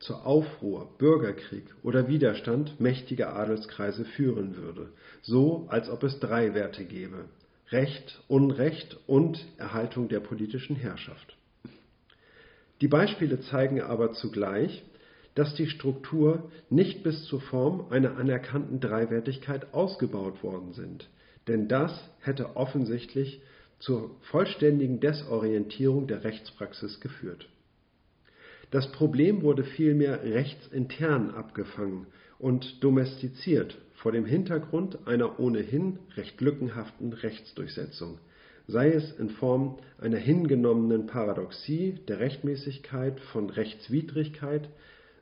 zu 0.00 0.14
Aufruhr, 0.14 0.88
Bürgerkrieg 0.98 1.64
oder 1.82 2.08
Widerstand 2.08 2.80
mächtiger 2.80 3.34
Adelskreise 3.34 4.04
führen 4.04 4.56
würde, 4.56 4.90
so 5.22 5.66
als 5.68 5.88
ob 5.88 6.04
es 6.04 6.20
drei 6.20 6.54
Werte 6.54 6.84
gäbe 6.84 7.24
Recht, 7.70 8.22
Unrecht 8.28 8.96
und 9.06 9.44
Erhaltung 9.58 10.08
der 10.08 10.20
politischen 10.20 10.74
Herrschaft. 10.74 11.36
Die 12.80 12.88
Beispiele 12.88 13.40
zeigen 13.40 13.82
aber 13.82 14.12
zugleich, 14.12 14.82
dass 15.34 15.54
die 15.54 15.66
Struktur 15.66 16.50
nicht 16.70 17.02
bis 17.02 17.24
zur 17.24 17.42
Form 17.42 17.86
einer 17.90 18.16
anerkannten 18.16 18.80
Dreiwertigkeit 18.80 19.74
ausgebaut 19.74 20.42
worden 20.42 20.72
sind, 20.72 21.10
denn 21.46 21.68
das 21.68 21.92
hätte 22.20 22.56
offensichtlich 22.56 23.42
zur 23.78 24.16
vollständigen 24.30 25.00
Desorientierung 25.00 26.06
der 26.06 26.24
Rechtspraxis 26.24 27.00
geführt. 27.00 27.48
Das 28.70 28.90
Problem 28.92 29.42
wurde 29.42 29.64
vielmehr 29.64 30.22
rechtsintern 30.22 31.30
abgefangen 31.30 32.06
und 32.38 32.82
domestiziert 32.84 33.78
vor 33.94 34.12
dem 34.12 34.26
Hintergrund 34.26 35.06
einer 35.06 35.40
ohnehin 35.40 35.98
recht 36.16 36.40
lückenhaften 36.40 37.12
Rechtsdurchsetzung, 37.12 38.18
sei 38.66 38.92
es 38.92 39.12
in 39.12 39.30
Form 39.30 39.78
einer 39.98 40.18
hingenommenen 40.18 41.06
Paradoxie 41.06 41.98
der 42.06 42.20
Rechtmäßigkeit 42.20 43.18
von 43.32 43.50
Rechtswidrigkeit, 43.50 44.68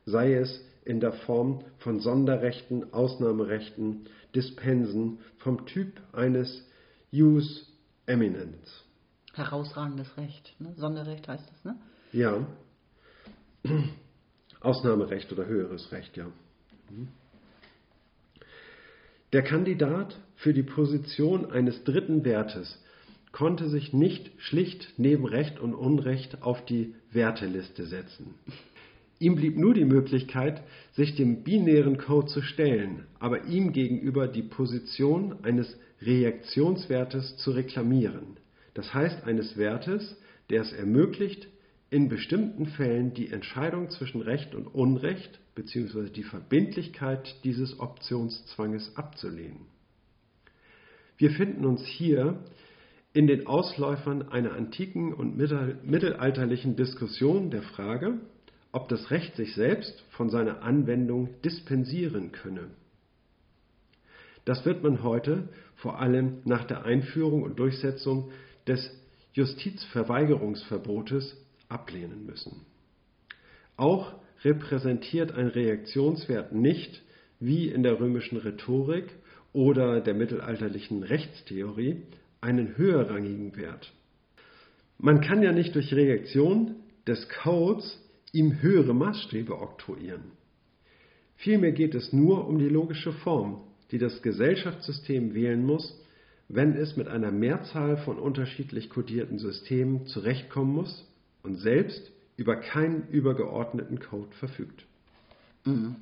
sei 0.04 0.34
es 0.34 0.64
in 0.84 1.00
der 1.00 1.12
Form 1.12 1.60
von 1.78 2.00
Sonderrechten, 2.00 2.92
Ausnahmerechten, 2.92 4.06
Dispensen 4.34 5.18
vom 5.38 5.66
Typ 5.66 5.92
eines 6.12 6.68
Jus 7.10 7.72
eminens. 8.06 8.84
Herausragendes 9.34 10.16
Recht, 10.16 10.54
ne? 10.58 10.72
Sonderrecht 10.76 11.28
heißt 11.28 11.50
es, 11.54 11.64
ne? 11.64 11.76
Ja. 12.12 12.46
Ausnahmerecht 14.60 15.30
oder 15.32 15.46
höheres 15.46 15.92
Recht, 15.92 16.16
ja. 16.16 16.26
Mhm. 16.90 17.08
Der 19.32 19.42
Kandidat 19.42 20.18
für 20.36 20.54
die 20.54 20.62
Position 20.62 21.50
eines 21.50 21.84
dritten 21.84 22.24
Wertes 22.24 22.80
konnte 23.32 23.68
sich 23.68 23.92
nicht 23.92 24.30
schlicht 24.40 24.94
neben 24.96 25.26
Recht 25.26 25.58
und 25.58 25.74
Unrecht 25.74 26.42
auf 26.42 26.64
die 26.64 26.94
Werteliste 27.10 27.84
setzen. 27.84 28.34
Ihm 29.18 29.36
blieb 29.36 29.56
nur 29.56 29.72
die 29.72 29.84
Möglichkeit, 29.84 30.62
sich 30.92 31.14
dem 31.14 31.42
binären 31.42 31.96
Code 31.96 32.28
zu 32.28 32.42
stellen, 32.42 33.06
aber 33.18 33.44
ihm 33.44 33.72
gegenüber 33.72 34.28
die 34.28 34.42
Position 34.42 35.42
eines 35.42 35.78
Reaktionswertes 36.02 37.36
zu 37.38 37.52
reklamieren. 37.52 38.36
Das 38.74 38.92
heißt 38.92 39.24
eines 39.24 39.56
Wertes, 39.56 40.16
der 40.50 40.62
es 40.62 40.72
ermöglicht, 40.72 41.48
in 41.88 42.08
bestimmten 42.08 42.66
Fällen 42.66 43.14
die 43.14 43.30
Entscheidung 43.30 43.90
zwischen 43.90 44.20
Recht 44.20 44.54
und 44.54 44.66
Unrecht 44.66 45.40
bzw. 45.54 46.10
die 46.10 46.24
Verbindlichkeit 46.24 47.36
dieses 47.44 47.80
Optionszwanges 47.80 48.96
abzulehnen. 48.96 49.66
Wir 51.16 51.30
finden 51.30 51.64
uns 51.64 51.86
hier 51.86 52.44
in 53.14 53.26
den 53.26 53.46
Ausläufern 53.46 54.28
einer 54.28 54.52
antiken 54.52 55.14
und 55.14 55.38
mittelalterlichen 55.38 56.76
Diskussion 56.76 57.50
der 57.50 57.62
Frage, 57.62 58.20
ob 58.76 58.90
das 58.90 59.10
Recht 59.10 59.34
sich 59.36 59.54
selbst 59.54 60.04
von 60.10 60.28
seiner 60.28 60.62
Anwendung 60.62 61.30
dispensieren 61.40 62.30
könne. 62.30 62.68
Das 64.44 64.66
wird 64.66 64.82
man 64.82 65.02
heute 65.02 65.48
vor 65.76 65.98
allem 65.98 66.42
nach 66.44 66.64
der 66.64 66.84
Einführung 66.84 67.42
und 67.42 67.58
Durchsetzung 67.58 68.32
des 68.66 68.94
Justizverweigerungsverbotes 69.32 71.42
ablehnen 71.70 72.26
müssen. 72.26 72.66
Auch 73.78 74.12
repräsentiert 74.44 75.32
ein 75.32 75.46
Reaktionswert 75.46 76.52
nicht, 76.52 77.02
wie 77.40 77.68
in 77.68 77.82
der 77.82 77.98
römischen 77.98 78.36
Rhetorik 78.36 79.08
oder 79.54 80.02
der 80.02 80.12
mittelalterlichen 80.12 81.02
Rechtstheorie, 81.02 82.02
einen 82.42 82.76
höherrangigen 82.76 83.56
Wert. 83.56 83.90
Man 84.98 85.22
kann 85.22 85.42
ja 85.42 85.52
nicht 85.52 85.74
durch 85.74 85.94
Reaktion 85.94 86.74
des 87.06 87.26
Codes 87.42 88.02
ihm 88.32 88.60
höhere 88.60 88.94
Maßstäbe 88.94 89.58
oktroyieren. 89.58 90.32
Vielmehr 91.36 91.72
geht 91.72 91.94
es 91.94 92.12
nur 92.12 92.46
um 92.46 92.58
die 92.58 92.68
logische 92.68 93.12
Form, 93.12 93.60
die 93.90 93.98
das 93.98 94.22
Gesellschaftssystem 94.22 95.34
wählen 95.34 95.64
muss, 95.64 96.00
wenn 96.48 96.74
es 96.76 96.96
mit 96.96 97.08
einer 97.08 97.30
Mehrzahl 97.30 97.98
von 97.98 98.18
unterschiedlich 98.18 98.90
kodierten 98.90 99.38
Systemen 99.38 100.06
zurechtkommen 100.06 100.72
muss 100.72 101.04
und 101.42 101.56
selbst 101.56 102.10
über 102.36 102.56
keinen 102.56 103.08
übergeordneten 103.08 103.98
Code 103.98 104.34
verfügt. 104.36 104.84
Mhm. 105.64 105.96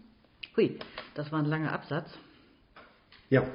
Hui, 0.57 0.79
das 1.15 1.33
war 1.33 1.41
ein 1.41 1.47
langer 1.47 1.73
Absatz. 1.73 2.11
Ja. 3.31 3.47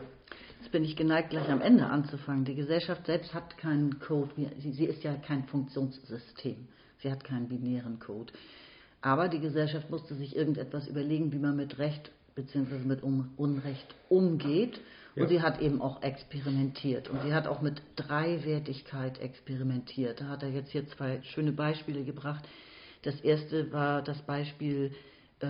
Jetzt 0.59 0.72
bin 0.72 0.84
ich 0.84 0.95
geneigt, 0.95 1.30
gleich 1.30 1.47
am 1.49 1.61
Ende 1.61 1.86
anzufangen. 1.86 2.43
Die 2.43 2.55
Gesellschaft 2.55 3.05
selbst 3.05 3.34
hat 3.34 3.57
keinen 3.57 3.99
Code. 3.99 4.32
Sie 4.57 4.86
ist 4.86 5.03
ja 5.03 5.15
kein 5.15 5.45
Funktionssystem. 5.45 6.67
Sie 7.01 7.11
hat 7.11 7.24
keinen 7.24 7.47
binären 7.47 7.99
Code. 7.99 8.34
Aber 9.02 9.30
die 9.30 9.39
Gesellschaft 9.39 9.89
musste 9.89 10.16
sich 10.16 10.36
irgendetwas 10.36 10.88
überlegen, 10.88 11.32
wie 11.32 11.39
man 11.39 11.56
mit 11.56 11.80
Recht 11.80 12.12
bzw. 12.36 12.80
mit 12.86 13.02
Unrecht 13.04 13.95
umgeht. 14.10 14.80
Und 15.16 15.24
ja. 15.24 15.28
sie 15.28 15.41
hat 15.41 15.62
eben 15.62 15.82
auch 15.82 16.02
experimentiert. 16.02 17.10
Und 17.10 17.22
sie 17.24 17.34
hat 17.34 17.47
auch 17.47 17.62
mit 17.62 17.82
Dreiwertigkeit 17.95 19.20
experimentiert. 19.20 20.22
Da 20.22 20.28
hat 20.28 20.43
er 20.43 20.50
jetzt 20.50 20.72
hier 20.72 20.88
zwei 20.88 21.22
schöne 21.24 21.52
Beispiele 21.52 22.04
gebracht. 22.04 22.45
Das 23.04 23.20
erste 23.22 23.72
war 23.72 24.02
das 24.02 24.22
Beispiel 24.22 24.91
äh, 25.39 25.47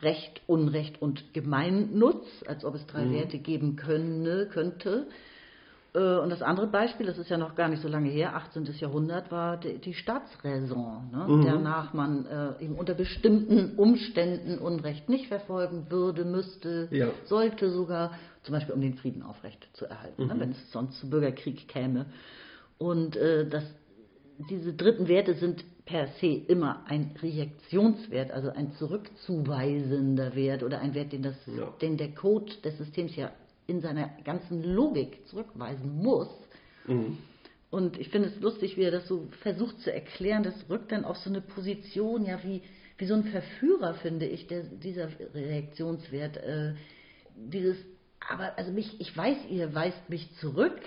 Recht, 0.00 0.40
Unrecht 0.46 1.02
und 1.02 1.34
Gemeinnutz, 1.34 2.26
als 2.46 2.64
ob 2.64 2.74
es 2.74 2.86
drei 2.86 3.04
mhm. 3.04 3.14
Werte 3.14 3.38
geben 3.38 3.76
könne, 3.76 4.46
könnte. 4.46 5.08
Äh, 5.94 6.18
und 6.18 6.30
das 6.30 6.42
andere 6.42 6.66
Beispiel, 6.66 7.06
das 7.06 7.18
ist 7.18 7.30
ja 7.30 7.38
noch 7.38 7.54
gar 7.54 7.68
nicht 7.68 7.82
so 7.82 7.88
lange 7.88 8.10
her, 8.10 8.36
18. 8.36 8.64
Jahrhundert, 8.78 9.30
war 9.30 9.56
die, 9.56 9.78
die 9.78 9.94
Staatsräson, 9.94 11.10
ne? 11.10 11.26
mhm. 11.28 11.44
danach 11.44 11.92
man 11.94 12.26
äh, 12.26 12.64
eben 12.64 12.74
unter 12.76 12.94
bestimmten 12.94 13.76
Umständen 13.76 14.58
Unrecht 14.58 15.08
nicht 15.08 15.28
verfolgen 15.28 15.86
würde, 15.90 16.24
müsste, 16.24 16.88
ja. 16.90 17.08
sollte 17.24 17.70
sogar, 17.70 18.12
zum 18.42 18.54
Beispiel 18.54 18.74
um 18.74 18.80
den 18.80 18.94
Frieden 18.94 19.22
aufrecht 19.22 19.68
zu 19.72 19.86
erhalten, 19.86 20.26
ne? 20.26 20.34
mhm. 20.34 20.38
ne? 20.38 20.44
wenn 20.44 20.50
es 20.50 20.72
sonst 20.72 20.98
zu 21.00 21.08
Bürgerkrieg 21.08 21.68
käme. 21.68 22.06
Und 22.76 23.16
äh, 23.16 23.48
das, 23.48 23.64
diese 24.50 24.74
dritten 24.74 25.08
Werte 25.08 25.34
sind 25.34 25.64
per 25.86 26.08
se 26.20 26.26
immer 26.26 26.84
ein 26.86 27.16
Reaktionswert, 27.20 28.30
also 28.30 28.50
ein 28.50 28.72
zurückzuweisender 28.72 30.34
Wert 30.34 30.62
oder 30.62 30.80
ein 30.80 30.94
Wert, 30.94 31.12
den, 31.12 31.22
das, 31.22 31.34
ja. 31.46 31.72
den 31.80 31.96
der 31.96 32.14
Code 32.14 32.52
des 32.62 32.76
Systems 32.76 33.16
ja 33.16 33.30
in 33.68 33.80
seiner 33.80 34.08
ganzen 34.24 34.64
Logik 34.64 35.28
zurückweisen 35.28 36.02
muss. 36.02 36.28
Mhm. 36.86 37.18
Und 37.70 37.98
ich 37.98 38.08
finde 38.08 38.28
es 38.28 38.40
lustig, 38.40 38.76
wie 38.76 38.82
er 38.82 38.90
das 38.90 39.06
so 39.06 39.28
versucht 39.42 39.80
zu 39.82 39.92
erklären. 39.92 40.42
Das 40.42 40.54
rückt 40.70 40.90
dann 40.90 41.04
auf 41.04 41.18
so 41.18 41.28
eine 41.28 41.42
Position, 41.42 42.24
ja, 42.24 42.42
wie, 42.42 42.62
wie 42.96 43.06
so 43.06 43.14
ein 43.14 43.24
Verführer, 43.24 43.94
finde 43.94 44.26
ich, 44.26 44.46
der, 44.46 44.62
dieser 44.62 45.08
Reaktionswert. 45.34 46.38
Äh, 46.38 46.74
dieses, 47.36 47.76
aber, 48.26 48.56
also 48.56 48.72
mich, 48.72 48.98
ich 49.00 49.14
weiß, 49.14 49.36
ihr 49.50 49.74
weist 49.74 50.08
mich 50.08 50.34
zurück, 50.36 50.80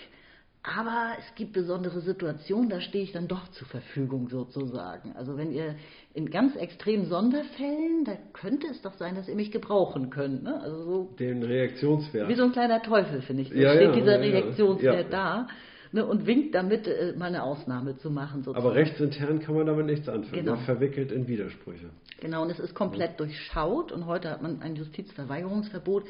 aber 0.63 1.13
es 1.17 1.35
gibt 1.35 1.53
besondere 1.53 2.01
Situationen, 2.01 2.69
da 2.69 2.81
stehe 2.81 3.03
ich 3.03 3.11
dann 3.11 3.27
doch 3.27 3.47
zur 3.49 3.67
Verfügung 3.67 4.29
sozusagen. 4.29 5.13
Also 5.15 5.35
wenn 5.35 5.51
ihr 5.51 5.75
in 6.13 6.29
ganz 6.29 6.55
extremen 6.55 7.05
Sonderfällen, 7.05 8.05
da 8.05 8.13
könnte 8.33 8.67
es 8.67 8.81
doch 8.83 8.93
sein, 8.93 9.15
dass 9.15 9.27
ihr 9.27 9.35
mich 9.35 9.51
gebrauchen 9.51 10.11
könnt. 10.11 10.43
Ne? 10.43 10.61
Also 10.61 10.83
so 10.83 11.15
Den 11.17 11.41
Reaktionswert. 11.41 12.29
Wie 12.29 12.35
so 12.35 12.43
ein 12.43 12.51
kleiner 12.51 12.81
Teufel, 12.83 13.21
finde 13.23 13.41
ich. 13.41 13.49
Da 13.49 13.55
ja, 13.55 13.73
steht 13.73 13.89
ja, 13.89 13.95
dieser 13.95 14.23
ja, 14.23 14.31
Reaktionswert 14.31 15.11
da 15.11 15.47
ne, 15.91 16.05
und 16.05 16.27
winkt 16.27 16.53
damit, 16.53 16.87
äh, 16.87 17.13
mal 17.17 17.25
eine 17.25 17.41
Ausnahme 17.41 17.97
zu 17.97 18.11
machen. 18.11 18.43
Sozusagen. 18.43 18.65
Aber 18.65 18.75
rechtsintern 18.75 19.39
kann 19.39 19.55
man 19.55 19.65
damit 19.65 19.87
nichts 19.87 20.07
anfangen. 20.07 20.43
Genau. 20.43 20.55
Man 20.55 20.65
verwickelt 20.65 21.11
in 21.11 21.27
Widersprüche. 21.27 21.89
Genau, 22.19 22.43
und 22.43 22.51
es 22.51 22.59
ist 22.59 22.75
komplett 22.75 23.19
durchschaut 23.19 23.91
und 23.91 24.05
heute 24.05 24.29
hat 24.29 24.43
man 24.43 24.61
ein 24.61 24.75
Justizverweigerungsverbot 24.75 26.03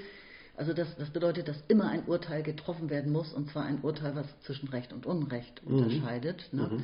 also 0.61 0.73
das, 0.73 0.95
das, 0.95 1.09
bedeutet, 1.09 1.47
dass 1.47 1.57
immer 1.69 1.89
ein 1.89 2.05
Urteil 2.05 2.43
getroffen 2.43 2.91
werden 2.91 3.11
muss, 3.11 3.33
und 3.33 3.49
zwar 3.49 3.65
ein 3.65 3.79
Urteil, 3.81 4.15
was 4.15 4.27
zwischen 4.41 4.69
Recht 4.69 4.93
und 4.93 5.07
Unrecht 5.07 5.65
mhm. 5.65 5.73
unterscheidet. 5.75 6.47
Ne? 6.51 6.69
Mhm. 6.71 6.83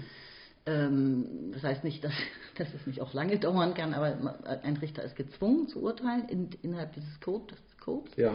Ähm, 0.65 1.51
das 1.53 1.61
heißt 1.61 1.84
nicht, 1.84 2.03
dass, 2.03 2.13
dass, 2.57 2.73
es 2.73 2.88
nicht 2.88 3.01
auch 3.01 3.13
lange 3.13 3.38
dauern 3.38 3.75
kann, 3.75 3.93
aber 3.93 4.36
ein 4.63 4.78
Richter 4.78 5.03
ist 5.03 5.15
gezwungen 5.15 5.67
zu 5.67 5.84
urteilen 5.84 6.28
in, 6.28 6.49
innerhalb 6.63 6.93
dieses 6.93 7.19
Code, 7.19 7.53
des 7.53 7.78
Codes. 7.78 8.17
Ja. 8.17 8.34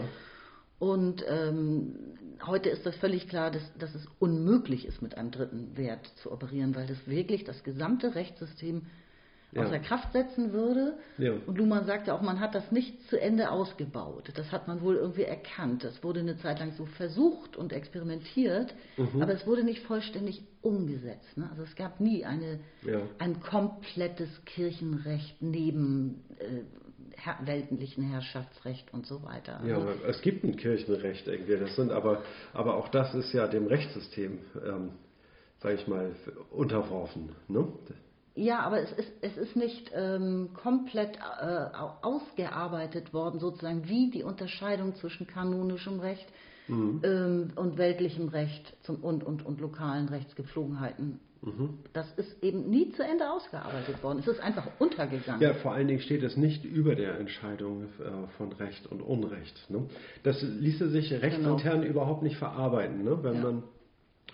Und 0.79 1.25
ähm, 1.27 1.95
heute 2.45 2.69
ist 2.69 2.85
das 2.85 2.95
völlig 2.95 3.27
klar, 3.27 3.51
dass, 3.51 3.63
dass, 3.77 3.93
es 3.95 4.07
unmöglich 4.19 4.85
ist, 4.85 5.01
mit 5.01 5.17
einem 5.17 5.31
dritten 5.31 5.75
Wert 5.75 6.09
zu 6.21 6.31
operieren, 6.31 6.73
weil 6.73 6.87
das 6.87 7.05
wirklich 7.05 7.43
das 7.43 7.65
gesamte 7.65 8.15
Rechtssystem 8.15 8.83
ja. 9.55 9.63
außer 9.63 9.79
Kraft 9.79 10.13
setzen 10.13 10.53
würde. 10.53 10.97
Ja. 11.17 11.33
Und 11.45 11.57
Luhmann 11.57 11.85
sagte 11.85 12.13
auch, 12.13 12.21
man 12.21 12.39
hat 12.39 12.55
das 12.55 12.71
nicht 12.71 13.07
zu 13.09 13.19
Ende 13.19 13.51
ausgebaut. 13.51 14.31
Das 14.35 14.51
hat 14.51 14.67
man 14.67 14.81
wohl 14.81 14.95
irgendwie 14.95 15.23
erkannt. 15.23 15.83
Das 15.83 16.03
wurde 16.03 16.21
eine 16.21 16.37
Zeit 16.37 16.59
lang 16.59 16.71
so 16.73 16.85
versucht 16.85 17.55
und 17.57 17.73
experimentiert, 17.73 18.73
mhm. 18.97 19.21
aber 19.21 19.33
es 19.33 19.45
wurde 19.45 19.63
nicht 19.63 19.83
vollständig 19.83 20.43
umgesetzt. 20.61 21.37
Ne? 21.37 21.47
Also 21.49 21.63
es 21.63 21.75
gab 21.75 21.99
nie 21.99 22.25
eine, 22.25 22.59
ja. 22.83 23.01
ein 23.19 23.41
komplettes 23.41 24.29
Kirchenrecht 24.45 25.41
neben 25.41 26.23
äh, 26.39 26.63
her 27.15 27.37
weltlichen 27.45 28.03
Herrschaftsrecht 28.03 28.93
und 28.93 29.05
so 29.05 29.23
weiter. 29.23 29.61
Ja, 29.65 29.77
also, 29.77 30.03
es 30.05 30.21
gibt 30.21 30.43
ein 30.43 30.55
Kirchenrecht 30.55 31.27
irgendwie. 31.27 31.57
Das 31.57 31.75
sind 31.75 31.91
aber, 31.91 32.23
aber 32.53 32.75
auch 32.75 32.89
das 32.89 33.13
ist 33.13 33.33
ja 33.33 33.47
dem 33.47 33.67
Rechtssystem, 33.67 34.39
ähm, 34.65 34.91
sage 35.59 35.75
ich 35.75 35.87
mal, 35.87 36.15
unterworfen. 36.51 37.35
Ne? 37.47 37.67
Ja, 38.35 38.61
aber 38.61 38.81
es 38.81 38.91
ist, 38.93 39.11
es 39.21 39.37
ist 39.37 39.55
nicht 39.55 39.91
ähm, 39.93 40.49
komplett 40.53 41.17
äh, 41.17 41.67
ausgearbeitet 42.01 43.13
worden, 43.13 43.39
sozusagen 43.39 43.87
wie 43.87 44.09
die 44.09 44.23
Unterscheidung 44.23 44.95
zwischen 44.95 45.27
kanonischem 45.27 45.99
Recht 45.99 46.25
mhm. 46.67 47.01
ähm, 47.03 47.51
und 47.55 47.77
weltlichem 47.77 48.29
Recht 48.29 48.75
zum, 48.81 49.03
und, 49.03 49.23
und, 49.23 49.45
und 49.45 49.61
lokalen 49.61 50.09
Rechtsgepflogenheiten. 50.09 51.19
Mhm. 51.43 51.79
Das 51.91 52.11
ist 52.13 52.41
eben 52.41 52.69
nie 52.69 52.91
zu 52.93 53.03
Ende 53.03 53.29
ausgearbeitet 53.29 54.01
worden. 54.01 54.19
Es 54.19 54.27
ist 54.27 54.39
einfach 54.39 54.67
untergegangen. 54.79 55.41
Ja, 55.41 55.53
vor 55.55 55.73
allen 55.73 55.87
Dingen 55.87 55.99
steht 55.99 56.23
es 56.23 56.37
nicht 56.37 56.63
über 56.63 56.95
der 56.95 57.19
Entscheidung 57.19 57.83
äh, 57.83 58.27
von 58.37 58.53
Recht 58.53 58.87
und 58.87 59.01
Unrecht. 59.01 59.69
Ne? 59.69 59.85
Das 60.23 60.41
ließe 60.41 60.89
sich 60.89 61.11
rechtsintern 61.11 61.81
genau. 61.81 61.91
überhaupt 61.91 62.23
nicht 62.23 62.37
verarbeiten, 62.37 63.03
ne? 63.03 63.19
wenn, 63.21 63.35
ja. 63.35 63.41
man, 63.41 63.63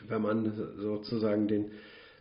wenn 0.07 0.21
man 0.21 0.53
sozusagen 0.77 1.47
den 1.47 1.71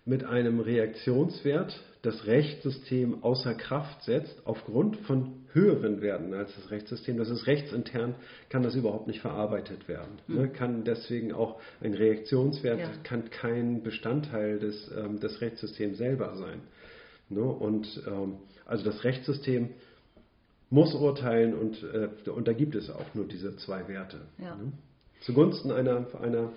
mit 0.09 0.25
einem 0.25 0.61
Reaktionswert 0.61 1.79
das 2.01 2.27
Rechtssystem 2.27 3.23
außer 3.23 3.55
Kraft 3.55 4.05
setzt, 4.05 4.41
aufgrund 4.47 4.97
von 4.99 5.45
höheren 5.53 6.01
Werten 6.01 6.33
als 6.33 6.55
das 6.55 6.71
Rechtssystem. 6.71 7.19
Das 7.19 7.29
ist 7.29 7.47
rechtsintern, 7.47 8.15
kann 8.49 8.63
das 8.63 8.75
überhaupt 8.75 9.07
nicht 9.07 9.21
verarbeitet 9.21 9.87
werden. 9.87 10.19
Mhm. 10.27 10.37
Ne? 10.37 10.49
Kann 10.49 10.85
deswegen 10.85 11.33
auch 11.33 11.61
ein 11.83 11.93
Reaktionswert, 11.93 12.81
ja. 12.81 12.91
kann 13.03 13.29
kein 13.31 13.83
Bestandteil 13.83 14.59
des, 14.59 14.91
ähm, 14.97 15.21
des 15.21 15.41
Rechtssystems 15.43 15.99
selber 15.99 16.37
sein. 16.37 16.61
Ne? 17.29 17.43
Und 17.43 18.03
ähm, 18.07 18.37
also 18.65 18.85
das 18.85 19.05
Rechtssystem 19.05 19.71
muss 20.71 20.95
urteilen 20.95 21.53
und, 21.55 21.83
äh, 21.83 22.31
und 22.31 22.49
da 22.49 22.53
gibt 22.55 22.77
es 22.77 22.89
auch 22.89 23.15
nur 23.15 23.27
diese 23.27 23.57
zwei 23.57 23.87
Werte. 23.89 24.21
Ja. 24.39 24.55
Ne? 24.55 24.73
Zugunsten 25.21 25.71
einer, 25.71 26.07
einer 26.23 26.53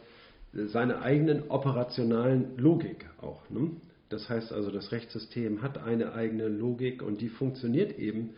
seine 0.54 1.02
eigenen 1.02 1.50
operationalen 1.50 2.58
Logik 2.58 3.10
auch. 3.22 3.50
Ne? 3.50 3.72
Das 4.10 4.30
heißt 4.30 4.52
also, 4.52 4.72
das 4.72 4.92
Rechtssystem 4.92 5.62
hat 5.62 5.78
eine 5.78 6.14
eigene 6.14 6.48
Logik 6.48 7.02
und 7.02 7.22
die 7.22 7.30
funktioniert 7.30 7.98
eben 7.98 8.32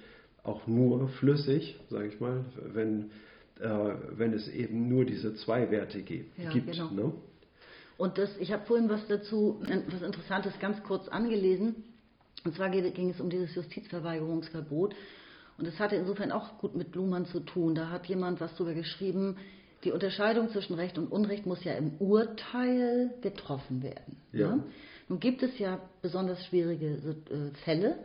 auch 0.43 0.67
nur 0.67 1.07
flüssig, 1.09 1.79
sage 1.89 2.07
ich 2.07 2.19
mal, 2.19 2.45
wenn, 2.73 3.11
äh, 3.59 3.95
wenn 4.15 4.33
es 4.33 4.47
eben 4.49 4.89
nur 4.89 5.05
diese 5.05 5.33
zwei 5.35 5.71
Werte 5.71 6.01
gibt. 6.01 6.37
Ja, 6.37 6.51
genau. 6.51 6.91
ne? 6.91 7.13
Und 7.97 8.17
das, 8.17 8.37
ich 8.37 8.51
habe 8.51 8.65
vorhin 8.65 8.89
was 8.89 9.07
dazu, 9.07 9.61
was 9.61 10.01
Interessantes 10.01 10.59
ganz 10.59 10.81
kurz 10.83 11.07
angelesen. 11.07 11.83
Und 12.43 12.55
zwar 12.55 12.69
ging 12.69 13.09
es 13.09 13.21
um 13.21 13.29
dieses 13.29 13.55
Justizverweigerungsverbot. 13.55 14.95
Und 15.57 15.67
das 15.67 15.79
hatte 15.79 15.95
insofern 15.95 16.31
auch 16.31 16.57
gut 16.57 16.75
mit 16.75 16.95
Luhmann 16.95 17.25
zu 17.25 17.39
tun. 17.39 17.75
Da 17.75 17.89
hat 17.89 18.07
jemand 18.07 18.41
was 18.41 18.53
darüber 18.55 18.73
geschrieben, 18.73 19.37
die 19.83 19.91
Unterscheidung 19.91 20.49
zwischen 20.49 20.75
Recht 20.75 20.97
und 20.97 21.11
Unrecht 21.11 21.45
muss 21.45 21.63
ja 21.63 21.73
im 21.73 21.95
Urteil 21.99 23.13
getroffen 23.21 23.83
werden. 23.83 24.17
Ja. 24.31 24.55
Ne? 24.55 24.63
Nun 25.09 25.19
gibt 25.19 25.43
es 25.43 25.57
ja 25.59 25.79
besonders 26.01 26.43
schwierige 26.45 26.85
äh, 26.87 27.55
Fälle, 27.63 27.97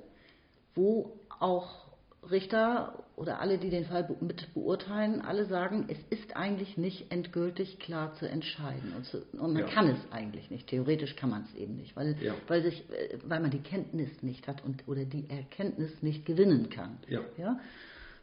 wo 0.75 1.13
auch 1.41 1.89
Richter 2.31 3.05
oder 3.17 3.41
alle, 3.41 3.59
die 3.59 3.71
den 3.71 3.85
Fall 3.87 4.09
mit 4.21 4.53
beurteilen, 4.55 5.21
alle 5.21 5.47
sagen, 5.47 5.87
es 5.89 5.99
ist 6.11 6.37
eigentlich 6.37 6.77
nicht 6.77 7.11
endgültig 7.11 7.79
klar 7.79 8.15
zu 8.15 8.29
entscheiden. 8.29 8.93
Und, 8.97 9.07
zu, 9.07 9.23
und 9.33 9.55
man 9.55 9.63
ja. 9.63 9.69
kann 9.69 9.89
es 9.89 9.99
eigentlich 10.13 10.51
nicht. 10.51 10.69
Theoretisch 10.69 11.17
kann 11.17 11.31
man 11.31 11.45
es 11.45 11.55
eben 11.55 11.77
nicht, 11.77 11.97
weil, 11.97 12.17
ja. 12.21 12.35
weil, 12.47 12.63
sich, 12.63 12.85
äh, 12.91 13.19
weil 13.25 13.41
man 13.41 13.51
die 13.51 13.61
Kenntnis 13.61 14.11
nicht 14.23 14.47
hat 14.47 14.65
und, 14.65 14.87
oder 14.87 15.05
die 15.05 15.29
Erkenntnis 15.31 16.03
nicht 16.03 16.27
gewinnen 16.27 16.71
kann. 16.71 16.99
Ja. 17.09 17.21
Ja? 17.39 17.59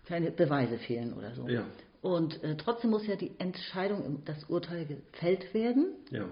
Keine 0.05 0.31
Beweise 0.31 0.77
fehlen 0.77 1.13
oder 1.13 1.33
so. 1.33 1.47
Und 2.05 2.43
äh, 2.43 2.55
trotzdem 2.55 2.91
muss 2.91 3.07
ja 3.07 3.15
die 3.15 3.31
Entscheidung, 3.39 4.21
das 4.25 4.43
Urteil 4.43 4.85
gefällt 4.85 5.55
werden. 5.55 5.87
Ja. 6.11 6.25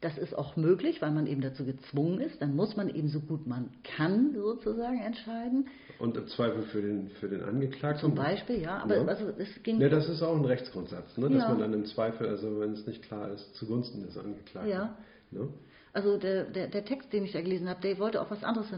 Das 0.00 0.16
ist 0.16 0.32
auch 0.32 0.56
möglich, 0.56 1.02
weil 1.02 1.10
man 1.10 1.26
eben 1.26 1.42
dazu 1.42 1.66
gezwungen 1.66 2.22
ist. 2.22 2.40
Dann 2.40 2.56
muss 2.56 2.74
man 2.74 2.88
eben 2.88 3.08
so 3.08 3.20
gut 3.20 3.46
man 3.46 3.68
kann 3.84 4.32
sozusagen 4.32 4.98
entscheiden. 4.98 5.68
Und 5.98 6.16
im 6.16 6.26
Zweifel 6.26 6.62
für 6.62 6.80
den, 6.80 7.10
für 7.20 7.28
den 7.28 7.42
Angeklagten. 7.42 8.00
Zum 8.00 8.14
Beispiel, 8.14 8.62
ja. 8.62 8.78
Aber 8.78 8.96
Ja. 8.96 9.04
Also, 9.04 9.28
es 9.36 9.62
ging. 9.62 9.78
Ja, 9.78 9.90
das 9.90 10.08
ist 10.08 10.22
auch 10.22 10.34
ein 10.34 10.46
Rechtsgrundsatz, 10.46 11.18
ne? 11.18 11.28
dass 11.28 11.42
Ja. 11.42 11.48
man 11.50 11.58
dann 11.58 11.74
im 11.74 11.84
Zweifel, 11.84 12.26
also 12.26 12.58
wenn 12.58 12.72
es 12.72 12.86
nicht 12.86 13.02
klar 13.02 13.30
ist, 13.30 13.54
zugunsten 13.56 14.02
des 14.02 14.16
Angeklagten. 14.16 14.72
Ja. 14.72 14.96
Ne? 15.32 15.48
Also 15.92 16.16
der, 16.16 16.44
der, 16.44 16.68
der 16.68 16.84
Text, 16.86 17.12
den 17.12 17.26
ich 17.26 17.32
da 17.32 17.42
gelesen 17.42 17.68
habe, 17.68 17.82
der 17.82 17.98
wollte 17.98 18.22
auf 18.22 18.30
was 18.30 18.42
anderes 18.42 18.68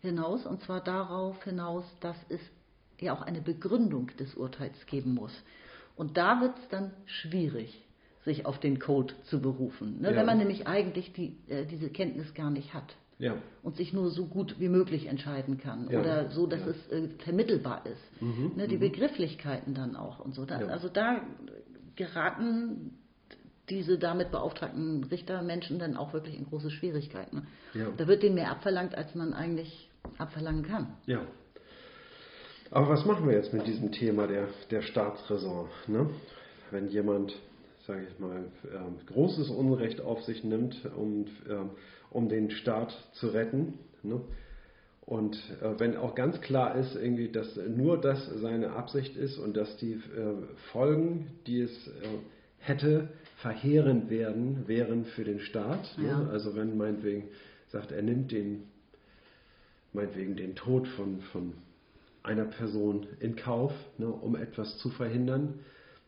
hinaus, 0.00 0.46
und 0.46 0.62
zwar 0.62 0.82
darauf 0.82 1.44
hinaus, 1.44 1.84
dass 2.00 2.16
es 2.30 2.40
ja 2.98 3.12
auch 3.12 3.20
eine 3.20 3.42
Begründung 3.42 4.06
des 4.18 4.34
Urteils 4.36 4.86
geben 4.86 5.12
muss. 5.12 5.32
Und 6.02 6.16
da 6.16 6.40
wird 6.40 6.58
es 6.58 6.68
dann 6.68 6.90
schwierig, 7.06 7.80
sich 8.24 8.44
auf 8.44 8.58
den 8.58 8.80
Code 8.80 9.14
zu 9.30 9.40
berufen, 9.40 10.00
ne? 10.00 10.10
Ja. 10.10 10.16
wenn 10.16 10.26
man 10.26 10.38
nämlich 10.38 10.66
eigentlich 10.66 11.12
die, 11.12 11.36
äh, 11.48 11.64
diese 11.64 11.90
Kenntnis 11.90 12.34
gar 12.34 12.50
nicht 12.50 12.74
hat 12.74 12.96
Ja. 13.20 13.36
und 13.62 13.76
sich 13.76 13.92
nur 13.92 14.10
so 14.10 14.26
gut 14.26 14.56
wie 14.58 14.68
möglich 14.68 15.06
entscheiden 15.06 15.58
kann 15.58 15.88
Ja. 15.88 16.00
oder 16.00 16.30
so, 16.30 16.48
dass 16.48 16.58
Ja. 16.62 16.66
es 16.72 16.88
äh, 16.90 17.08
vermittelbar 17.18 17.86
ist. 17.86 18.20
Mhm, 18.20 18.50
Ne, 18.56 18.66
die 18.66 18.78
Begrifflichkeiten 18.78 19.74
dann 19.74 19.94
auch 19.94 20.18
und 20.18 20.34
so. 20.34 20.44
Da. 20.44 20.56
Also 20.56 20.88
da 20.88 21.20
geraten 21.94 22.98
diese 23.68 23.96
damit 23.96 24.32
beauftragten 24.32 25.04
Richtermenschen 25.04 25.78
dann 25.78 25.96
auch 25.96 26.12
wirklich 26.12 26.36
in 26.36 26.46
große 26.46 26.72
Schwierigkeiten. 26.72 27.46
Da 27.96 28.08
wird 28.08 28.24
denen 28.24 28.34
mehr 28.34 28.50
abverlangt, 28.50 28.96
als 28.96 29.14
man 29.14 29.34
eigentlich 29.34 29.88
abverlangen 30.18 30.64
kann. 30.64 30.94
Ja. 31.06 31.20
Aber 32.72 32.88
was 32.88 33.04
machen 33.04 33.28
wir 33.28 33.34
jetzt 33.34 33.52
mit 33.52 33.66
diesem 33.66 33.92
Thema 33.92 34.26
der, 34.26 34.48
der 34.70 34.80
Staatsräson? 34.80 35.68
Ne? 35.88 36.08
Wenn 36.70 36.88
jemand, 36.88 37.34
sage 37.86 38.06
ich 38.10 38.18
mal, 38.18 38.44
ähm, 38.74 38.96
großes 39.06 39.50
Unrecht 39.50 40.00
auf 40.00 40.22
sich 40.22 40.42
nimmt, 40.42 40.80
um, 40.96 41.26
ähm, 41.50 41.70
um 42.08 42.30
den 42.30 42.50
Staat 42.50 42.96
zu 43.12 43.28
retten, 43.28 43.74
ne? 44.02 44.22
und 45.04 45.36
äh, 45.60 45.78
wenn 45.78 45.98
auch 45.98 46.14
ganz 46.14 46.40
klar 46.40 46.74
ist, 46.76 46.96
irgendwie, 46.96 47.28
dass 47.28 47.56
nur 47.56 48.00
das 48.00 48.26
seine 48.40 48.70
Absicht 48.70 49.16
ist 49.16 49.36
und 49.36 49.54
dass 49.54 49.76
die 49.76 49.92
äh, 49.92 50.00
Folgen, 50.72 51.26
die 51.46 51.60
es 51.60 51.88
äh, 51.88 51.90
hätte, 52.56 53.08
verheerend 53.42 54.08
werden, 54.08 54.66
wären 54.66 55.04
für 55.04 55.24
den 55.24 55.40
Staat. 55.40 55.94
Ja. 55.98 56.20
Ne? 56.20 56.30
Also 56.30 56.56
wenn 56.56 56.78
meinetwegen 56.78 57.24
sagt, 57.68 57.92
er 57.92 58.00
nimmt 58.00 58.32
den 58.32 58.62
meinetwegen 59.92 60.36
den 60.36 60.54
Tod 60.54 60.88
von, 60.88 61.20
von 61.32 61.52
einer 62.22 62.44
Person 62.44 63.06
in 63.20 63.36
Kauf, 63.36 63.72
ne, 63.98 64.06
um 64.06 64.36
etwas 64.36 64.78
zu 64.78 64.90
verhindern, 64.90 65.60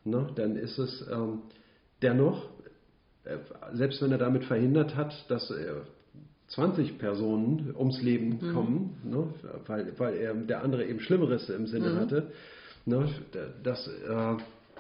ne, 0.05 0.29
dann 0.35 0.57
ist 0.57 0.79
es 0.79 1.05
ähm, 1.11 1.43
dennoch, 2.03 2.49
äh, 3.25 3.39
selbst 3.73 4.01
wenn 4.03 4.13
er 4.13 4.19
damit 4.19 4.45
verhindert 4.45 4.97
hat, 4.97 5.13
dass 5.29 5.51
äh, 5.51 5.75
20 6.49 6.99
Personen 6.99 7.75
ums 7.77 8.01
Leben 8.03 8.39
kommen, 8.53 9.01
ne, 9.03 9.27
weil, 9.67 9.99
weil 9.99 10.17
er 10.17 10.35
der 10.35 10.63
andere 10.63 10.85
eben 10.87 11.01
Schlimmeres 11.01 11.49
im 11.49 11.67
Sinne 11.67 11.97
hatte, 11.97 12.31
ne, 12.85 13.09
das 13.63 13.89
äh, 13.89 14.37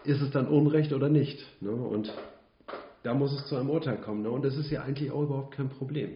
ist 0.09 0.20
es 0.20 0.30
dann 0.30 0.47
Unrecht 0.47 0.93
oder 0.93 1.09
nicht. 1.09 1.45
Ne, 1.61 1.72
und 1.72 2.12
da 3.05 3.14
muss 3.14 3.32
es 3.32 3.47
zu 3.47 3.57
einem 3.57 3.70
Urteil 3.70 3.99
kommen. 3.99 4.22
Ne? 4.22 4.30
Und 4.30 4.45
das 4.45 4.57
ist 4.57 4.70
ja 4.70 4.82
eigentlich 4.82 5.12
auch 5.12 5.22
überhaupt 5.22 5.55
kein 5.55 5.68
Problem. 5.68 6.14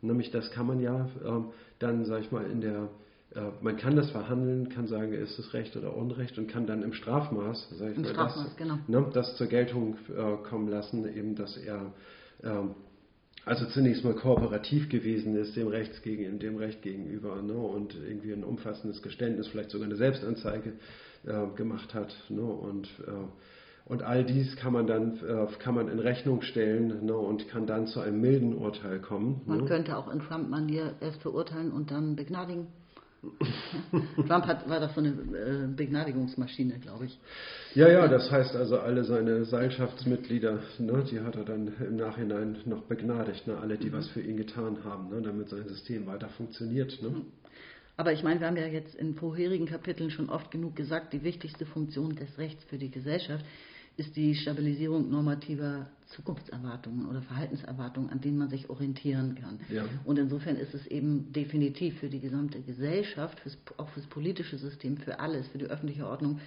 Nämlich 0.00 0.30
das 0.30 0.50
kann 0.52 0.66
man 0.66 0.80
ja 0.80 1.08
ähm, 1.24 1.46
dann, 1.80 2.04
sag 2.04 2.22
ich 2.22 2.32
mal, 2.32 2.44
in 2.44 2.60
der, 2.60 2.88
man 3.60 3.76
kann 3.76 3.94
das 3.94 4.10
verhandeln, 4.10 4.70
kann 4.70 4.86
sagen, 4.86 5.12
ist 5.12 5.38
es 5.38 5.52
Recht 5.52 5.76
oder 5.76 5.94
Unrecht 5.94 6.38
und 6.38 6.48
kann 6.48 6.66
dann 6.66 6.82
im 6.82 6.94
Strafmaß, 6.94 7.68
sag 7.78 7.90
ich 7.90 7.96
Im 7.96 8.02
mal, 8.02 8.10
Strafmaß, 8.10 8.44
das, 8.44 8.56
genau. 8.56 8.78
ne, 8.86 9.10
das 9.12 9.36
zur 9.36 9.48
Geltung 9.48 9.96
äh, 10.08 10.36
kommen 10.48 10.68
lassen, 10.68 11.06
eben, 11.06 11.36
dass 11.36 11.56
er 11.58 11.92
ähm, 12.42 12.74
also 13.44 13.64
zunächst 13.66 14.04
mal 14.04 14.14
kooperativ 14.14 14.88
gewesen 14.90 15.34
ist 15.36 15.56
dem, 15.56 15.68
Rechts 15.68 16.02
gegen, 16.02 16.38
dem 16.38 16.56
Recht 16.56 16.82
gegenüber 16.82 17.40
ne, 17.40 17.54
und 17.54 17.94
irgendwie 17.94 18.32
ein 18.32 18.44
umfassendes 18.44 19.02
Geständnis, 19.02 19.48
vielleicht 19.48 19.70
sogar 19.70 19.86
eine 19.86 19.96
Selbstanzeige 19.96 20.74
äh, 21.24 21.46
gemacht 21.56 21.94
hat. 21.94 22.14
Ne, 22.28 22.42
und, 22.42 22.86
äh, 23.06 23.10
und 23.86 24.02
all 24.02 24.24
dies 24.24 24.54
kann 24.56 24.74
man 24.74 24.86
dann 24.86 25.18
äh, 25.26 25.46
kann 25.58 25.74
man 25.74 25.88
in 25.88 25.98
Rechnung 25.98 26.42
stellen 26.42 27.06
ne, 27.06 27.16
und 27.16 27.48
kann 27.48 27.66
dann 27.66 27.86
zu 27.86 28.00
einem 28.00 28.20
milden 28.20 28.54
Urteil 28.54 29.00
kommen. 29.00 29.40
Man 29.46 29.60
ne. 29.60 29.64
könnte 29.64 29.96
auch 29.96 30.12
in 30.12 30.20
Trump-Manier 30.20 30.96
erst 31.00 31.22
verurteilen 31.22 31.72
und 31.72 31.90
dann 31.90 32.16
begnadigen. 32.16 32.66
Trump 34.26 34.46
hat, 34.46 34.68
war 34.68 34.80
doch 34.80 34.94
so 34.94 35.00
eine 35.00 35.10
äh, 35.10 35.66
Begnadigungsmaschine, 35.74 36.78
glaube 36.78 37.06
ich. 37.06 37.18
Ja, 37.74 37.88
ja, 37.88 38.06
das 38.06 38.30
heißt 38.30 38.54
also, 38.54 38.78
alle 38.78 39.04
seine 39.04 39.44
Seilschaftsmitglieder, 39.44 40.60
ne, 40.78 41.04
die 41.10 41.20
hat 41.20 41.34
er 41.36 41.44
dann 41.44 41.72
im 41.80 41.96
Nachhinein 41.96 42.58
noch 42.64 42.82
begnadigt, 42.82 43.46
ne, 43.46 43.58
alle, 43.58 43.76
die 43.76 43.92
was 43.92 44.08
für 44.08 44.20
ihn 44.20 44.36
getan 44.36 44.84
haben, 44.84 45.10
ne, 45.10 45.20
damit 45.20 45.48
sein 45.48 45.66
System 45.66 46.06
weiter 46.06 46.28
funktioniert. 46.28 47.02
Ne. 47.02 47.22
Aber 47.96 48.12
ich 48.12 48.22
meine, 48.22 48.38
wir 48.38 48.46
haben 48.46 48.56
ja 48.56 48.66
jetzt 48.66 48.94
in 48.94 49.14
vorherigen 49.14 49.66
Kapiteln 49.66 50.10
schon 50.10 50.30
oft 50.30 50.52
genug 50.52 50.76
gesagt, 50.76 51.12
die 51.12 51.24
wichtigste 51.24 51.66
Funktion 51.66 52.14
des 52.14 52.38
Rechts 52.38 52.62
für 52.64 52.78
die 52.78 52.90
Gesellschaft 52.90 53.44
ist 53.96 54.14
die 54.14 54.36
Stabilisierung 54.36 55.10
normativer 55.10 55.88
Zukunftserwartungen 56.08 57.06
oder 57.06 57.20
Verhaltenserwartungen, 57.22 58.10
an 58.10 58.20
denen 58.20 58.38
man 58.38 58.48
sich 58.48 58.70
orientieren 58.70 59.34
kann. 59.40 59.60
Ja. 59.68 59.84
Und 60.04 60.18
insofern 60.18 60.56
ist 60.56 60.74
es 60.74 60.86
eben 60.86 61.32
definitiv 61.32 61.98
für 62.00 62.08
die 62.08 62.20
gesamte 62.20 62.60
Gesellschaft, 62.60 63.38
fürs, 63.40 63.58
auch 63.76 63.88
fürs 63.90 64.06
politische 64.06 64.56
System, 64.58 64.96
für 64.96 65.20
alles, 65.20 65.46
für 65.48 65.58
die 65.58 65.66
öffentliche 65.66 66.06
Ordnung 66.06 66.40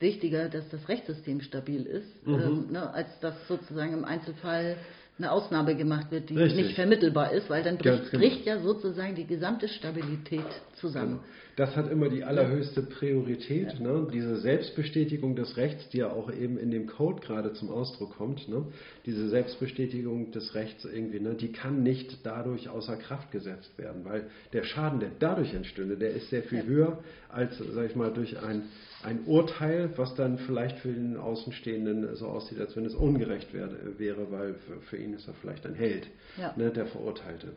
wichtiger, 0.00 0.48
dass 0.48 0.68
das 0.70 0.88
Rechtssystem 0.88 1.40
stabil 1.40 1.82
ist, 1.86 2.26
Mhm. 2.26 2.34
ähm, 2.34 2.66
ne, 2.72 2.92
als 2.92 3.08
dass 3.20 3.34
sozusagen 3.48 3.92
im 3.92 4.04
Einzelfall 4.04 4.76
eine 5.16 5.30
Ausnahme 5.30 5.76
gemacht 5.76 6.10
wird, 6.10 6.28
die 6.28 6.36
Richtig. 6.36 6.64
nicht 6.66 6.74
vermittelbar 6.74 7.32
ist, 7.32 7.48
weil 7.48 7.62
dann 7.62 7.78
Ganz 7.78 8.00
bricht, 8.00 8.10
genau. 8.10 8.20
bricht 8.24 8.46
ja 8.46 8.58
sozusagen 8.58 9.14
die 9.14 9.26
gesamte 9.26 9.68
Stabilität 9.68 10.44
zusammen. 10.80 11.20
Das 11.56 11.76
hat 11.76 11.90
immer 11.90 12.08
die 12.08 12.24
allerhöchste 12.24 12.82
Priorität, 12.82 13.78
ne? 13.78 14.08
diese 14.12 14.36
Selbstbestätigung 14.38 15.36
des 15.36 15.56
Rechts, 15.56 15.88
die 15.90 15.98
ja 15.98 16.10
auch 16.10 16.32
eben 16.32 16.58
in 16.58 16.70
dem 16.72 16.86
Code 16.86 17.20
gerade 17.20 17.52
zum 17.52 17.70
Ausdruck 17.70 18.16
kommt. 18.16 18.48
Ne? 18.48 18.64
Diese 19.06 19.28
Selbstbestätigung 19.28 20.32
des 20.32 20.54
Rechts 20.54 20.84
irgendwie, 20.84 21.20
ne? 21.20 21.34
die 21.34 21.52
kann 21.52 21.82
nicht 21.84 22.18
dadurch 22.26 22.68
außer 22.68 22.96
Kraft 22.96 23.30
gesetzt 23.30 23.78
werden, 23.78 24.04
weil 24.04 24.24
der 24.52 24.64
Schaden, 24.64 24.98
der 24.98 25.10
dadurch 25.20 25.54
entstünde, 25.54 25.96
der 25.96 26.10
ist 26.10 26.30
sehr 26.30 26.42
viel 26.42 26.58
Ja. 26.58 26.64
höher 26.64 26.98
als, 27.28 27.56
sag 27.58 27.86
ich 27.88 27.94
mal, 27.96 28.12
durch 28.12 28.36
ein, 28.42 28.62
ein 29.04 29.20
Urteil, 29.26 29.90
was 29.96 30.14
dann 30.16 30.38
vielleicht 30.38 30.78
für 30.80 30.92
den 30.92 31.16
Außenstehenden 31.16 32.16
so 32.16 32.26
aussieht, 32.26 32.60
als 32.60 32.76
wenn 32.76 32.84
es 32.84 32.94
ungerecht 32.94 33.52
wär, 33.54 33.68
wäre, 33.98 34.30
weil 34.32 34.54
für, 34.54 34.80
für 34.90 34.96
ihn 34.96 35.14
ist 35.14 35.28
er 35.28 35.34
vielleicht 35.34 35.66
ein 35.66 35.74
Held, 35.74 36.08
Ja. 36.36 36.52
ne? 36.56 36.70
der 36.70 36.86
Verurteilte. 36.86 37.48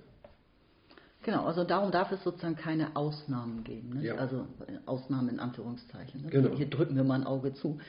Genau, 1.23 1.45
also 1.45 1.63
darum 1.63 1.91
darf 1.91 2.11
es 2.11 2.23
sozusagen 2.23 2.55
keine 2.55 2.95
Ausnahmen 2.95 3.63
geben. 3.63 3.89
Ne? 3.95 4.05
Ja. 4.05 4.15
Also 4.15 4.47
äh, 4.67 4.77
Ausnahmen 4.85 5.29
in 5.29 5.39
Anführungszeichen. 5.39 6.21
Ne? 6.23 6.29
Genau. 6.29 6.55
Hier 6.55 6.69
drücken 6.69 6.95
wir 6.95 7.03
mal 7.03 7.15
ein 7.15 7.25
Auge 7.25 7.53
zu. 7.53 7.79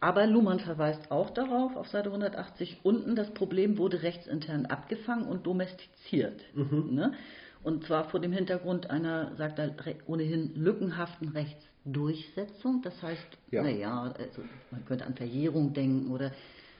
Aber 0.00 0.26
Luhmann 0.26 0.60
verweist 0.60 1.10
auch 1.10 1.30
darauf, 1.30 1.76
auf 1.76 1.88
Seite 1.88 2.10
180 2.10 2.80
unten, 2.82 3.16
das 3.16 3.32
Problem 3.32 3.78
wurde 3.78 4.02
rechtsintern 4.02 4.66
abgefangen 4.66 5.24
und 5.26 5.46
domestiziert. 5.46 6.40
Mhm. 6.54 6.90
Ne? 6.94 7.14
Und 7.62 7.84
zwar 7.86 8.04
vor 8.10 8.20
dem 8.20 8.32
Hintergrund 8.32 8.90
einer, 8.90 9.34
sagt 9.36 9.58
er, 9.58 9.74
ohnehin 10.06 10.54
lückenhaften 10.54 11.28
Rechtsdurchsetzung. 11.30 12.82
Das 12.82 13.00
heißt, 13.02 13.26
Ja. 13.50 13.62
naja, 13.62 14.02
also 14.18 14.42
man 14.70 14.84
könnte 14.84 15.06
an 15.06 15.14
Verjährung 15.14 15.72
denken 15.72 16.10
oder 16.12 16.32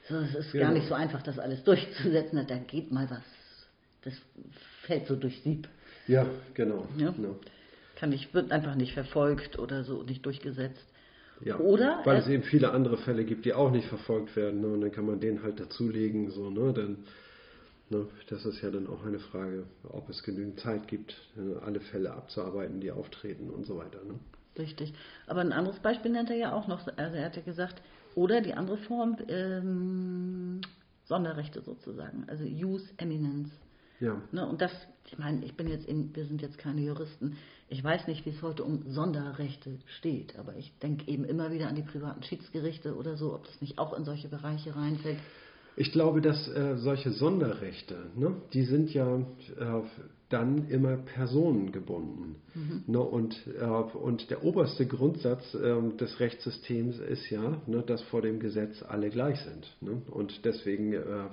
so, 0.08 0.16
es 0.16 0.34
ist 0.34 0.52
Genau. 0.52 0.64
gar 0.66 0.72
nicht 0.74 0.86
so 0.86 0.94
einfach, 0.94 1.22
das 1.22 1.38
alles 1.38 1.64
durchzusetzen. 1.64 2.44
Da 2.46 2.58
geht 2.58 2.92
mal 2.92 3.08
was, 3.10 3.22
das 4.02 4.14
fällt 4.82 5.06
so 5.06 5.16
durch 5.16 5.40
Sieb. 5.42 5.66
Ja, 6.06 6.26
genau. 6.54 6.86
Ja. 6.98 7.10
genau. 7.10 7.36
Kann 7.96 8.10
nicht, 8.10 8.34
wird 8.34 8.50
einfach 8.52 8.74
nicht 8.74 8.92
verfolgt 8.92 9.58
oder 9.58 9.84
so 9.84 10.02
nicht 10.02 10.24
durchgesetzt. 10.26 10.84
Ja, 11.40 11.58
Oder 11.58 12.00
weil 12.04 12.16
er- 12.16 12.22
es 12.22 12.28
eben 12.28 12.42
viele 12.42 12.70
andere 12.72 12.96
Fälle 12.96 13.24
gibt, 13.24 13.44
die 13.44 13.54
auch 13.54 13.70
nicht 13.70 13.88
verfolgt 13.88 14.34
werden. 14.36 14.60
Ne? 14.60 14.68
Und 14.68 14.80
dann 14.82 14.92
kann 14.92 15.06
man 15.06 15.20
den 15.20 15.42
halt 15.42 15.60
dazulegen. 15.60 16.30
So, 16.30 16.50
ne? 16.50 16.72
Dann, 16.72 16.98
ne? 17.90 18.06
Das 18.28 18.44
ist 18.46 18.62
ja 18.62 18.70
dann 18.70 18.86
auch 18.86 19.04
eine 19.04 19.18
Frage, 19.18 19.64
ob 19.88 20.08
es 20.08 20.22
genügend 20.22 20.60
Zeit 20.60 20.86
gibt, 20.88 21.14
ne? 21.36 21.60
alle 21.64 21.80
Fälle 21.80 22.12
abzuarbeiten, 22.12 22.80
die 22.80 22.90
auftreten 22.92 23.50
und 23.50 23.66
so 23.66 23.76
weiter. 23.78 23.98
Ne? 24.04 24.14
Richtig. 24.58 24.94
Aber 25.26 25.40
ein 25.40 25.52
anderes 25.52 25.78
Beispiel 25.80 26.12
nennt 26.12 26.30
er 26.30 26.36
ja 26.36 26.52
auch 26.52 26.68
noch. 26.68 26.86
Also 26.96 27.16
er 27.16 27.24
hat 27.24 27.36
ja 27.36 27.42
gesagt, 27.42 27.82
oder 28.14 28.40
die 28.40 28.54
andere 28.54 28.76
Form, 28.76 29.16
ähm, 29.28 30.60
Sonderrechte 31.04 31.60
sozusagen, 31.62 32.24
also 32.28 32.44
Use 32.44 32.88
Eminence. 32.96 33.50
Ja, 34.00 34.20
Ne, 34.32 34.46
und 34.46 34.60
das, 34.60 34.72
ich 35.06 35.18
meine, 35.18 35.44
ich 35.44 35.56
bin 35.56 35.68
jetzt 35.68 35.86
in, 35.86 36.14
wir 36.14 36.26
sind 36.26 36.42
jetzt 36.42 36.58
keine 36.58 36.80
Juristen. 36.80 37.36
Ich 37.68 37.82
weiß 37.82 38.06
nicht, 38.08 38.26
wie 38.26 38.30
es 38.30 38.42
heute 38.42 38.64
um 38.64 38.90
Sonderrechte 38.90 39.78
steht, 39.98 40.38
aber 40.38 40.56
ich 40.56 40.72
denke 40.80 41.08
eben 41.08 41.24
immer 41.24 41.52
wieder 41.52 41.68
an 41.68 41.76
die 41.76 41.82
privaten 41.82 42.22
Schiedsgerichte 42.22 42.96
oder 42.96 43.16
so, 43.16 43.34
ob 43.34 43.44
das 43.46 43.60
nicht 43.60 43.78
auch 43.78 43.96
in 43.96 44.04
solche 44.04 44.28
Bereiche 44.28 44.74
reinfällt. 44.76 45.18
ich 45.76 45.92
glaube, 45.92 46.20
dass 46.20 46.48
äh, 46.48 46.76
solche 46.76 47.10
Sonderrechte, 47.10 48.10
ne? 48.16 48.36
die 48.52 48.64
sind 48.64 48.92
ja, 48.92 49.16
äh, 49.16 49.82
dann 50.34 50.68
immer 50.68 50.96
personengebunden. 50.96 52.34
Mhm. 52.54 52.82
Ne, 52.88 52.98
und, 53.00 53.36
äh, 53.56 53.64
und 53.64 54.30
der 54.30 54.44
oberste 54.44 54.84
Grundsatz 54.84 55.42
ähm, 55.54 55.96
des 55.96 56.18
Rechtssystems 56.18 56.98
ist 56.98 57.30
ja, 57.30 57.62
ne, 57.66 57.82
dass 57.86 58.02
vor 58.02 58.20
dem 58.20 58.40
Gesetz 58.40 58.82
alle 58.82 59.10
gleich 59.10 59.40
sind. 59.40 59.76
Ne? 59.80 60.02
Und 60.10 60.44
deswegen 60.44 60.92
äh, 60.92 60.96
äh, 60.96 61.28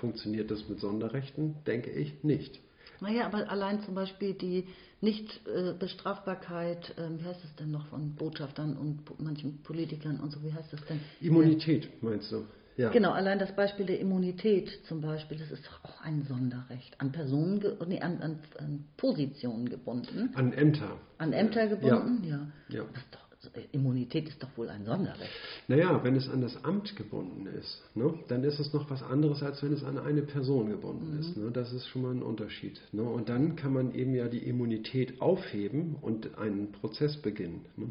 funktioniert 0.00 0.50
das 0.50 0.68
mit 0.68 0.80
Sonderrechten, 0.80 1.56
denke 1.64 1.90
ich, 1.90 2.24
nicht. 2.24 2.60
Naja, 3.00 3.26
aber 3.26 3.48
allein 3.48 3.80
zum 3.82 3.94
Beispiel 3.94 4.34
die 4.34 4.64
Nichtbestrafbarkeit, 5.00 6.92
äh, 6.98 7.08
wie 7.18 7.24
heißt 7.24 7.44
es 7.44 7.54
denn 7.54 7.70
noch 7.70 7.86
von 7.86 8.16
Botschaftern 8.16 8.76
und 8.76 8.98
manchen 9.20 9.62
Politikern 9.62 10.18
und 10.18 10.32
so, 10.32 10.42
wie 10.42 10.52
heißt 10.52 10.72
das 10.72 10.84
denn? 10.86 11.00
Immunität, 11.20 11.88
meinst 12.02 12.32
du? 12.32 12.44
Ja. 12.76 12.90
Genau, 12.90 13.12
allein 13.12 13.38
das 13.38 13.54
Beispiel 13.54 13.86
der 13.86 14.00
Immunität 14.00 14.70
zum 14.86 15.00
Beispiel, 15.00 15.38
das 15.38 15.50
ist 15.50 15.66
doch 15.66 15.84
auch 15.84 16.00
ein 16.02 16.22
Sonderrecht. 16.22 16.98
An 16.98 17.12
Personen, 17.12 17.62
nee, 17.86 18.00
an, 18.00 18.20
an, 18.22 18.38
an 18.58 18.84
Positionen 18.96 19.68
gebunden. 19.68 20.30
An 20.34 20.52
Ämter. 20.52 20.98
An 21.18 21.32
Ämter 21.32 21.66
gebunden, 21.66 22.24
ja. 22.24 22.46
ja. 22.68 22.78
ja. 22.78 22.84
Doch, 23.10 23.30
Immunität 23.72 24.28
ist 24.28 24.42
doch 24.42 24.56
wohl 24.56 24.68
ein 24.68 24.84
Sonderrecht. 24.84 25.30
Naja, 25.66 26.04
wenn 26.04 26.14
es 26.14 26.28
an 26.28 26.42
das 26.42 26.62
Amt 26.62 26.94
gebunden 26.96 27.46
ist, 27.46 27.82
ne, 27.94 28.12
dann 28.28 28.44
ist 28.44 28.60
es 28.60 28.72
noch 28.74 28.90
was 28.90 29.02
anderes, 29.02 29.42
als 29.42 29.62
wenn 29.62 29.72
es 29.72 29.82
an 29.82 29.98
eine 29.98 30.22
Person 30.22 30.68
gebunden 30.68 31.14
mhm. 31.14 31.20
ist. 31.20 31.36
Ne? 31.36 31.50
Das 31.50 31.72
ist 31.72 31.86
schon 31.88 32.02
mal 32.02 32.12
ein 32.12 32.22
Unterschied. 32.22 32.80
Ne? 32.92 33.02
Und 33.02 33.30
dann 33.30 33.56
kann 33.56 33.72
man 33.72 33.94
eben 33.94 34.14
ja 34.14 34.28
die 34.28 34.46
Immunität 34.46 35.22
aufheben 35.22 35.96
und 36.02 36.38
einen 36.38 36.72
Prozess 36.72 37.16
beginnen. 37.16 37.64
Ne? 37.76 37.86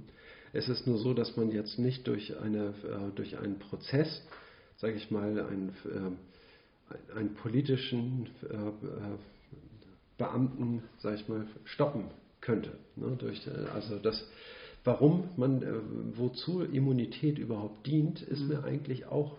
Es 0.54 0.70
ist 0.70 0.86
nur 0.86 1.00
so, 1.00 1.14
dass 1.14 1.36
man 1.36 1.52
jetzt 1.52 1.80
nicht 1.80 2.08
durch, 2.08 2.40
eine, 2.40 2.68
äh, 2.84 3.16
durch 3.16 3.38
einen 3.38 3.58
Prozess 3.58 4.24
sage 4.80 4.94
ich 4.96 5.12
mal, 5.12 5.40
einen, 5.40 5.70
äh, 5.86 7.18
einen 7.18 7.36
politischen 7.36 8.28
äh, 8.50 8.56
Beamten, 10.18 10.84
sage 11.00 11.18
ich 11.18 11.28
mal, 11.28 11.46
stoppen 11.66 12.06
könnte. 12.42 12.72
Ne? 12.96 13.16
Durch, 13.18 13.46
äh, 13.48 13.52
also 13.74 14.00
das, 14.00 14.26
warum 14.84 15.30
man, 15.38 15.62
äh, 15.62 15.74
wozu 16.16 16.62
Immunität 16.62 17.38
überhaupt 17.38 17.86
dient, 17.86 18.22
ist 18.22 18.42
mhm. 18.42 18.48
mir 18.48 18.64
eigentlich 18.64 19.06
auch 19.06 19.38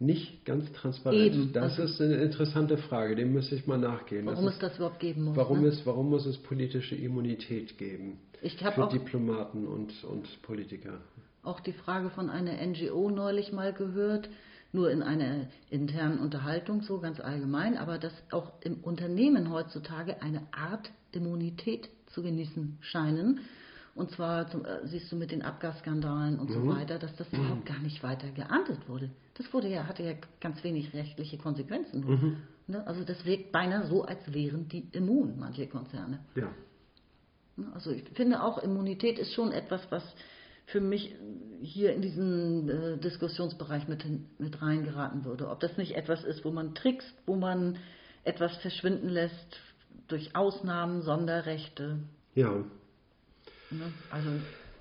nicht 0.00 0.44
ganz 0.44 0.70
transparent. 0.72 1.34
Eben. 1.34 1.52
Das 1.52 1.78
also, 1.78 1.84
ist 1.84 2.00
eine 2.00 2.16
interessante 2.16 2.76
Frage, 2.76 3.16
dem 3.16 3.32
müsste 3.32 3.54
ich 3.54 3.66
mal 3.66 3.78
nachgehen. 3.78 4.26
Warum 4.26 4.44
das 4.44 4.54
es 4.54 4.60
das 4.60 4.76
überhaupt 4.76 5.00
geben 5.00 5.24
muss. 5.24 5.36
Warum, 5.36 5.62
ne? 5.62 5.68
es, 5.68 5.86
warum 5.86 6.10
muss 6.10 6.26
es 6.26 6.36
politische 6.38 6.94
Immunität 6.94 7.78
geben? 7.78 8.18
Ich 8.42 8.58
für 8.58 8.88
Diplomaten 8.88 9.66
und, 9.66 10.04
und 10.04 10.42
Politiker. 10.42 11.00
Auch 11.42 11.60
die 11.60 11.72
Frage 11.72 12.10
von 12.10 12.28
einer 12.28 12.54
NGO 12.66 13.10
neulich 13.10 13.52
mal 13.52 13.72
gehört, 13.72 14.28
nur 14.74 14.90
in 14.90 15.02
einer 15.02 15.46
internen 15.70 16.18
Unterhaltung 16.18 16.82
so 16.82 16.98
ganz 16.98 17.20
allgemein, 17.20 17.78
aber 17.78 17.98
dass 17.98 18.12
auch 18.30 18.52
im 18.60 18.82
Unternehmen 18.82 19.50
heutzutage 19.50 20.20
eine 20.20 20.42
Art 20.52 20.90
Immunität 21.12 21.88
zu 22.08 22.22
genießen 22.22 22.78
scheinen. 22.80 23.40
Und 23.94 24.10
zwar 24.10 24.48
zum, 24.48 24.64
äh, 24.64 24.86
siehst 24.88 25.10
du 25.12 25.16
mit 25.16 25.30
den 25.30 25.42
Abgasskandalen 25.42 26.40
und 26.40 26.50
mhm. 26.50 26.54
so 26.54 26.66
weiter, 26.66 26.98
dass 26.98 27.14
das 27.14 27.30
mhm. 27.30 27.38
überhaupt 27.38 27.66
gar 27.66 27.78
nicht 27.78 28.02
weiter 28.02 28.28
geahndet 28.30 28.88
wurde. 28.88 29.10
Das 29.34 29.52
wurde 29.52 29.68
ja, 29.68 29.86
hatte 29.86 30.02
ja 30.02 30.14
ganz 30.40 30.62
wenig 30.64 30.92
rechtliche 30.92 31.38
Konsequenzen. 31.38 32.04
Mhm. 32.04 32.36
Ne? 32.66 32.84
Also 32.86 33.04
das 33.04 33.24
wirkt 33.24 33.52
beinahe 33.52 33.86
so, 33.86 34.02
als 34.02 34.32
wären 34.32 34.68
die 34.68 34.88
immun, 34.90 35.38
manche 35.38 35.68
Konzerne. 35.68 36.18
Ja. 36.34 36.50
Ne? 37.56 37.66
Also 37.74 37.92
ich 37.92 38.02
finde 38.14 38.42
auch, 38.42 38.58
Immunität 38.58 39.18
ist 39.20 39.32
schon 39.32 39.52
etwas, 39.52 39.86
was 39.90 40.02
für 40.66 40.80
mich 40.80 41.14
hier 41.62 41.94
in 41.94 42.02
diesen 42.02 42.68
äh, 42.68 42.98
Diskussionsbereich 42.98 43.88
mit, 43.88 44.04
mit 44.38 44.60
reingeraten 44.62 45.24
würde. 45.24 45.48
Ob 45.48 45.60
das 45.60 45.76
nicht 45.76 45.94
etwas 45.94 46.24
ist, 46.24 46.44
wo 46.44 46.50
man 46.50 46.74
trickst, 46.74 47.14
wo 47.26 47.36
man 47.36 47.78
etwas 48.24 48.56
verschwinden 48.58 49.08
lässt 49.08 49.60
durch 50.08 50.34
Ausnahmen, 50.34 51.02
Sonderrechte. 51.02 51.98
Ja. 52.34 52.50
Ne? 53.70 53.92
Also, 54.10 54.28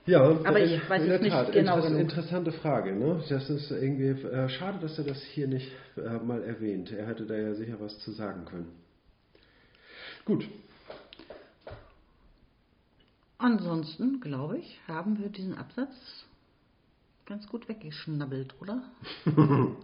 ja, 0.06 0.22
aber 0.22 0.60
in, 0.60 0.70
ich 0.72 0.90
weiß 0.90 1.06
der 1.06 1.20
nicht 1.20 1.32
Tat, 1.32 1.52
genau 1.52 1.78
Interess 1.78 2.00
interessante 2.00 2.52
Frage. 2.52 2.94
Ne? 2.94 3.24
Das 3.30 3.50
ist 3.50 3.72
irgendwie 3.72 4.28
äh, 4.28 4.50
schade, 4.50 4.80
dass 4.80 4.98
er 4.98 5.06
das 5.06 5.22
hier 5.22 5.48
nicht 5.48 5.72
äh, 5.98 6.18
mal 6.24 6.44
erwähnt. 6.44 6.92
Er 6.92 7.08
hätte 7.08 7.26
da 7.26 7.36
ja 7.36 7.54
sicher 7.54 7.80
was 7.80 7.98
zu 8.00 8.12
sagen 8.12 8.46
können. 8.46 8.68
Gut, 10.26 10.48
Ansonsten, 13.44 14.20
glaube 14.22 14.60
ich, 14.60 14.80
haben 14.88 15.20
wir 15.20 15.28
diesen 15.28 15.58
Absatz 15.58 15.92
ganz 17.26 17.46
gut 17.46 17.68
weggeschnabbelt, 17.68 18.56
oder? 18.62 18.84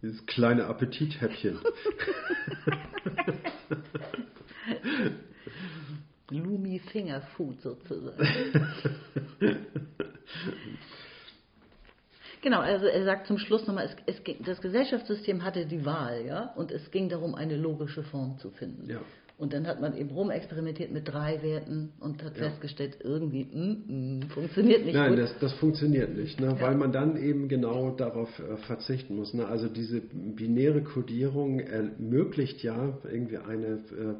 Dieses 0.00 0.24
kleine 0.24 0.64
Appetithäppchen. 0.64 1.58
Lumi 6.30 6.78
Fingerfood 6.78 7.60
sozusagen. 7.60 8.66
Genau, 12.40 12.58
also 12.58 12.86
er 12.86 13.04
sagt 13.04 13.28
zum 13.28 13.38
Schluss 13.38 13.68
nochmal, 13.68 13.84
es, 13.84 14.16
es, 14.16 14.20
das 14.44 14.60
Gesellschaftssystem 14.60 15.44
hatte 15.44 15.64
die 15.64 15.86
Wahl, 15.86 16.24
ja, 16.26 16.46
und 16.56 16.72
es 16.72 16.90
ging 16.90 17.08
darum, 17.08 17.36
eine 17.36 17.56
logische 17.56 18.02
Form 18.02 18.36
zu 18.38 18.50
finden. 18.50 18.90
Ja. 18.90 19.00
Und 19.42 19.52
dann 19.52 19.66
hat 19.66 19.80
man 19.80 19.96
eben 19.96 20.10
rumexperimentiert 20.10 20.92
mit 20.92 21.08
drei 21.08 21.42
Werten 21.42 21.94
und 21.98 22.22
hat 22.22 22.36
ja. 22.36 22.44
festgestellt, 22.44 22.98
irgendwie 23.02 23.44
mm, 23.44 24.20
mm, 24.20 24.22
funktioniert 24.28 24.84
nicht. 24.84 24.94
Nein, 24.94 25.16
gut. 25.16 25.18
Das, 25.18 25.36
das 25.40 25.52
funktioniert 25.54 26.16
nicht, 26.16 26.40
ne? 26.40 26.46
Ja. 26.46 26.60
weil 26.60 26.76
man 26.76 26.92
dann 26.92 27.16
eben 27.16 27.48
genau 27.48 27.90
darauf 27.90 28.28
äh, 28.38 28.56
verzichten 28.68 29.16
muss. 29.16 29.34
Ne? 29.34 29.44
Also 29.44 29.68
diese 29.68 30.00
binäre 30.00 30.82
Kodierung 30.84 31.58
ermöglicht 31.58 32.62
ja 32.62 32.96
irgendwie 33.02 33.38
eine, 33.38 33.66
äh, 33.66 34.14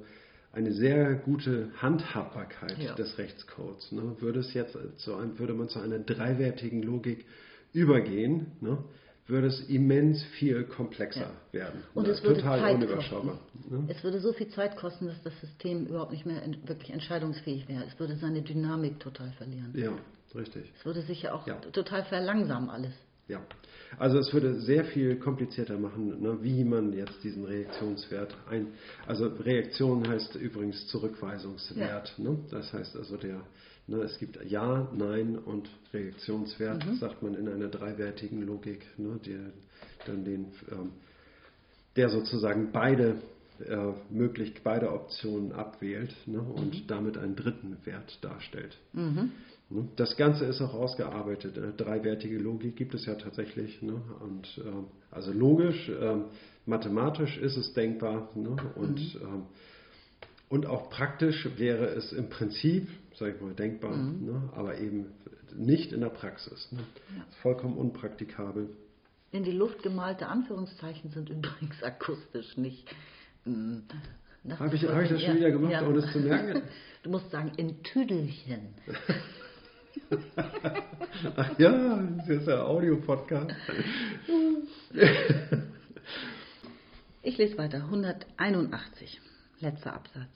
eine 0.53 0.73
sehr 0.73 1.15
gute 1.15 1.69
Handhabbarkeit 1.77 2.79
ja. 2.81 2.95
des 2.95 3.17
Rechtscodes. 3.17 3.93
Ne? 3.93 4.17
Würde, 4.19 4.41
es 4.41 4.53
jetzt 4.55 4.77
zu 4.97 5.15
einem, 5.15 5.39
würde 5.39 5.55
man 5.55 5.69
zu 5.69 5.79
einer 5.79 6.01
dreiwertigen 6.01 6.83
Logik 6.83 7.27
übergehen, 7.73 8.47
ne? 8.61 8.79
Würde 9.33 9.49
es 9.49 9.61
immens 9.69 10.23
viel 10.39 10.63
komplexer 10.65 11.33
ja. 11.53 11.61
werden. 11.61 11.83
Und 11.95 12.07
es 12.07 12.23
würde 12.23 12.37
total 12.37 12.61
Zeit 12.61 12.75
unüberschaubar. 12.77 13.41
Ne? 13.69 13.85
Es 13.89 14.05
würde 14.05 14.21
so 14.21 14.33
viel 14.33 14.49
Zeit 14.49 14.77
kosten, 14.77 15.07
dass 15.07 15.21
das 15.25 15.33
System 15.41 15.87
überhaupt 15.87 16.13
nicht 16.13 16.27
mehr 16.27 16.41
wirklich 16.67 16.91
entscheidungsfähig 16.91 17.67
wäre. 17.69 17.83
Es 17.85 17.99
würde 17.99 18.15
seine 18.17 18.43
Dynamik 18.43 19.01
total 19.01 19.33
verlieren. 19.33 19.73
Ja, 19.75 19.93
richtig. 20.39 20.71
Es 20.79 20.85
würde 20.85 21.03
sich 21.03 21.23
ja 21.23 21.33
auch 21.33 21.47
ja. 21.47 21.57
total 21.73 22.05
verlangsamen 22.05 22.71
alles. 22.71 22.93
Ja, 23.29 23.41
also 23.99 24.19
es 24.19 24.33
würde 24.35 24.61
sehr 24.61 24.85
viel 24.85 25.17
komplizierter 25.17 25.79
machen, 25.79 26.21
ne, 26.21 26.39
wie 26.43 26.65
man 26.65 26.93
jetzt 26.93 27.23
diesen 27.23 27.45
Reaktionswert 27.45 28.37
ein. 28.51 28.69
Also 29.07 29.27
Reaktion 29.29 30.07
heißt 30.09 30.35
übrigens 30.35 30.87
Zurückweisungswert. 30.89 32.15
Ja. 32.19 32.25
Ne? 32.25 32.39
Das 32.51 32.73
heißt 32.73 32.97
also 32.97 33.17
der 33.17 33.41
Ne, 33.87 33.97
es 34.03 34.19
gibt 34.19 34.39
Ja, 34.45 34.89
Nein 34.97 35.37
und 35.37 35.69
Reaktionswert, 35.93 36.87
mhm. 36.87 36.97
sagt 36.97 37.23
man 37.23 37.35
in 37.35 37.49
einer 37.49 37.69
dreiwertigen 37.69 38.43
Logik, 38.43 38.87
ne, 38.97 39.19
die, 39.25 39.39
dann 40.07 40.25
den, 40.25 40.47
ähm, 40.71 40.93
der 41.97 42.09
sozusagen 42.09 42.71
beide 42.73 43.17
äh, 43.67 43.93
möglich 44.11 44.55
beide 44.65 44.93
Optionen 44.93 45.53
abwählt 45.53 46.15
ne, 46.27 46.41
und 46.41 46.75
mhm. 46.75 46.87
damit 46.87 47.19
einen 47.19 47.37
dritten 47.37 47.77
Wert 47.85 48.19
darstellt. 48.23 48.77
Mhm. 48.93 49.33
Ne, 49.69 49.89
das 49.97 50.17
Ganze 50.17 50.45
ist 50.47 50.61
auch 50.61 50.75
ausgearbeitet. 50.75 51.59
Eine 51.59 51.73
dreiwertige 51.73 52.39
Logik 52.39 52.77
gibt 52.77 52.95
es 52.95 53.07
ja 53.07 53.15
tatsächlich. 53.15 53.83
Ne, 53.83 54.01
und, 54.21 54.47
äh, 54.59 54.71
also 55.11 55.33
logisch, 55.33 55.89
äh, 55.89 56.17
mathematisch 56.67 57.37
ist 57.39 57.57
es 57.57 57.73
denkbar 57.75 58.31
ne, 58.35 58.57
und, 58.75 58.99
mhm. 59.15 59.21
ähm, 59.21 59.43
und 60.53 60.67
auch 60.67 60.91
praktisch 60.91 61.49
wäre 61.57 61.87
es 61.87 62.13
im 62.13 62.29
Prinzip 62.29 62.89
sage 63.19 63.35
ich 63.35 63.41
mal, 63.41 63.55
denkbar, 63.55 63.97
mhm. 63.97 64.27
ne? 64.27 64.51
aber 64.55 64.79
eben 64.79 65.07
nicht 65.55 65.93
in 65.93 66.01
der 66.01 66.09
Praxis. 66.09 66.69
Ne? 66.73 66.81
Ja. 67.17 67.25
Vollkommen 67.43 67.77
unpraktikabel. 67.77 68.71
In 69.31 69.45
die 69.45 69.53
Luft 69.53 69.83
gemalte 69.83 70.27
Anführungszeichen 70.27 71.11
sind 71.11 71.31
übrigens 71.31 71.83
akustisch 71.83 72.57
nicht. 72.57 72.87
Hm, 73.45 73.85
Habe 74.59 74.77
ich, 74.77 74.85
hab 74.85 75.03
ich 75.03 75.11
das 75.11 75.23
schon 75.23 75.37
wieder 75.37 75.51
gemacht, 75.51 75.73
ja. 75.73 75.87
ohne 75.87 75.99
es 75.99 76.13
zu 76.13 76.21
merken? 76.21 76.63
Du 77.03 77.11
musst 77.11 77.33
sagen, 77.33 77.51
in 77.57 77.83
Tüdelchen. 77.83 78.75
Ach 81.35 81.51
ja, 81.59 82.01
das 82.19 82.29
ist 82.29 82.47
ja 82.47 82.63
Audio-Podcast. 82.63 83.51
ich 87.23 87.39
lese 87.39 87.59
weiter. 87.59 87.79
181, 87.79 89.21
letzter 89.63 89.95
Absatz. 89.95 90.31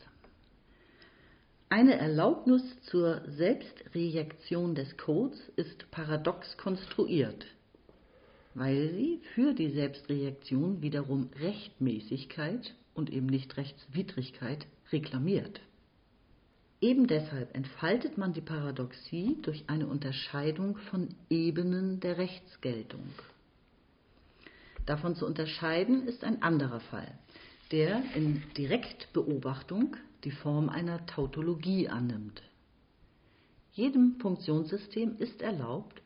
Eine 1.68 1.99
Erlaubnis 1.99 2.62
zur 2.83 3.22
Selbstrejektion 3.29 4.74
des 4.77 4.97
Codes 4.97 5.39
ist 5.57 5.91
paradox 5.91 6.57
konstruiert, 6.57 7.45
weil 8.55 8.91
sie 8.95 9.20
für 9.35 9.53
die 9.53 9.70
Selbstrejektion 9.70 10.81
wiederum 10.81 11.29
Rechtmäßigkeit 11.41 12.74
und 12.95 13.11
eben 13.11 13.27
nicht 13.27 13.57
Rechtswidrigkeit 13.57 14.66
reklamiert. 14.93 15.61
Eben 16.81 17.09
deshalb 17.09 17.55
entfaltet 17.55 18.16
man 18.16 18.33
die 18.33 18.43
Paradoxie 18.43 19.39
durch 19.43 19.64
eine 19.66 19.87
Unterscheidung 19.87 20.77
von 20.77 21.09
Ebenen 21.29 22.01
der 22.01 22.18
Rechtsgeltung. 22.18 23.09
Davon 24.85 25.16
zu 25.16 25.27
unterscheiden 25.27 26.07
ist 26.07 26.22
ein 26.22 26.43
anderer 26.43 26.81
Fall. 26.81 27.18
Der 27.73 28.03
in 28.14 28.43
Direktbeobachtung 28.57 29.97
die 30.25 30.31
Form 30.31 30.69
einer 30.69 31.05
Tautologie 31.07 31.89
annimmt. 31.89 32.43
Jedem 33.73 34.17
Funktionssystem 34.21 35.17
ist 35.19 35.43
erlaubt, 35.43 36.01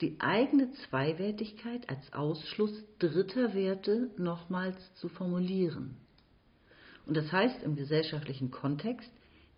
die 0.00 0.16
eigene 0.20 0.70
Zweiwertigkeit 0.88 1.88
als 1.88 2.12
Ausschluss 2.12 2.72
dritter 2.98 3.54
Werte 3.54 4.10
nochmals 4.16 4.76
zu 4.96 5.08
formulieren. 5.08 5.96
Und 7.06 7.16
das 7.16 7.32
heißt 7.32 7.62
im 7.62 7.74
gesellschaftlichen 7.74 8.50
Kontext, 8.50 9.10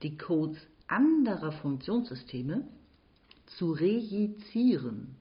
die 0.02 0.16
Codes 0.16 0.58
anderer 0.86 1.52
Funktionssysteme 1.52 2.66
zu 3.58 3.72
rejizieren, 3.72 5.16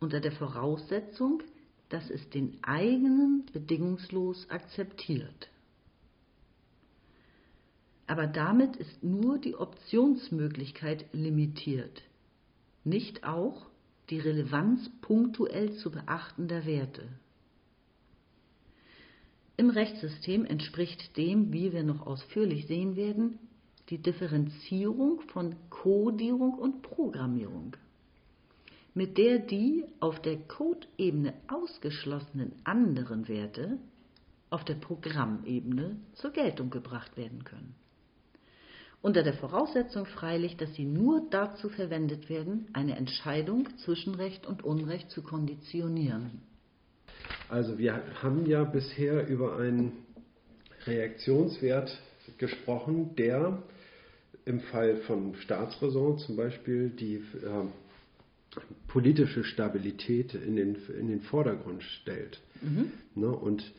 unter 0.00 0.20
der 0.20 0.32
Voraussetzung, 0.32 1.42
dass 1.92 2.08
es 2.08 2.28
den 2.30 2.56
eigenen 2.62 3.44
bedingungslos 3.52 4.48
akzeptiert. 4.48 5.50
Aber 8.06 8.26
damit 8.26 8.76
ist 8.76 9.02
nur 9.02 9.38
die 9.38 9.54
Optionsmöglichkeit 9.54 11.06
limitiert, 11.12 12.02
nicht 12.84 13.24
auch 13.24 13.66
die 14.10 14.18
Relevanz 14.18 14.90
punktuell 15.02 15.74
zu 15.74 15.90
beachtender 15.90 16.66
Werte. 16.66 17.08
Im 19.56 19.70
Rechtssystem 19.70 20.44
entspricht 20.44 21.16
dem, 21.16 21.52
wie 21.52 21.72
wir 21.72 21.82
noch 21.82 22.06
ausführlich 22.06 22.66
sehen 22.66 22.96
werden, 22.96 23.38
die 23.90 23.98
Differenzierung 23.98 25.20
von 25.28 25.54
Codierung 25.68 26.54
und 26.54 26.82
Programmierung, 26.82 27.76
mit 28.94 29.18
der 29.18 29.38
die 29.38 29.84
auf 30.00 30.20
der 30.20 30.36
Codebene 30.36 31.34
ausgeschlossenen 31.48 32.52
anderen 32.64 33.28
Werte 33.28 33.78
auf 34.50 34.64
der 34.64 34.74
Programmebene 34.74 35.96
zur 36.14 36.30
Geltung 36.30 36.70
gebracht 36.70 37.16
werden 37.16 37.44
können. 37.44 37.74
Unter 39.00 39.22
der 39.24 39.34
Voraussetzung 39.34 40.06
freilich, 40.06 40.56
dass 40.56 40.74
sie 40.74 40.84
nur 40.84 41.26
dazu 41.30 41.68
verwendet 41.70 42.28
werden, 42.28 42.68
eine 42.72 42.96
Entscheidung 42.96 43.68
zwischen 43.78 44.14
Recht 44.14 44.46
und 44.46 44.62
Unrecht 44.62 45.10
zu 45.10 45.22
konditionieren. 45.22 46.42
Also 47.48 47.78
wir 47.78 48.00
haben 48.22 48.46
ja 48.46 48.62
bisher 48.62 49.26
über 49.26 49.56
einen 49.58 49.92
Reaktionswert 50.86 51.98
gesprochen, 52.38 53.16
der 53.16 53.62
im 54.44 54.60
Fall 54.60 54.98
von 54.98 55.34
Staatsräson 55.36 56.18
zum 56.18 56.36
Beispiel 56.36 56.90
die 56.90 57.16
äh, 57.16 57.22
politische 58.86 59.44
Stabilität 59.44 60.34
in 60.34 60.56
den, 60.56 60.76
in 60.98 61.08
den 61.08 61.20
Vordergrund 61.20 61.82
stellt. 61.82 62.40
Mhm. 62.60 62.92
Ne, 63.14 63.28
und 63.28 63.72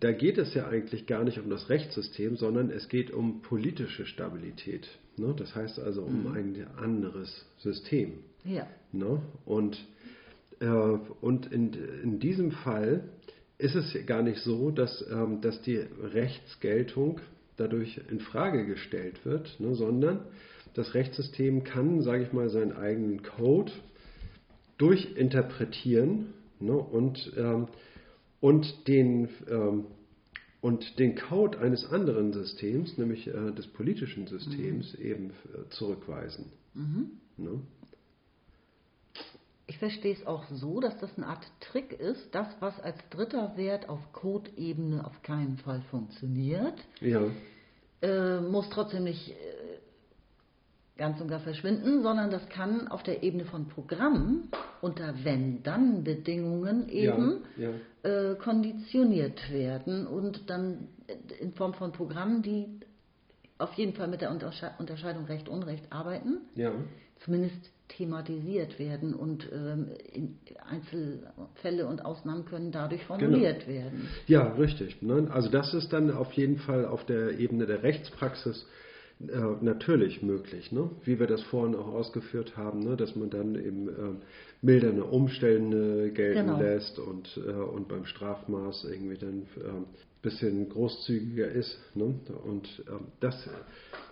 da 0.00 0.12
geht 0.12 0.38
es 0.38 0.54
ja 0.54 0.66
eigentlich 0.66 1.06
gar 1.06 1.24
nicht 1.24 1.38
um 1.38 1.50
das 1.50 1.68
Rechtssystem, 1.68 2.36
sondern 2.36 2.70
es 2.70 2.88
geht 2.88 3.10
um 3.10 3.42
politische 3.42 4.06
Stabilität. 4.06 4.88
Ne? 5.16 5.34
Das 5.36 5.54
heißt 5.54 5.78
also 5.78 6.02
um 6.02 6.24
mhm. 6.24 6.32
ein 6.32 6.66
anderes 6.76 7.46
System. 7.58 8.14
Ja. 8.44 8.66
Ne? 8.92 9.22
Und, 9.44 9.78
äh, 10.60 10.66
und 10.66 11.52
in, 11.52 11.72
in 12.02 12.18
diesem 12.18 12.50
Fall 12.50 13.04
ist 13.58 13.74
es 13.74 13.94
gar 14.06 14.22
nicht 14.22 14.40
so, 14.40 14.70
dass, 14.70 15.04
ähm, 15.10 15.40
dass 15.40 15.62
die 15.62 15.76
Rechtsgeltung 15.76 17.20
dadurch 17.56 18.00
in 18.10 18.20
Frage 18.20 18.66
gestellt 18.66 19.24
wird, 19.24 19.58
ne, 19.58 19.74
sondern 19.74 20.20
das 20.74 20.94
Rechtssystem 20.94 21.64
kann, 21.64 22.02
sage 22.02 22.24
ich 22.24 22.32
mal, 22.32 22.48
seinen 22.48 22.72
eigenen 22.72 23.22
Code 23.22 23.72
durchinterpretieren 24.78 26.32
ne, 26.60 26.72
und, 26.72 27.32
ähm, 27.36 27.68
und, 28.40 28.88
den, 28.88 29.28
ähm, 29.48 29.86
und 30.60 30.98
den 30.98 31.16
Code 31.16 31.58
eines 31.58 31.84
anderen 31.86 32.32
Systems, 32.32 32.96
nämlich 32.96 33.26
äh, 33.26 33.52
des 33.52 33.66
politischen 33.66 34.26
Systems, 34.26 34.96
mhm. 34.96 35.04
eben 35.04 35.30
äh, 35.30 35.68
zurückweisen. 35.70 36.46
Mhm. 36.74 37.10
Ne? 37.36 37.60
Ich 39.66 39.78
verstehe 39.78 40.14
es 40.14 40.26
auch 40.26 40.46
so, 40.50 40.80
dass 40.80 40.98
das 40.98 41.14
eine 41.16 41.26
Art 41.26 41.44
Trick 41.60 41.92
ist, 41.92 42.34
das, 42.34 42.48
was 42.60 42.80
als 42.80 42.96
dritter 43.10 43.56
Wert 43.56 43.88
auf 43.88 44.00
Code-Ebene 44.12 45.04
auf 45.04 45.22
keinen 45.22 45.58
Fall 45.58 45.82
funktioniert, 45.90 46.74
ja. 47.00 47.22
äh, 48.00 48.40
muss 48.40 48.70
trotzdem 48.70 49.04
nicht 49.04 49.34
ganz 50.98 51.20
und 51.20 51.28
gar 51.28 51.40
verschwinden, 51.40 52.02
sondern 52.02 52.30
das 52.30 52.46
kann 52.48 52.88
auf 52.88 53.02
der 53.04 53.22
Ebene 53.22 53.44
von 53.44 53.68
Programmen 53.68 54.50
unter 54.80 55.14
Wenn-Dann-Bedingungen 55.24 56.88
eben 56.88 57.44
ja, 57.56 57.68
ja. 58.02 58.32
Äh, 58.32 58.34
konditioniert 58.34 59.50
werden 59.52 60.06
und 60.06 60.50
dann 60.50 60.88
in 61.40 61.52
Form 61.52 61.72
von 61.74 61.92
Programmen, 61.92 62.42
die 62.42 62.66
auf 63.58 63.72
jeden 63.74 63.94
Fall 63.94 64.08
mit 64.08 64.20
der 64.20 64.30
Unterscheidung 64.30 65.24
Recht-Unrecht 65.24 65.90
arbeiten, 65.90 66.38
ja. 66.54 66.72
zumindest 67.20 67.70
thematisiert 67.88 68.78
werden 68.78 69.14
und 69.14 69.48
ähm, 69.52 69.88
Einzelfälle 70.68 71.86
und 71.86 72.04
Ausnahmen 72.04 72.44
können 72.44 72.70
dadurch 72.70 73.06
genau. 73.06 73.18
formuliert 73.18 73.66
genau. 73.66 73.80
werden. 73.84 74.08
Ja, 74.26 74.52
richtig. 74.54 75.00
Ne? 75.00 75.28
Also 75.32 75.48
das 75.48 75.72
ist 75.74 75.92
dann 75.92 76.10
auf 76.10 76.32
jeden 76.32 76.58
Fall 76.58 76.84
auf 76.84 77.06
der 77.06 77.38
Ebene 77.38 77.66
der 77.66 77.82
Rechtspraxis 77.82 78.66
äh, 79.20 79.64
natürlich 79.64 80.22
möglich, 80.22 80.70
ne? 80.70 80.90
wie 81.04 81.18
wir 81.18 81.26
das 81.26 81.42
vorhin 81.42 81.74
auch 81.74 81.88
ausgeführt 81.88 82.56
haben, 82.56 82.80
ne? 82.80 82.96
dass 82.96 83.16
man 83.16 83.30
dann 83.30 83.56
eben 83.56 83.88
äh, 83.88 83.92
mildernde 84.62 85.04
Umstände 85.04 86.12
gelten 86.12 86.46
genau. 86.46 86.60
lässt 86.60 86.98
und, 87.00 87.36
äh, 87.44 87.50
und 87.50 87.88
beim 87.88 88.06
Strafmaß 88.06 88.84
irgendwie 88.84 89.16
dann 89.16 89.46
ein 89.56 89.82
äh, 89.82 89.86
bisschen 90.22 90.68
großzügiger 90.68 91.48
ist. 91.48 91.78
Ne? 91.94 92.14
Und 92.44 92.68
ähm, 92.88 93.08
das 93.18 93.48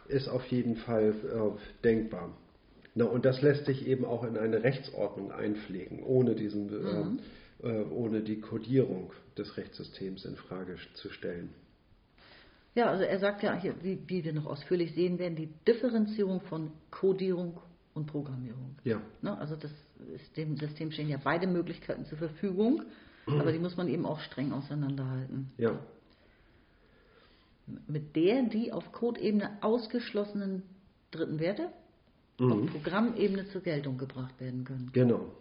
ist 0.09 0.29
auf 0.29 0.45
jeden 0.47 0.77
Fall 0.77 1.15
äh, 1.25 1.85
denkbar. 1.85 2.37
Na, 2.97 3.05
und 3.05 3.25
das 3.25 3.43
lässt 3.43 3.67
sich 3.67 3.87
eben 3.87 4.05
auch 4.05 4.25
in 4.25 4.37
eine 4.37 4.65
Rechtsordnung 4.65 5.31
einpflegen, 5.31 6.03
ohne, 6.03 6.35
diesen, 6.35 6.67
mhm. 6.67 7.19
äh, 7.63 7.83
ohne 7.83 8.23
die 8.23 8.41
Kodierung 8.41 9.13
des 9.37 9.57
Rechtssystems 9.57 10.25
in 10.25 10.35
Frage 10.37 10.77
zu 10.95 11.11
stellen. 11.11 11.51
Ja, 12.77 12.91
also 12.91 13.05
er 13.05 13.19
sagt 13.19 13.43
ja 13.43 13.55
hier, 13.55 13.75
wie, 13.83 13.99
wie, 14.07 14.23
wir 14.23 14.35
noch 14.35 14.45
ausführlich 14.45 14.95
sehen 14.95 15.19
werden, 15.19 15.35
die 15.35 15.49
Differenzierung 15.67 16.43
von 16.43 16.71
Kodierung 16.91 17.59
und 17.95 18.07
Programmierung. 18.07 18.77
Ja. 18.85 19.01
Ne, 19.23 19.37
also 19.39 19.57
das 19.57 19.71
ist, 20.15 20.37
dem 20.37 20.59
System 20.59 20.93
stehen 20.93 21.09
ja 21.09 21.17
beide 21.17 21.47
Möglichkeiten 21.47 22.05
zur 22.05 22.19
Verfügung, 22.19 22.83
aber 23.27 23.51
die 23.51 23.59
muss 23.59 23.79
man 23.79 23.89
eben 23.89 24.05
auch 24.05 24.21
streng 24.21 24.53
auseinanderhalten. 24.53 25.51
Ja. 25.57 25.81
Mit 27.89 28.15
der 28.15 28.43
die 28.43 28.73
auf 28.73 28.93
Codebene 28.93 29.57
ausgeschlossenen 29.63 30.63
dritten 31.11 31.41
Werte 31.41 31.71
mhm. 32.39 32.53
auf 32.53 32.67
Programmebene 32.73 33.49
zur 33.49 33.63
Geltung 33.63 33.97
gebracht 33.97 34.39
werden 34.39 34.65
können. 34.65 34.91
Genau. 34.93 35.33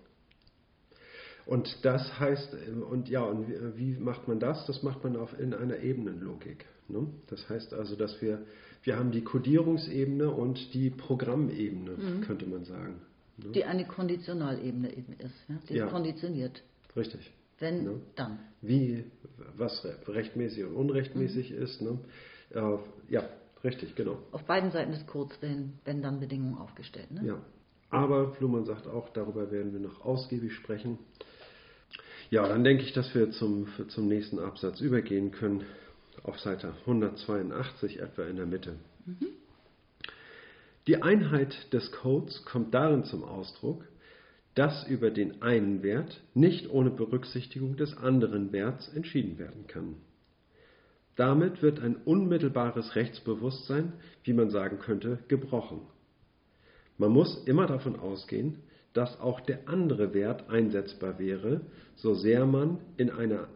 Und 1.46 1.84
das 1.84 2.18
heißt, 2.18 2.56
und 2.90 3.10
ja, 3.10 3.24
und 3.24 3.48
wie, 3.76 3.98
macht 3.98 4.30
man 4.30 4.40
das? 4.40 4.66
Das 4.68 4.82
macht 4.84 5.04
man 5.04 5.18
auf, 5.18 5.38
in 5.38 5.54
einer 5.54 5.80
Ebenenlogik. 5.80 6.66
Ne? 6.88 7.08
Das 7.28 7.48
heißt 7.50 7.74
also, 7.74 7.96
dass 7.96 8.22
wir, 8.22 8.46
wir 8.84 8.98
haben 8.98 9.12
die 9.12 9.24
Codierungsebene 9.24 10.30
und 10.30 10.74
die 10.74 10.90
Programmebene, 10.90 11.92
mhm. 11.92 12.22
könnte 12.22 12.46
man 12.46 12.66
sagen. 12.66 13.02
Ne? 13.38 13.52
Die 13.52 13.66
eine 13.66 13.86
Konditionalebene 13.86 14.96
eben 14.96 15.14
ist, 15.14 15.34
ja? 15.48 15.56
die 15.70 15.74
ja. 15.76 15.86
ist 15.86 15.92
konditioniert. 15.92 16.64
Richtig. 16.96 17.32
Wenn, 17.60 17.84
ne? 17.84 18.02
dann. 18.16 18.40
Wie, 18.62 19.06
was 19.58 19.86
rechtmäßig 20.08 20.66
und 20.66 20.76
unrechtmäßig 20.76 21.52
mhm. 21.52 21.64
ist. 21.64 21.82
Ne? 21.82 22.00
Äh, 22.52 22.78
ja, 23.10 23.30
Richtig, 23.66 23.96
genau. 23.96 24.20
Auf 24.32 24.44
beiden 24.44 24.70
Seiten 24.70 24.92
des 24.92 25.08
Codes 25.08 25.42
werden, 25.42 25.80
werden 25.86 26.04
dann 26.04 26.20
Bedingungen 26.20 26.56
aufgestellt. 26.60 27.10
Ne? 27.10 27.26
Ja. 27.26 27.42
Aber 27.90 28.34
Fluhmann 28.34 28.66
sagt 28.66 28.88
auch, 28.88 29.10
darüber 29.10 29.52
werden 29.52 29.74
wir 29.74 29.80
noch 29.80 30.06
ausgiebig 30.06 30.54
sprechen. 30.54 31.00
Ja, 32.30 32.48
dann 32.48 32.64
denke 32.64 32.84
ich, 32.84 32.94
dass 32.94 33.16
wir 33.16 33.32
zum, 33.32 33.68
zum 33.88 34.08
nächsten 34.08 34.38
Absatz 34.38 34.82
übergehen 34.82 35.32
können, 35.32 35.64
auf 36.24 36.40
Seite 36.40 36.74
182 36.82 38.00
etwa 38.00 38.24
in 38.24 38.36
der 38.36 38.46
Mitte. 38.46 38.76
Mhm. 39.06 39.28
Die 40.88 41.02
Einheit 41.02 41.74
des 41.74 41.92
Codes 41.92 42.46
kommt 42.46 42.74
darin 42.74 43.04
zum 43.06 43.24
Ausdruck, 43.24 43.84
dass 44.54 44.88
über 44.88 45.12
den 45.12 45.42
einen 45.42 45.84
Wert 45.84 46.22
nicht 46.34 46.70
ohne 46.70 46.90
Berücksichtigung 46.90 47.76
des 47.76 47.98
anderen 47.98 48.52
Werts 48.52 48.88
entschieden 48.90 49.38
werden 49.38 49.68
kann. 49.68 49.96
Damit 51.16 51.62
wird 51.62 51.80
ein 51.80 51.96
unmittelbares 51.96 52.96
Rechtsbewusstsein, 52.96 53.94
wie 54.24 54.34
man 54.34 54.50
sagen 54.50 54.80
könnte, 54.80 55.20
gebrochen. 55.28 55.82
Man 56.98 57.12
muss 57.12 57.44
immer 57.46 57.68
davon 57.68 57.98
ausgehen, 57.98 58.60
dass 58.94 59.20
auch 59.20 59.42
der 59.42 59.68
andere 59.68 60.14
Wert 60.14 60.50
einsetzbar 60.50 61.20
wäre, 61.20 61.62
so 61.96 62.16
sehr 62.16 62.46
man 62.46 62.80
in 62.96 63.10
einer 63.10 63.48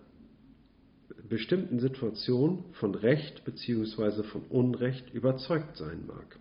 bestimmten 1.29 1.79
Situation 1.79 2.65
von 2.73 2.95
Recht 2.95 3.45
bzw. 3.45 4.23
von 4.23 4.41
Unrecht 4.49 5.13
überzeugt 5.13 5.77
sein 5.77 6.05
mag. 6.07 6.37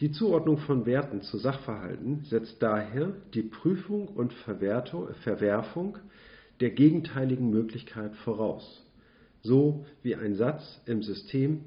Die 0.00 0.12
Zuordnung 0.12 0.58
von 0.58 0.86
Werten 0.86 1.22
zu 1.22 1.38
Sachverhalten 1.38 2.24
setzt 2.24 2.62
daher 2.62 3.14
die 3.34 3.42
Prüfung 3.42 4.08
und 4.08 4.32
Verwerfung 4.32 5.98
der 6.60 6.70
gegenteiligen 6.70 7.50
Möglichkeit 7.50 8.14
voraus 8.16 8.82
so 9.42 9.84
wie 10.02 10.14
ein 10.14 10.34
Satz 10.34 10.80
im 10.86 11.02
System 11.02 11.64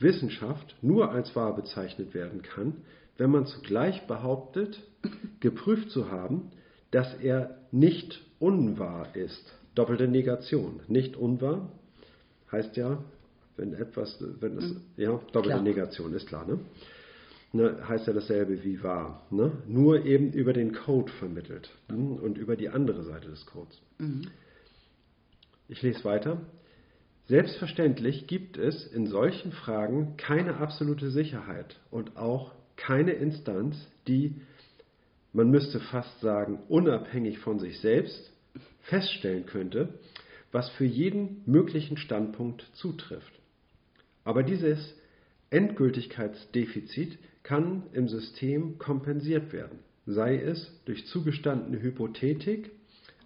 Wissenschaft 0.00 0.76
nur 0.80 1.10
als 1.10 1.34
wahr 1.36 1.54
bezeichnet 1.54 2.14
werden 2.14 2.42
kann, 2.42 2.78
wenn 3.16 3.30
man 3.30 3.46
zugleich 3.46 4.06
behauptet, 4.06 4.80
geprüft 5.40 5.90
zu 5.90 6.10
haben, 6.10 6.50
dass 6.90 7.14
er 7.14 7.58
nicht 7.72 8.24
unwahr 8.38 9.14
ist. 9.14 9.57
Doppelte 9.78 10.08
Negation. 10.08 10.80
Nicht 10.88 11.16
unwahr 11.16 11.70
heißt 12.50 12.76
ja, 12.76 12.98
wenn 13.56 13.74
etwas, 13.74 14.18
wenn 14.40 14.58
es, 14.58 14.64
mhm. 14.64 14.80
ja, 14.96 15.10
doppelte 15.10 15.50
klar. 15.50 15.62
Negation 15.62 16.14
ist 16.14 16.26
klar, 16.26 16.44
ne? 16.48 16.58
ne? 17.52 17.88
Heißt 17.88 18.08
ja 18.08 18.12
dasselbe 18.12 18.64
wie 18.64 18.82
wahr. 18.82 19.24
Ne? 19.30 19.52
Nur 19.68 20.04
eben 20.04 20.32
über 20.32 20.52
den 20.52 20.74
Code 20.74 21.12
vermittelt 21.20 21.70
mhm. 21.88 22.14
und 22.14 22.38
über 22.38 22.56
die 22.56 22.70
andere 22.70 23.04
Seite 23.04 23.28
des 23.28 23.46
Codes. 23.46 23.80
Mhm. 23.98 24.22
Ich 25.68 25.80
lese 25.80 26.02
weiter. 26.02 26.40
Selbstverständlich 27.28 28.26
gibt 28.26 28.58
es 28.58 28.84
in 28.84 29.06
solchen 29.06 29.52
Fragen 29.52 30.16
keine 30.16 30.56
absolute 30.56 31.10
Sicherheit 31.12 31.78
und 31.92 32.16
auch 32.16 32.50
keine 32.74 33.12
Instanz, 33.12 33.76
die, 34.08 34.40
man 35.32 35.50
müsste 35.50 35.78
fast 35.78 36.20
sagen, 36.20 36.58
unabhängig 36.68 37.38
von 37.38 37.60
sich 37.60 37.78
selbst 37.78 38.32
feststellen 38.88 39.46
könnte, 39.46 39.94
was 40.50 40.68
für 40.70 40.84
jeden 40.84 41.42
möglichen 41.46 41.96
Standpunkt 41.96 42.66
zutrifft. 42.74 43.32
Aber 44.24 44.42
dieses 44.42 44.94
Endgültigkeitsdefizit 45.50 47.18
kann 47.42 47.84
im 47.92 48.08
System 48.08 48.78
kompensiert 48.78 49.52
werden, 49.52 49.78
sei 50.06 50.36
es 50.36 50.72
durch 50.84 51.06
zugestandene 51.06 51.80
Hypothetik 51.80 52.70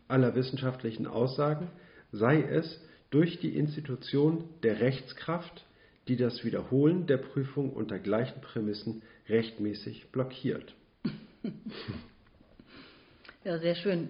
aller 0.08 0.34
wissenschaftlichen 0.34 1.06
Aussagen, 1.06 1.68
sei 2.12 2.42
es 2.42 2.80
durch 3.10 3.40
die 3.40 3.56
Institution 3.56 4.44
der 4.62 4.80
Rechtskraft, 4.80 5.64
die 6.08 6.16
das 6.16 6.44
Wiederholen 6.44 7.06
der 7.06 7.18
Prüfung 7.18 7.72
unter 7.72 7.98
gleichen 7.98 8.40
Prämissen 8.40 9.02
rechtmäßig 9.28 10.10
blockiert. 10.10 10.74
Ja, 13.44 13.58
sehr 13.58 13.74
schön. 13.74 14.08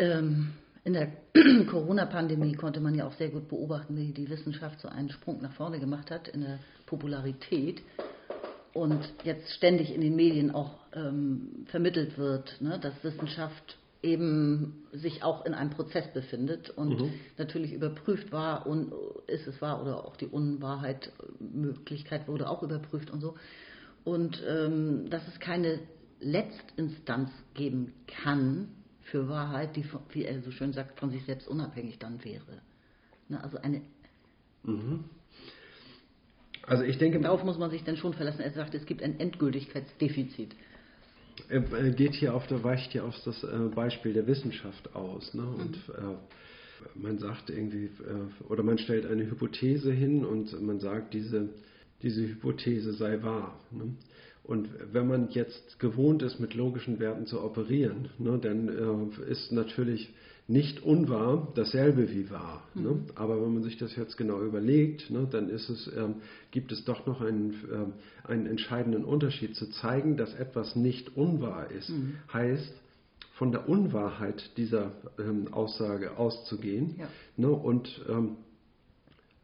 Ähm, 0.00 0.54
in 0.82 0.94
der 0.94 1.12
Corona-Pandemie 1.70 2.54
konnte 2.54 2.80
man 2.80 2.94
ja 2.94 3.06
auch 3.06 3.12
sehr 3.12 3.28
gut 3.28 3.48
beobachten, 3.48 3.96
wie 3.96 4.12
die 4.12 4.30
Wissenschaft 4.30 4.80
so 4.80 4.88
einen 4.88 5.10
Sprung 5.10 5.42
nach 5.42 5.52
vorne 5.52 5.78
gemacht 5.78 6.10
hat 6.10 6.26
in 6.28 6.40
der 6.40 6.58
Popularität 6.86 7.82
und 8.72 9.00
jetzt 9.24 9.52
ständig 9.52 9.94
in 9.94 10.00
den 10.00 10.16
Medien 10.16 10.52
auch 10.52 10.78
ähm, 10.94 11.66
vermittelt 11.66 12.16
wird, 12.16 12.60
ne, 12.62 12.78
dass 12.78 12.94
Wissenschaft 13.04 13.76
eben 14.02 14.86
sich 14.92 15.22
auch 15.22 15.44
in 15.44 15.52
einem 15.52 15.70
Prozess 15.70 16.10
befindet 16.14 16.70
und 16.70 16.98
mhm. 16.98 17.12
natürlich 17.36 17.74
überprüft 17.74 18.32
war 18.32 18.66
und 18.66 18.94
ist 19.26 19.46
es 19.46 19.60
wahr 19.60 19.82
oder 19.82 20.06
auch 20.06 20.16
die 20.16 20.26
Unwahrheit 20.26 21.12
Möglichkeit 21.38 22.26
wurde 22.26 22.48
auch 22.48 22.62
überprüft 22.62 23.10
und 23.10 23.20
so 23.20 23.34
und 24.04 24.42
ähm, 24.48 25.10
dass 25.10 25.28
es 25.28 25.38
keine 25.38 25.80
Letztinstanz 26.20 27.30
geben 27.52 27.92
kann 28.06 28.68
für 29.10 29.28
Wahrheit, 29.28 29.76
die 29.76 29.84
wie 30.10 30.24
er 30.24 30.40
so 30.42 30.50
schön 30.50 30.72
sagt 30.72 30.98
von 30.98 31.10
sich 31.10 31.24
selbst 31.24 31.48
unabhängig 31.48 31.98
dann 31.98 32.24
wäre. 32.24 32.62
Ne, 33.28 33.42
also 33.42 33.58
eine 33.58 33.82
mhm. 34.62 35.04
Also 36.66 36.84
ich 36.84 36.98
denke, 36.98 37.20
darauf 37.20 37.42
muss 37.42 37.58
man 37.58 37.70
sich 37.70 37.84
dann 37.84 37.96
schon 37.96 38.12
verlassen. 38.12 38.42
Er 38.42 38.52
sagt, 38.52 38.74
es 38.74 38.86
gibt 38.86 39.02
ein 39.02 39.18
Endgültigkeitsdefizit. 39.18 40.54
Er 41.48 41.62
geht 41.90 42.14
hier 42.14 42.34
auf 42.34 42.46
der, 42.46 42.62
weicht 42.62 42.92
hier 42.92 43.04
auf 43.04 43.16
das 43.24 43.42
äh, 43.42 43.68
Beispiel 43.74 44.12
der 44.12 44.26
Wissenschaft 44.26 44.94
aus. 44.94 45.32
Ne? 45.32 45.42
Und 45.42 45.88
mhm. 45.88 45.94
äh, 45.96 46.98
man 46.98 47.18
sagt 47.18 47.50
irgendwie, 47.50 47.86
äh, 47.86 48.44
oder 48.48 48.62
man 48.62 48.78
stellt 48.78 49.06
eine 49.06 49.24
Hypothese 49.24 49.90
hin 49.90 50.24
und 50.24 50.60
man 50.62 50.80
sagt, 50.80 51.14
diese, 51.14 51.48
diese 52.02 52.22
Hypothese 52.22 52.92
sei 52.92 53.22
wahr. 53.22 53.58
Ne? 53.70 53.94
Und 54.42 54.68
wenn 54.92 55.06
man 55.06 55.28
jetzt 55.30 55.78
gewohnt 55.78 56.22
ist, 56.22 56.40
mit 56.40 56.54
logischen 56.54 56.98
Werten 56.98 57.26
zu 57.26 57.42
operieren, 57.42 58.08
ne, 58.18 58.38
dann 58.38 58.68
äh, 58.68 59.30
ist 59.30 59.52
natürlich 59.52 60.12
nicht 60.48 60.82
unwahr 60.82 61.52
dasselbe 61.54 62.10
wie 62.10 62.28
wahr. 62.28 62.64
Ne? 62.74 62.82
Mhm. 62.82 62.88
Ne? 62.88 63.02
Aber 63.14 63.40
wenn 63.40 63.54
man 63.54 63.62
sich 63.62 63.76
das 63.76 63.94
jetzt 63.94 64.16
genau 64.16 64.42
überlegt, 64.42 65.08
ne, 65.10 65.28
dann 65.30 65.48
es, 65.48 65.90
ähm, 65.96 66.16
gibt 66.50 66.72
es 66.72 66.84
doch 66.84 67.06
noch 67.06 67.20
einen, 67.20 67.54
ähm, 67.72 67.92
einen 68.24 68.46
entscheidenden 68.46 69.04
Unterschied. 69.04 69.54
Zu 69.54 69.70
zeigen, 69.70 70.16
dass 70.16 70.34
etwas 70.34 70.74
nicht 70.74 71.16
unwahr 71.16 71.70
ist, 71.70 71.90
mhm. 71.90 72.14
heißt, 72.32 72.74
von 73.34 73.52
der 73.52 73.68
Unwahrheit 73.68 74.50
dieser 74.56 74.92
ähm, 75.18 75.52
Aussage 75.52 76.18
auszugehen 76.18 76.96
ja. 76.98 77.08
ne, 77.36 77.50
und, 77.50 78.04
ähm, 78.08 78.36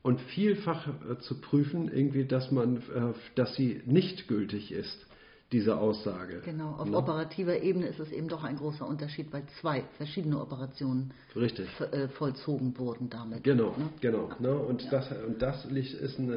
und 0.07 0.20
vielfach 0.20 0.86
äh, 0.86 1.18
zu 1.18 1.40
prüfen, 1.40 1.90
irgendwie, 1.92 2.24
dass, 2.24 2.52
man, 2.52 2.76
äh, 2.76 3.12
dass 3.34 3.57
sie 3.57 3.82
nicht 3.86 4.28
gültig 4.28 4.70
ist 4.70 5.04
diese 5.50 5.78
Aussage. 5.78 6.42
Genau, 6.44 6.76
auf 6.76 6.88
ne? 6.88 6.96
operativer 6.96 7.61
Ebene 7.61 7.88
ist 7.88 7.98
es 7.98 8.12
eben 8.12 8.28
doch 8.28 8.44
ein 8.44 8.57
großer 8.57 8.86
Unterschied, 8.86 9.32
weil 9.32 9.42
zwei 9.61 9.82
verschiedene 9.96 10.40
Operationen 10.40 11.12
Richtig. 11.34 11.66
Äh, 11.90 12.07
vollzogen 12.07 12.78
wurden 12.78 13.11
damit. 13.11 13.42
Genau, 13.42 13.74
ne? 13.76 13.88
genau. 14.00 14.30
Ne? 14.38 14.57
Und, 14.57 14.84
ja. 14.84 14.90
das, 14.90 15.11
und 15.26 15.42
das 15.42 15.64
ist 15.64 16.18
ein, 16.20 16.30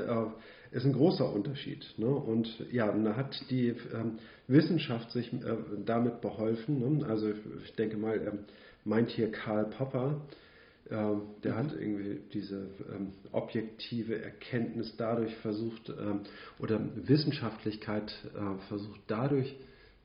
ist 0.72 0.86
ein 0.86 0.94
großer 0.94 1.32
Unterschied. 1.32 1.86
Ne? 1.98 2.08
Und 2.08 2.48
ja, 2.72 2.92
da 2.92 3.16
hat 3.16 3.40
die 3.52 3.76
ähm, 3.94 4.18
Wissenschaft 4.48 5.12
sich 5.12 5.32
damit 5.86 6.22
beholfen. 6.22 6.98
Ne? 6.98 7.06
Also 7.06 7.30
ich 7.64 7.76
denke 7.76 7.98
mal, 7.98 8.18
ähm, 8.18 8.40
meint 8.84 9.10
hier 9.10 9.32
Karl 9.32 9.66
Popper, 9.66 10.22
der 10.90 11.56
hat 11.56 11.74
irgendwie 11.74 12.20
diese 12.34 12.68
ähm, 12.92 13.14
objektive 13.32 14.22
Erkenntnis 14.22 14.96
dadurch 14.98 15.36
versucht 15.38 15.90
ähm, 15.90 16.22
oder 16.58 16.80
Wissenschaftlichkeit 16.96 18.12
äh, 18.34 18.68
versucht 18.68 19.02
dadurch 19.08 19.56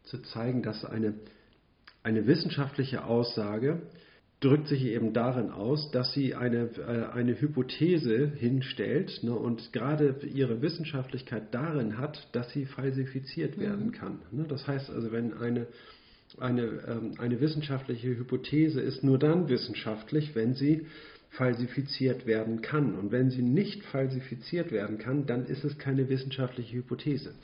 zu 0.03 0.18
zeigen, 0.18 0.62
dass 0.62 0.85
eine, 0.85 1.14
eine 2.03 2.26
wissenschaftliche 2.26 3.05
Aussage 3.05 3.80
drückt 4.41 4.68
sich 4.68 4.85
eben 4.85 5.14
darin 5.14 5.51
aus, 5.51 5.91
dass 5.91 6.12
sie 6.12 6.35
eine, 6.35 6.68
äh, 6.76 7.07
eine 7.12 7.41
Hypothese 7.41 8.30
hinstellt 8.37 9.20
ne, 9.22 9.32
und 9.35 9.72
gerade 9.72 10.16
ihre 10.35 10.61
Wissenschaftlichkeit 10.61 11.55
darin 11.55 11.97
hat, 11.97 12.28
dass 12.32 12.51
sie 12.53 12.66
falsifiziert 12.66 13.59
werden 13.59 13.87
mhm. 13.87 13.93
kann. 13.93 14.18
Ne? 14.32 14.45
Das 14.47 14.66
heißt 14.66 14.91
also, 14.91 15.12
wenn 15.12 15.32
eine 15.32 15.66
eine, 16.39 16.62
ähm, 16.62 17.14
eine 17.18 17.41
wissenschaftliche 17.41 18.09
Hypothese 18.09 18.80
ist 18.80 19.05
nur 19.05 19.18
dann 19.18 19.49
wissenschaftlich, 19.49 20.35
wenn 20.35 20.55
sie 20.55 20.87
falsifiziert 21.30 22.26
werden 22.26 22.62
kann. 22.62 22.95
Und 22.95 23.12
wenn 23.12 23.30
sie 23.30 23.43
nicht 23.43 23.82
falsifiziert 23.85 24.72
werden 24.72 24.99
kann, 24.99 25.26
dann 25.26 25.47
ist 25.47 25.64
es 25.64 25.78
keine 25.78 26.09
wissenschaftliche 26.09 26.76
Hypothese. 26.76 27.35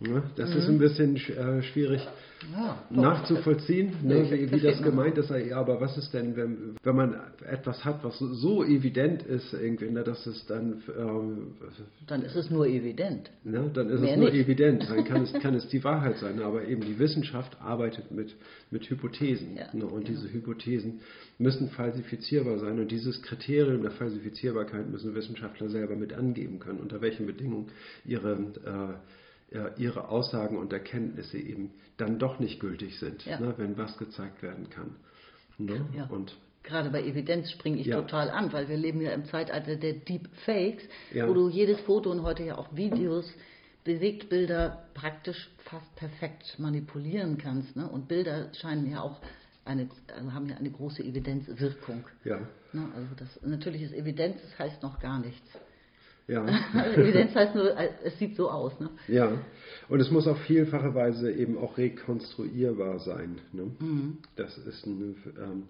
Ja, 0.00 0.22
das 0.36 0.50
mhm. 0.50 0.56
ist 0.56 0.68
ein 0.68 0.78
bisschen 0.78 1.16
äh, 1.16 1.62
schwierig 1.62 2.06
ja, 2.52 2.84
nachzuvollziehen, 2.90 3.96
ne, 4.04 4.30
wie, 4.30 4.52
wie, 4.52 4.60
das 4.60 4.80
gemeint 4.80 5.18
ist. 5.18 5.30
Ja, 5.30 5.58
aber 5.58 5.80
was 5.80 5.98
ist 5.98 6.14
denn, 6.14 6.36
wenn, 6.36 6.76
wenn 6.84 6.94
man 6.94 7.16
etwas 7.44 7.84
hat, 7.84 8.04
was 8.04 8.16
so 8.18 8.62
evident 8.62 9.24
ist, 9.24 9.52
irgendwie, 9.52 9.90
ne, 9.90 10.04
dass 10.04 10.24
es 10.24 10.46
dann. 10.46 10.82
Ähm, 10.96 11.54
dann 12.06 12.22
ist 12.22 12.36
es 12.36 12.48
nur 12.48 12.66
evident. 12.66 13.30
Ne, 13.42 13.70
dann 13.74 13.90
ist 13.90 14.00
Mehr 14.00 14.12
es 14.12 14.18
nur 14.18 14.30
nicht. 14.30 14.44
evident. 14.44 14.88
Dann 14.88 15.04
kann 15.04 15.22
es, 15.22 15.32
kann 15.42 15.54
es 15.54 15.66
die 15.68 15.82
Wahrheit 15.82 16.18
sein. 16.18 16.40
Aber 16.42 16.64
eben 16.64 16.82
die 16.82 16.98
Wissenschaft 17.00 17.60
arbeitet 17.60 18.12
mit, 18.12 18.36
mit 18.70 18.88
Hypothesen. 18.88 19.56
Ja, 19.56 19.66
ne, 19.72 19.86
und 19.86 20.06
diese 20.06 20.32
Hypothesen 20.32 21.00
müssen 21.38 21.70
falsifizierbar 21.70 22.58
sein. 22.58 22.78
Und 22.78 22.92
dieses 22.92 23.20
Kriterium 23.22 23.82
der 23.82 23.90
Falsifizierbarkeit 23.90 24.88
müssen 24.88 25.12
Wissenschaftler 25.16 25.68
selber 25.70 25.96
mit 25.96 26.12
angeben 26.12 26.60
können, 26.60 26.78
unter 26.78 27.00
welchen 27.00 27.26
Bedingungen 27.26 27.66
ihre. 28.04 28.34
Äh, 28.64 28.94
ihre 29.76 30.08
Aussagen 30.08 30.58
und 30.58 30.72
Erkenntnisse 30.72 31.38
eben 31.38 31.70
dann 31.96 32.18
doch 32.18 32.38
nicht 32.38 32.60
gültig 32.60 32.98
sind, 32.98 33.24
ja. 33.24 33.40
ne, 33.40 33.54
wenn 33.56 33.78
was 33.78 33.96
gezeigt 33.96 34.42
werden 34.42 34.68
kann. 34.68 34.96
Ne? 35.56 35.86
Ja. 35.94 36.06
Und 36.06 36.36
Gerade 36.62 36.90
bei 36.90 37.02
Evidenz 37.02 37.50
springe 37.50 37.78
ich 37.78 37.86
ja. 37.86 38.00
total 38.00 38.30
an, 38.30 38.52
weil 38.52 38.68
wir 38.68 38.76
leben 38.76 39.00
ja 39.00 39.12
im 39.12 39.24
Zeitalter 39.24 39.76
der 39.76 39.94
Deepfakes, 39.94 40.82
wo 41.14 41.32
du 41.32 41.48
jedes 41.48 41.80
Foto 41.80 42.10
und 42.10 42.22
heute 42.22 42.42
ja 42.42 42.58
auch 42.58 42.76
Videos, 42.76 43.32
Bewegtbilder 43.84 44.84
praktisch 44.92 45.48
fast 45.64 45.96
perfekt 45.96 46.58
manipulieren 46.58 47.38
kannst. 47.38 47.74
Ne? 47.74 47.88
Und 47.88 48.06
Bilder 48.06 48.52
scheinen 48.52 48.90
ja 48.90 49.00
auch 49.00 49.18
eine, 49.64 49.88
also 50.14 50.32
haben 50.34 50.48
ja 50.48 50.56
eine 50.56 50.70
große 50.70 51.02
Evidenzwirkung. 51.02 52.04
Ja. 52.24 52.38
Ne? 52.74 52.86
Also 52.94 53.14
das, 53.16 53.40
natürlich 53.42 53.82
ist 53.82 53.94
Evidenz, 53.94 54.36
das 54.42 54.58
heißt 54.58 54.82
noch 54.82 55.00
gar 55.00 55.18
nichts. 55.20 55.48
Ja. 56.28 56.44
Evidenz 56.94 57.34
heißt 57.34 57.54
nur, 57.54 57.74
es 58.04 58.18
sieht 58.18 58.36
so 58.36 58.50
aus. 58.50 58.78
Ne? 58.78 58.90
Ja, 59.08 59.32
und 59.88 60.00
es 60.00 60.10
muss 60.10 60.28
auf 60.28 60.38
vielfache 60.42 60.94
Weise 60.94 61.32
eben 61.32 61.56
auch 61.56 61.78
rekonstruierbar 61.78 62.98
sein. 63.00 63.40
Ne? 63.52 63.70
Mhm. 63.78 64.18
Das 64.36 64.56
ist 64.58 64.86
eine, 64.86 65.14
ähm, 65.42 65.68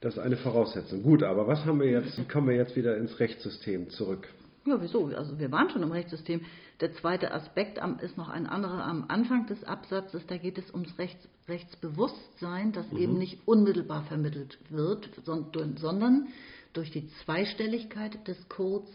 das 0.00 0.14
ist 0.14 0.18
eine 0.18 0.38
Voraussetzung. 0.38 1.02
Gut, 1.02 1.22
aber 1.22 1.46
was 1.46 1.64
haben 1.66 1.78
wir 1.78 1.90
jetzt, 1.90 2.18
wie 2.18 2.24
kommen 2.24 2.48
wir 2.48 2.56
jetzt 2.56 2.74
wieder 2.74 2.96
ins 2.96 3.20
Rechtssystem 3.20 3.90
zurück? 3.90 4.26
Ja, 4.64 4.80
wieso? 4.80 5.06
Also 5.14 5.38
wir 5.38 5.52
waren 5.52 5.68
schon 5.70 5.82
im 5.82 5.92
Rechtssystem. 5.92 6.40
Der 6.80 6.92
zweite 6.94 7.32
Aspekt 7.32 7.78
ist 8.02 8.16
noch 8.16 8.28
ein 8.28 8.46
anderer 8.46 8.84
am 8.84 9.04
Anfang 9.08 9.46
des 9.46 9.62
Absatzes. 9.62 10.26
Da 10.26 10.38
geht 10.38 10.58
es 10.58 10.72
ums 10.72 10.98
Rechts, 10.98 11.28
Rechtsbewusstsein, 11.48 12.72
das 12.72 12.90
mhm. 12.90 12.98
eben 12.98 13.18
nicht 13.18 13.40
unmittelbar 13.44 14.04
vermittelt 14.04 14.58
wird, 14.70 15.08
sondern 15.24 16.28
durch 16.72 16.90
die 16.90 17.08
Zweistelligkeit 17.24 18.26
des 18.26 18.48
Codes 18.48 18.88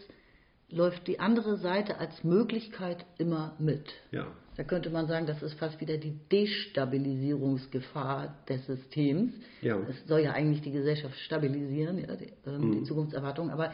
läuft 0.72 1.06
die 1.06 1.20
andere 1.20 1.56
Seite 1.58 1.98
als 1.98 2.24
Möglichkeit 2.24 3.04
immer 3.18 3.54
mit. 3.58 3.92
Ja. 4.10 4.26
Da 4.56 4.64
könnte 4.64 4.90
man 4.90 5.06
sagen, 5.06 5.26
das 5.26 5.42
ist 5.42 5.54
fast 5.58 5.80
wieder 5.80 5.96
die 5.96 6.18
Destabilisierungsgefahr 6.30 8.34
des 8.48 8.66
Systems. 8.66 9.32
Ja. 9.60 9.78
Es 9.88 10.06
soll 10.06 10.20
ja 10.20 10.32
eigentlich 10.32 10.62
die 10.62 10.72
Gesellschaft 10.72 11.16
stabilisieren, 11.20 11.98
ja, 11.98 12.16
die, 12.16 12.32
ähm, 12.46 12.68
Mhm. 12.68 12.72
die 12.72 12.82
Zukunftserwartung, 12.84 13.50
aber 13.50 13.72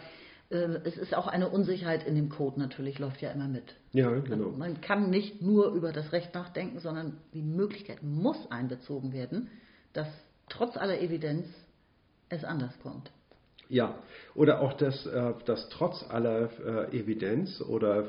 äh, 0.51 0.57
es 0.85 0.97
ist 0.97 1.15
auch 1.15 1.27
eine 1.27 1.49
Unsicherheit 1.49 2.07
in 2.07 2.15
dem 2.15 2.29
Code 2.29 2.61
natürlich, 2.61 2.99
läuft 2.99 3.21
ja 3.21 3.31
immer 3.31 3.49
mit. 3.49 3.75
Ja, 3.93 4.09
Also 4.11 4.23
genau. 4.23 4.51
man 4.51 4.81
kann 4.81 5.11
nicht 5.11 5.43
nur 5.43 5.73
über 5.73 5.93
das 5.93 6.13
Recht 6.13 6.35
nachdenken, 6.35 6.79
sondern 6.81 7.19
die 7.35 7.43
Möglichkeit 7.43 8.03
muss 8.03 8.51
einbezogen 8.51 9.13
werden, 9.13 9.51
dass 9.93 10.09
trotz 10.49 10.77
aller 10.77 11.01
Evidenz 11.01 11.47
es 12.29 12.45
anders 12.45 12.73
kommt. 12.83 13.11
Ja, 13.69 13.99
oder 14.35 14.61
auch, 14.61 14.73
dass, 14.75 15.07
äh, 15.07 15.33
dass 15.45 15.69
trotz 15.69 16.05
aller 16.09 16.49
äh, 16.91 16.99
Evidenz 16.99 17.61
oder 17.61 18.09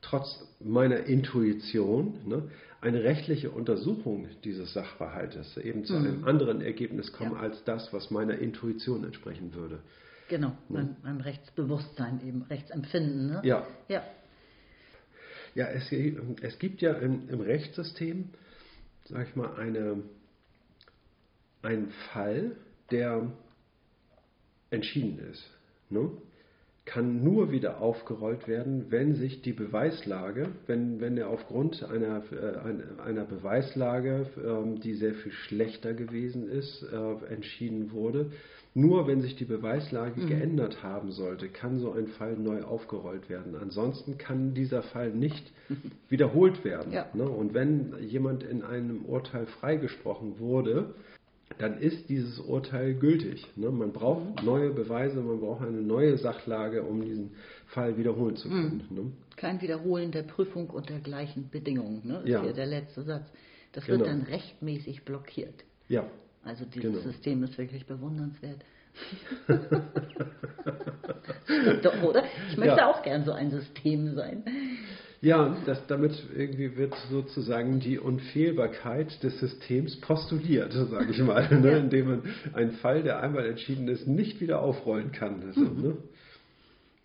trotz 0.00 0.44
meiner 0.60 1.04
Intuition 1.04 2.18
ne, 2.26 2.50
eine 2.80 3.02
rechtliche 3.02 3.50
Untersuchung 3.50 4.28
dieses 4.44 4.72
Sachverhaltes 4.72 5.56
eben 5.56 5.84
zu 5.84 5.96
einem 5.96 6.24
anderen 6.24 6.60
Ergebnis 6.60 7.12
kommt 7.12 7.32
Ja. 7.32 7.38
als 7.40 7.62
das, 7.64 7.92
was 7.92 8.10
meiner 8.10 8.38
Intuition 8.38 9.04
entsprechen 9.04 9.54
würde. 9.54 9.80
Genau, 10.28 10.52
beim, 10.68 10.96
beim 11.02 11.20
Rechtsbewusstsein 11.20 12.20
eben, 12.26 12.42
Rechtsempfinden. 12.42 13.28
Ne? 13.28 13.40
Ja. 13.44 13.66
Ja, 13.88 14.02
Ja, 15.54 15.66
es, 15.68 15.90
es 16.42 16.58
gibt 16.58 16.82
ja 16.82 16.92
im, 16.92 17.28
im 17.28 17.40
Rechtssystem, 17.40 18.30
sag 19.06 19.28
ich 19.28 19.36
mal, 19.36 19.54
eine, 19.56 20.02
einen 21.62 21.90
Fall, 22.12 22.52
der 22.90 23.32
entschieden 24.70 25.18
ist. 25.30 25.44
Ne? 25.90 26.10
Kann 26.84 27.22
nur 27.22 27.50
wieder 27.50 27.82
aufgerollt 27.82 28.48
werden, 28.48 28.86
wenn 28.88 29.14
sich 29.14 29.42
die 29.42 29.52
Beweislage, 29.52 30.48
wenn, 30.66 31.00
wenn 31.02 31.18
er 31.18 31.28
aufgrund 31.28 31.84
einer, 31.84 32.22
äh, 32.32 33.02
einer- 33.02 33.24
Beweislage, 33.24 34.26
ähm, 34.42 34.80
die 34.80 34.94
sehr 34.94 35.12
viel 35.14 35.32
schlechter 35.32 35.92
gewesen 35.92 36.48
ist, 36.48 36.82
äh, 36.90 37.32
entschieden 37.34 37.92
wurde. 37.92 38.30
Nur 38.74 39.06
wenn 39.06 39.20
sich 39.20 39.36
die 39.36 39.44
Beweislage 39.44 40.24
geändert 40.26 40.82
haben 40.82 41.10
sollte, 41.10 41.48
kann 41.48 41.78
so 41.78 41.92
ein 41.92 42.06
Fall 42.06 42.36
neu 42.38 42.62
aufgerollt 42.62 43.28
werden. 43.28 43.54
Ansonsten 43.60 44.16
kann 44.16 44.54
dieser 44.54 44.82
Fall 44.82 45.10
nicht 45.10 45.52
wiederholt 46.08 46.64
werden. 46.64 46.92
Ja. 46.92 47.06
Ne? 47.12 47.24
Und 47.28 47.52
wenn 47.52 47.94
jemand 48.00 48.44
in 48.44 48.62
einem 48.62 49.04
Urteil 49.04 49.46
freigesprochen 49.46 50.38
wurde, 50.38 50.94
dann 51.56 51.78
ist 51.80 52.08
dieses 52.08 52.38
Urteil 52.40 52.94
gültig. 52.94 53.46
Ne? 53.56 53.70
Man 53.70 53.92
braucht 53.92 54.42
neue 54.44 54.70
Beweise, 54.70 55.20
man 55.20 55.40
braucht 55.40 55.62
eine 55.66 55.80
neue 55.80 56.18
Sachlage, 56.18 56.82
um 56.82 57.02
diesen 57.04 57.30
Fall 57.66 57.96
wiederholen 57.96 58.36
zu 58.36 58.48
können. 58.48 58.84
Ne? 58.90 59.12
kein 59.36 59.60
Wiederholen 59.62 60.10
der 60.10 60.24
Prüfung 60.24 60.68
unter 60.68 60.98
gleichen 60.98 61.48
Bedingungen. 61.48 62.02
Ne? 62.04 62.18
ist 62.24 62.28
Ja. 62.28 62.42
hier 62.42 62.52
der 62.52 62.66
letzte 62.66 63.02
Satz. 63.02 63.24
Das 63.72 63.84
Genau. 63.86 64.00
wird 64.00 64.08
dann 64.08 64.22
rechtmäßig 64.22 65.04
blockiert. 65.04 65.64
Ja, 65.88 66.04
Also 66.44 66.64
dieses 66.64 66.92
Genau. 66.92 67.02
System 67.04 67.42
ist 67.44 67.56
wirklich 67.58 67.86
bewundernswert. 67.86 68.64
Doch, 71.82 72.02
oder? 72.02 72.24
Ich 72.50 72.56
möchte 72.56 72.76
Ja. 72.78 72.90
auch 72.90 73.02
gern 73.02 73.24
so 73.24 73.32
ein 73.32 73.50
System 73.50 74.14
sein. 74.14 74.42
Ja 75.20 75.56
das, 75.66 75.86
damit 75.86 76.12
irgendwie 76.34 76.76
wird 76.76 76.94
sozusagen 77.10 77.80
die 77.80 77.98
Unfehlbarkeit 77.98 79.22
des 79.22 79.38
Systems 79.40 79.96
postuliert, 80.00 80.72
sage 80.90 81.10
ich 81.10 81.18
mal, 81.18 81.48
ne? 81.60 81.72
Ja. 81.72 81.78
indem 81.78 82.08
man 82.08 82.22
einen 82.52 82.72
Fall, 82.72 83.02
der 83.02 83.20
einmal 83.20 83.46
entschieden 83.46 83.88
ist, 83.88 84.06
nicht 84.06 84.40
wieder 84.40 84.60
aufrollen 84.60 85.12
kann. 85.12 85.42
Also, 85.46 85.60
ne? 85.60 85.96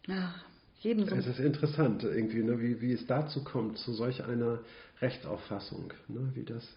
Ja, 0.07 0.36
jedem 0.82 1.07
so. 1.07 1.16
Es 1.16 1.28
ist 1.28 1.39
interessant, 1.39 2.03
irgendwie, 2.03 2.43
ne? 2.43 2.59
wie, 2.61 2.82
wie 2.82 2.91
es 2.91 3.05
dazu 3.07 3.43
kommt, 3.43 3.78
zu 3.78 3.93
solch 3.93 4.24
einer 4.26 4.59
Rechtsauffassung, 5.01 5.93
ne? 6.07 6.32
wie 6.34 6.43
das 6.43 6.68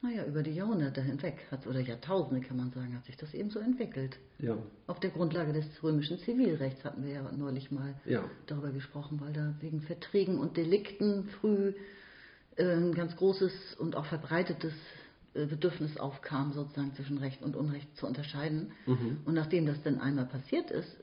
Naja, 0.00 0.24
über 0.26 0.44
die 0.44 0.52
Jahrhunderte 0.52 1.02
hinweg, 1.02 1.44
hat, 1.50 1.66
oder 1.66 1.80
Jahrtausende 1.80 2.46
kann 2.46 2.56
man 2.56 2.70
sagen, 2.70 2.94
hat 2.94 3.04
sich 3.04 3.16
das 3.16 3.34
eben 3.34 3.50
so 3.50 3.58
entwickelt. 3.58 4.16
Ja, 4.38 4.56
Auf 4.86 5.00
der 5.00 5.10
Grundlage 5.10 5.52
des 5.52 5.66
römischen 5.82 6.20
Zivilrechts 6.20 6.84
hatten 6.84 7.04
wir 7.04 7.14
ja 7.14 7.32
neulich 7.32 7.72
mal 7.72 7.94
ja, 8.04 8.22
darüber 8.46 8.70
gesprochen, 8.70 9.20
weil 9.20 9.32
da 9.32 9.54
wegen 9.60 9.80
Verträgen 9.80 10.38
und 10.38 10.56
Delikten 10.56 11.28
früh 11.40 11.72
äh, 12.56 12.64
ein 12.76 12.94
ganz 12.94 13.16
großes 13.16 13.74
und 13.78 13.96
auch 13.96 14.06
verbreitetes 14.06 14.72
äh, 15.34 15.46
Bedürfnis 15.46 15.96
aufkam, 15.96 16.52
sozusagen 16.52 16.94
zwischen 16.94 17.18
Recht 17.18 17.42
und 17.42 17.56
Unrecht 17.56 17.96
zu 17.96 18.06
unterscheiden. 18.06 18.70
Und 19.24 19.34
nachdem 19.34 19.66
das 19.66 19.82
dann 19.82 20.00
einmal 20.00 20.26
passiert 20.26 20.70
ist, 20.70 20.96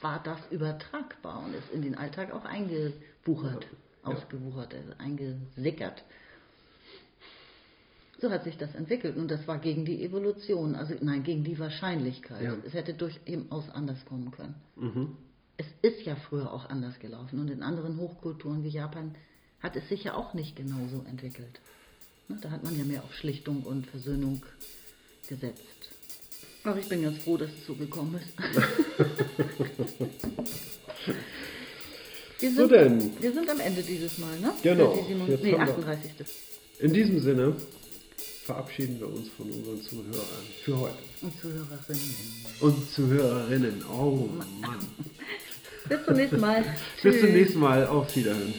war 0.00 0.20
das 0.24 0.40
übertragbar 0.50 1.44
und 1.44 1.54
ist 1.54 1.70
in 1.72 1.82
den 1.82 1.94
Alltag 1.94 2.32
auch 2.32 2.44
eingebuchert, 2.44 3.66
Ja. 4.04 4.10
ausgewuchert, 4.10 4.74
also 4.74 4.92
eingesickert. 4.98 6.02
So 8.18 8.30
hat 8.30 8.44
sich 8.44 8.56
das 8.56 8.74
entwickelt 8.74 9.16
und 9.16 9.30
das 9.30 9.46
war 9.46 9.58
gegen 9.58 9.84
die 9.84 10.02
Evolution, 10.02 10.74
also 10.74 10.94
nein, 11.02 11.22
gegen 11.22 11.44
die 11.44 11.58
Wahrscheinlichkeit. 11.58 12.42
Ja. 12.42 12.56
Es 12.64 12.72
hätte 12.72 12.94
durchaus 12.94 13.68
anders 13.70 14.02
kommen 14.06 14.30
können. 14.30 14.54
mhm. 14.76 15.16
Es 15.58 15.64
ist 15.80 16.02
ja 16.04 16.16
früher 16.16 16.52
auch 16.52 16.68
anders 16.68 16.98
gelaufen 16.98 17.38
und 17.40 17.48
in 17.48 17.62
anderen 17.62 17.96
Hochkulturen 17.98 18.62
wie 18.62 18.68
Japan 18.68 19.14
hat 19.60 19.74
es 19.74 19.88
sich 19.88 20.04
ja 20.04 20.12
auch 20.14 20.34
nicht 20.34 20.54
genauso 20.54 21.02
entwickelt. 21.08 21.60
Ne, 22.28 22.36
Da 22.42 22.50
hat 22.50 22.62
man 22.62 22.76
ja 22.78 22.84
mehr 22.84 23.02
auf 23.02 23.14
Schlichtung 23.14 23.62
und 23.62 23.86
Versöhnung 23.86 24.42
gesetzt. 25.26 25.62
Aber 26.62 26.78
ich 26.78 26.86
bin 26.90 27.00
ganz 27.02 27.16
froh, 27.22 27.38
dass 27.38 27.48
es 27.50 27.64
so 27.66 27.74
gekommen 27.74 28.16
ist. 28.16 28.36
wir, 32.40 32.50
So 32.50 32.56
sind, 32.68 32.72
denn. 32.72 33.22
wir 33.22 33.32
sind 33.32 33.48
am 33.48 33.60
Ende 33.60 33.82
dieses 33.82 34.18
Mal, 34.18 34.38
ne? 34.40 34.52
Genau. 34.62 34.94
Die 34.94 35.04
sieben- 35.14 35.26
Jetzt 35.28 35.42
nee, 35.42 35.52
haben 35.52 35.66
wir- 35.68 35.88
38. 35.88 36.10
In 36.80 36.92
diesem 36.92 37.20
Sinne 37.20 37.56
verabschieden 38.46 39.00
wir 39.00 39.08
uns 39.08 39.28
von 39.36 39.50
unseren 39.50 39.82
Zuhörern 39.82 40.46
für 40.64 40.78
heute. 40.78 40.94
Und 41.20 41.40
Zuhörerinnen. 41.40 42.14
Und 42.60 42.90
Zuhörerinnen. 42.92 43.84
Oh 43.92 44.28
Mann. 44.60 44.78
Bis 45.88 46.04
zum 46.04 46.14
nächsten 46.14 46.40
Mal. 46.40 46.64
Bis 47.02 47.20
zum 47.20 47.30
nächsten 47.30 47.58
Mal. 47.58 47.86
Auf 47.86 48.14
Wiederhören. 48.14 48.54